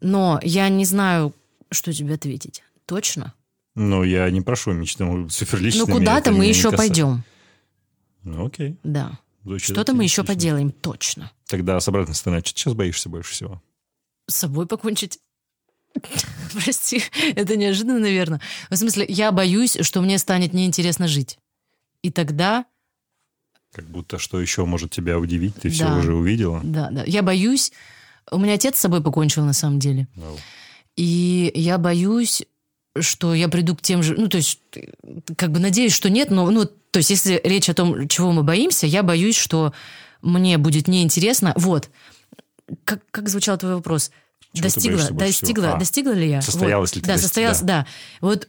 Но 0.00 0.40
я 0.42 0.68
не 0.68 0.84
знаю, 0.84 1.34
что 1.70 1.92
тебе 1.92 2.14
ответить. 2.14 2.62
Точно? 2.86 3.34
Ну, 3.74 4.02
я 4.02 4.28
не 4.30 4.40
прошу 4.40 4.72
мечты 4.72 5.04
суперличными. 5.30 5.86
ну, 5.86 5.98
куда-то 5.98 6.32
мы 6.32 6.46
еще 6.46 6.70
касается. 6.70 6.76
пойдем. 6.76 7.24
Ну, 8.22 8.46
окей. 8.46 8.76
Да. 8.82 9.18
Что-то 9.58 9.94
мы 9.94 10.04
еще 10.04 10.24
поделаем, 10.24 10.70
точно. 10.70 11.32
Тогда 11.46 11.80
с 11.80 11.88
обратной 11.88 12.14
стороны, 12.14 12.40
что 12.44 12.54
ты 12.54 12.60
сейчас 12.60 12.74
боишься 12.74 13.08
больше 13.08 13.32
всего? 13.32 13.62
С 14.28 14.36
собой 14.36 14.66
покончить. 14.66 15.18
Прости, 16.54 17.02
это 17.34 17.56
неожиданно, 17.56 17.98
наверное. 17.98 18.40
В 18.70 18.76
смысле, 18.76 19.06
я 19.08 19.32
боюсь, 19.32 19.76
что 19.80 20.00
мне 20.00 20.18
станет 20.18 20.52
неинтересно 20.52 21.08
жить. 21.08 21.38
И 22.02 22.10
тогда, 22.10 22.64
Как 23.72 23.86
будто 23.86 24.18
что 24.18 24.40
еще 24.40 24.64
может 24.64 24.90
тебя 24.90 25.18
удивить, 25.18 25.54
ты 25.56 25.70
все 25.70 25.84
Да. 25.86 25.96
уже 25.98 26.14
увидела. 26.14 26.60
да, 26.62 26.90
да, 26.90 27.04
я 27.06 27.22
боюсь... 27.22 27.72
У 28.30 28.38
меня 28.38 28.54
отец 28.54 28.76
с 28.76 28.80
собой 28.80 29.02
покончил, 29.02 29.44
на 29.44 29.52
самом 29.52 29.78
деле. 29.80 30.06
Ну, 30.14 30.36
И 30.96 31.50
я 31.54 31.76
боюсь, 31.78 32.44
что 32.98 33.34
я 33.34 33.48
приду 33.48 33.74
к 33.74 33.82
тем 33.82 34.02
же... 34.02 34.14
Ну, 34.16 34.28
то 34.28 34.36
есть, 34.36 34.60
как 35.36 35.50
бы 35.50 35.58
надеюсь, 35.58 35.92
что 35.92 36.08
нет, 36.08 36.30
но... 36.30 36.48
Ну, 36.50 36.64
то 36.66 36.98
есть, 36.98 37.10
если 37.10 37.40
речь 37.42 37.68
о 37.68 37.74
том, 37.74 38.06
чего 38.08 38.30
мы 38.32 38.42
боимся, 38.42 38.86
я 38.86 39.02
боюсь, 39.02 39.36
что 39.36 39.72
мне 40.22 40.56
будет 40.58 40.86
неинтересно. 40.86 41.52
Вот. 41.56 41.90
Как, 42.84 43.00
как 43.10 43.28
звучал 43.28 43.58
твой 43.58 43.74
вопрос? 43.74 44.10
Чего 44.52 44.64
достигла, 44.64 45.10
достигла, 45.10 45.62
всего? 45.64 45.74
А, 45.76 45.78
достигла 45.78 46.12
ли 46.12 46.28
я? 46.28 46.42
состоялась 46.42 46.90
Вот. 46.90 46.96
ли 46.96 47.02
ты 47.02 47.08
Да, 47.08 47.18
состоялась, 47.18 47.60
да. 47.60 47.86
Вот 48.20 48.48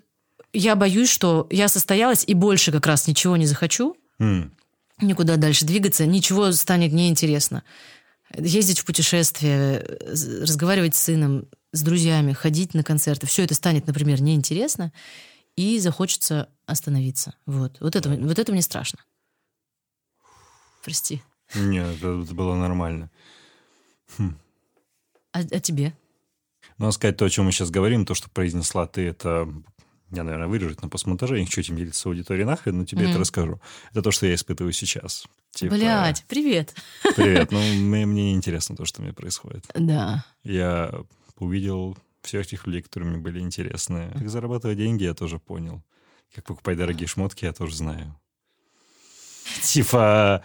я 0.52 0.76
боюсь, 0.76 1.10
что 1.10 1.48
я 1.50 1.68
состоялась 1.68 2.24
и 2.28 2.34
больше 2.34 2.72
как 2.72 2.86
раз 2.86 3.08
ничего 3.08 3.38
не 3.38 3.46
захочу, 3.46 3.96
м, 4.20 4.52
никуда 5.02 5.38
дальше 5.38 5.66
двигаться, 5.66 6.06
ничего 6.06 6.52
станет 6.52 6.92
неинтересно. 6.94 7.64
Ездить 8.36 8.80
в 8.80 8.86
путешествия, 8.86 9.86
з- 10.06 10.42
разговаривать 10.42 10.96
с 10.96 11.00
сыном, 11.04 11.48
с 11.72 11.82
друзьями, 11.82 12.34
ходить 12.34 12.74
на 12.74 12.84
концерты, 12.84 13.26
все 13.28 13.44
это 13.44 13.54
станет, 13.56 13.88
например, 13.88 14.22
неинтересно, 14.22 14.92
и 15.56 15.80
захочется 15.80 16.50
остановиться. 16.66 17.36
Вот, 17.46 17.78
вот, 17.80 17.96
это, 17.96 18.10
вот 18.10 18.40
это 18.40 18.52
мне 18.52 18.62
страшно. 18.62 19.00
Прости. 20.84 21.22
Нет, 21.56 21.98
это, 21.98 22.22
это 22.24 22.34
было 22.34 22.56
нормально. 22.56 23.10
А, 25.34 25.40
а 25.40 25.60
тебе? 25.60 25.94
Надо 26.78 26.92
сказать, 26.92 27.18
то, 27.18 27.26
о 27.26 27.30
чем 27.30 27.46
мы 27.46 27.52
сейчас 27.52 27.70
говорим, 27.70 28.06
то, 28.06 28.14
что 28.14 28.30
произнесла 28.30 28.88
ты, 28.88 29.02
это... 29.08 29.52
Я, 30.12 30.24
наверное, 30.24 30.48
вырежу 30.48 30.76
на 30.80 30.90
постмонтаже, 30.90 31.36
я 31.36 31.40
не 31.40 31.48
хочу 31.48 31.62
этим 31.62 31.76
делиться 31.76 32.08
аудиторией 32.08 32.46
нахрен, 32.46 32.78
но 32.78 32.86
тебе 32.86 33.10
это 33.10 33.18
расскажу. 33.18 33.60
Это 33.92 34.04
то, 34.04 34.12
что 34.12 34.28
я 34.28 34.36
испытываю 34.36 34.72
сейчас. 34.72 35.26
Типа, 35.50 35.74
Блять, 35.74 36.24
привет. 36.28 36.76
Привет, 37.16 37.52
ну, 37.52 37.60
мне, 37.74 38.06
мне 38.06 38.26
не 38.26 38.34
интересно 38.36 38.76
то, 38.76 38.86
что 38.86 39.02
мне 39.02 39.12
происходит. 39.12 39.66
Да. 39.74 40.24
Я 40.44 40.94
увидел 41.38 41.98
всех 42.22 42.46
этих 42.46 42.68
людей, 42.68 42.84
которые 42.84 43.10
мне 43.10 43.18
были 43.20 43.40
интересны. 43.40 44.12
Как 44.14 44.30
зарабатывать 44.30 44.78
деньги, 44.78 45.04
я 45.04 45.16
тоже 45.16 45.40
понял. 45.40 45.82
Как 46.36 46.46
покупать 46.46 46.78
дорогие 46.78 47.08
шмотки, 47.08 47.46
я 47.46 47.54
тоже 47.54 47.76
знаю. 47.76 48.16
Типа, 49.64 50.44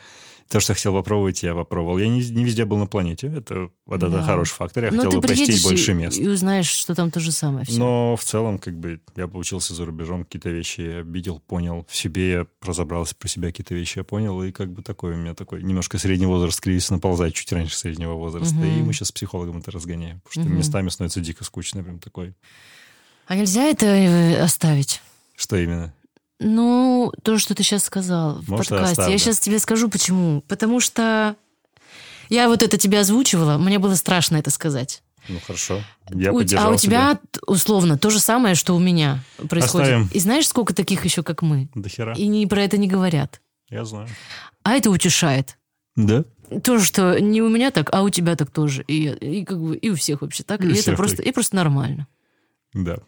то, 0.49 0.61
что 0.61 0.74
хотел 0.74 0.94
попробовать, 0.94 1.42
я 1.42 1.55
попробовал. 1.55 1.99
Я 1.99 2.09
не, 2.09 2.20
не 2.30 2.44
везде 2.44 2.64
был 2.64 2.78
на 2.78 2.86
планете. 2.86 3.26
Это, 3.28 3.68
вот 3.86 4.03
это 4.03 4.09
Да. 4.11 4.22
хороший 4.22 4.55
фактор. 4.55 4.84
Я 4.84 4.90
Но 4.90 4.96
хотел 4.99 5.11
ты 5.11 5.16
бы 5.18 5.28
посетить 5.28 5.62
больше 5.62 5.92
мест. 5.94 6.18
и 6.18 6.26
узнаешь, 6.26 6.68
что 6.68 6.94
там 6.94 7.11
то 7.11 7.20
же 7.20 7.32
самое. 7.32 7.64
всё. 7.66 7.78
Но 7.78 8.16
в 8.16 8.24
целом, 8.24 8.59
как 8.59 8.78
бы, 8.78 9.01
я 9.16 9.28
получился 9.28 9.74
за 9.74 9.84
рубежом, 9.84 10.24
какие-то 10.24 10.51
вещи 10.51 10.80
я 10.80 11.01
видел, 11.03 11.40
понял. 11.40 11.86
В 11.88 11.94
себе 11.96 12.30
я 12.30 12.46
разобрался 12.62 13.14
про 13.14 13.28
себя, 13.28 13.49
какие-то 13.49 13.74
вещи 13.74 13.99
я 13.99 14.05
понял. 14.05 14.42
И 14.42 14.51
как 14.53 14.72
бы 14.72 14.82
такой 14.82 15.14
у 15.14 15.16
меня 15.16 15.34
такой 15.34 15.62
немножко 15.62 15.99
средний 15.99 16.26
возраст 16.26 16.61
кризис 16.61 16.90
наползает 16.90 17.34
чуть 17.34 17.53
раньше 17.53 17.76
среднего 17.76 18.14
возраста. 18.14 18.55
Мгм. 18.57 18.78
И 18.78 18.82
мы 18.82 18.92
сейчас 18.94 19.09
с 19.09 19.12
психологом 19.12 19.59
это 19.59 19.70
разгоняем. 19.70 20.20
Потому 20.20 20.32
что 20.44 20.51
Мгм. 20.51 20.59
местами 20.59 20.88
становится 20.88 21.20
дико 21.20 21.44
скучно. 21.44 21.82
Прям 21.84 21.99
такой. 21.99 22.34
А 23.26 23.36
нельзя 23.36 23.64
это 23.64 23.84
э, 23.86 24.40
оставить? 24.40 25.03
Что 25.36 25.57
именно? 25.57 25.92
Ну, 26.41 27.12
то, 27.22 27.39
что 27.39 27.55
ты 27.55 27.62
сейчас 27.62 27.84
сказал 27.84 28.41
в 28.41 28.49
Может, 28.49 28.68
подкасте. 28.70 28.93
оставлю. 28.93 29.12
Я 29.12 29.18
сейчас 29.18 29.41
тебе 29.41 29.59
скажу, 29.59 29.89
почему. 29.89 30.43
Потому 30.43 30.78
что 30.80 31.36
я 32.28 32.49
вот 32.49 32.62
это 32.62 32.78
тебе 32.78 33.01
озвучивала, 33.01 33.59
мне 33.59 33.78
было 33.78 33.95
страшно 33.95 34.36
это 34.36 34.51
сказать. 34.51 35.03
Ну, 35.28 35.41
хорошо. 35.45 35.82
Я 36.11 36.32
У- 36.32 36.39
а 36.57 36.70
у 36.70 36.76
тебя, 36.76 37.16
т- 37.16 37.41
условно, 37.47 37.99
то 37.99 38.09
же 38.11 38.18
самое, 38.20 38.55
что 38.55 38.74
у 38.74 38.78
меня 38.78 39.22
происходит. 39.49 39.89
Оставим. 39.89 40.09
И 40.12 40.18
знаешь, 40.20 40.47
сколько 40.49 40.72
таких 40.74 41.05
еще, 41.05 41.22
как 41.22 41.43
мы? 41.43 41.68
До 41.74 41.89
хера. 41.89 42.14
И 42.14 42.26
не 42.28 42.47
про 42.47 42.62
это 42.62 42.78
не 42.78 42.89
говорят. 42.89 43.41
Я 43.68 43.84
знаю. 43.84 44.09
А 44.62 44.72
это 44.72 44.91
утешает. 44.91 45.59
Да? 45.97 46.24
То, 46.64 46.78
что 46.80 47.18
не 47.20 47.43
у 47.43 47.49
меня 47.51 47.70
так, 47.70 47.91
а 47.93 48.03
у 48.03 48.09
тебя 48.09 48.36
так 48.36 48.51
тоже. 48.51 48.84
И, 48.89 49.09
и 49.09 49.45
как 49.45 49.61
бы 49.61 49.76
и 49.76 49.91
у 49.91 49.97
всех 49.97 50.22
вообще 50.22 50.45
так. 50.45 50.64
И 50.64 50.68
И, 50.68 50.78
это 50.78 50.93
просто, 50.95 51.18
так. 51.18 51.26
и 51.26 51.32
просто 51.32 51.57
нормально. 51.57 52.07
Да. 52.72 52.99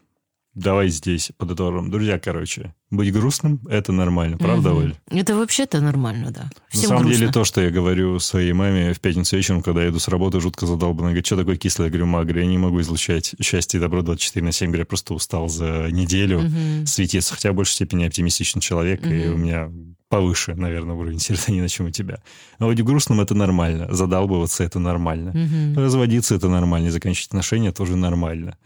Давай 0.62 0.88
здесь 0.88 1.30
подытожим. 1.38 1.90
Друзья, 1.90 2.18
короче, 2.18 2.74
быть 2.90 3.12
грустным— 3.12 3.60
это 3.70 3.92
нормально. 3.92 4.36
Правда, 4.36 4.70
Мгм. 4.70 4.78
Оль? 4.78 4.94
Это 5.10 5.34
вообще-то 5.36 5.80
нормально, 5.80 6.30
да. 6.30 6.42
На 6.42 6.50
Всем 6.68 6.88
самом 6.88 7.02
грустно. 7.04 7.18
деле, 7.18 7.32
то, 7.32 7.44
что 7.44 7.60
я 7.60 7.70
говорю 7.70 8.18
своей 8.18 8.52
маме 8.52 8.92
в 8.92 9.00
пятницу 9.00 9.36
вечером, 9.36 9.62
когда 9.62 9.82
я 9.82 9.88
иду 9.88 9.98
с 9.98 10.08
работы, 10.08 10.40
жутко 10.40 10.66
задолбанно. 10.66 11.08
Она 11.08 11.10
говорит, 11.10 11.26
что 11.26 11.36
такое 11.36 11.56
кислое? 11.56 11.86
Я 11.86 11.90
говорю, 11.90 12.06
ма, 12.06 12.24
я 12.24 12.46
не 12.46 12.58
могу 12.58 12.80
излучать 12.82 13.34
счастье 13.42 13.78
и 13.78 13.80
добро 13.80 14.02
24 14.02 14.44
на 14.44 14.52
7. 14.52 14.66
Говорю, 14.68 14.82
я 14.82 14.86
просто 14.86 15.14
устал 15.14 15.48
за 15.48 15.88
неделю 15.90 16.40
Мгм. 16.40 16.86
светиться. 16.86 17.34
Хотя 17.34 17.52
в 17.52 17.54
большей 17.54 17.72
степени 17.74 18.04
оптимистичный 18.04 18.60
человек, 18.60 19.04
и 19.06 19.26
Мгм. 19.28 19.34
у 19.34 19.36
меня 19.38 19.70
повыше, 20.08 20.54
наверное, 20.56 20.94
уровень 20.96 21.18
серотонина, 21.20 21.68
чем 21.68 21.86
у 21.86 21.90
тебя. 21.90 22.20
Но 22.58 22.66
быть 22.66 22.82
грустным— 22.84 23.20
это 23.22 23.34
нормально. 23.34 23.86
Задалбываться— 23.94 24.64
это 24.64 24.78
нормально. 24.78 25.30
Мгм. 25.32 25.78
Разводиться— 25.78 26.34
это 26.36 26.48
нормально. 26.48 26.88
И 26.88 26.90
заканчивать 26.90 27.28
отношения 27.28 27.72
тоже 27.72 27.96
нормально. 27.96 28.58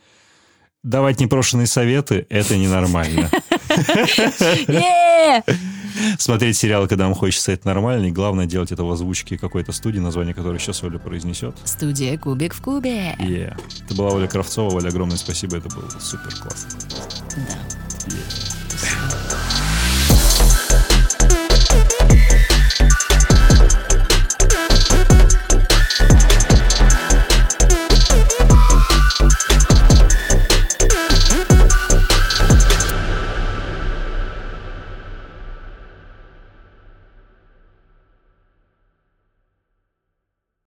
Давать 0.85 1.19
непрошенные 1.19 1.67
советы— 1.67 2.27
это 2.29 2.59
ненормально. 2.59 3.31
Смотреть 6.19 6.59
сериалы, 6.59 6.89
когда 6.89 7.05
вам 7.05 7.15
хочется, 7.15 7.53
это 7.53 7.67
нормально. 7.67 8.07
И 8.07 8.11
главное 8.11 8.45
делать 8.45 8.71
это 8.71 8.85
в 8.85 8.91
озвучке 8.91 9.39
какой-то 9.39 9.73
студии, 9.73 9.99
название 9.99 10.35
которой 10.35 10.59
сейчас 10.59 10.85
Оля 10.85 10.99
произнесет. 10.99 11.57
Студия 11.65 12.19
Кубик 12.19 12.53
в 12.53 12.61
Кубе. 12.61 13.15
Yeah. 13.19 13.59
Это 13.83 13.95
была 13.95 14.11
Оля 14.11 14.27
Кравцова. 14.27 14.75
Оля, 14.75 14.89
огромное 14.89 15.17
спасибо. 15.17 15.57
Это 15.57 15.75
был 15.75 15.89
супер 15.99 16.35
классно. 16.35 16.71
Да. 17.37 18.15
Yeah. 18.15 18.44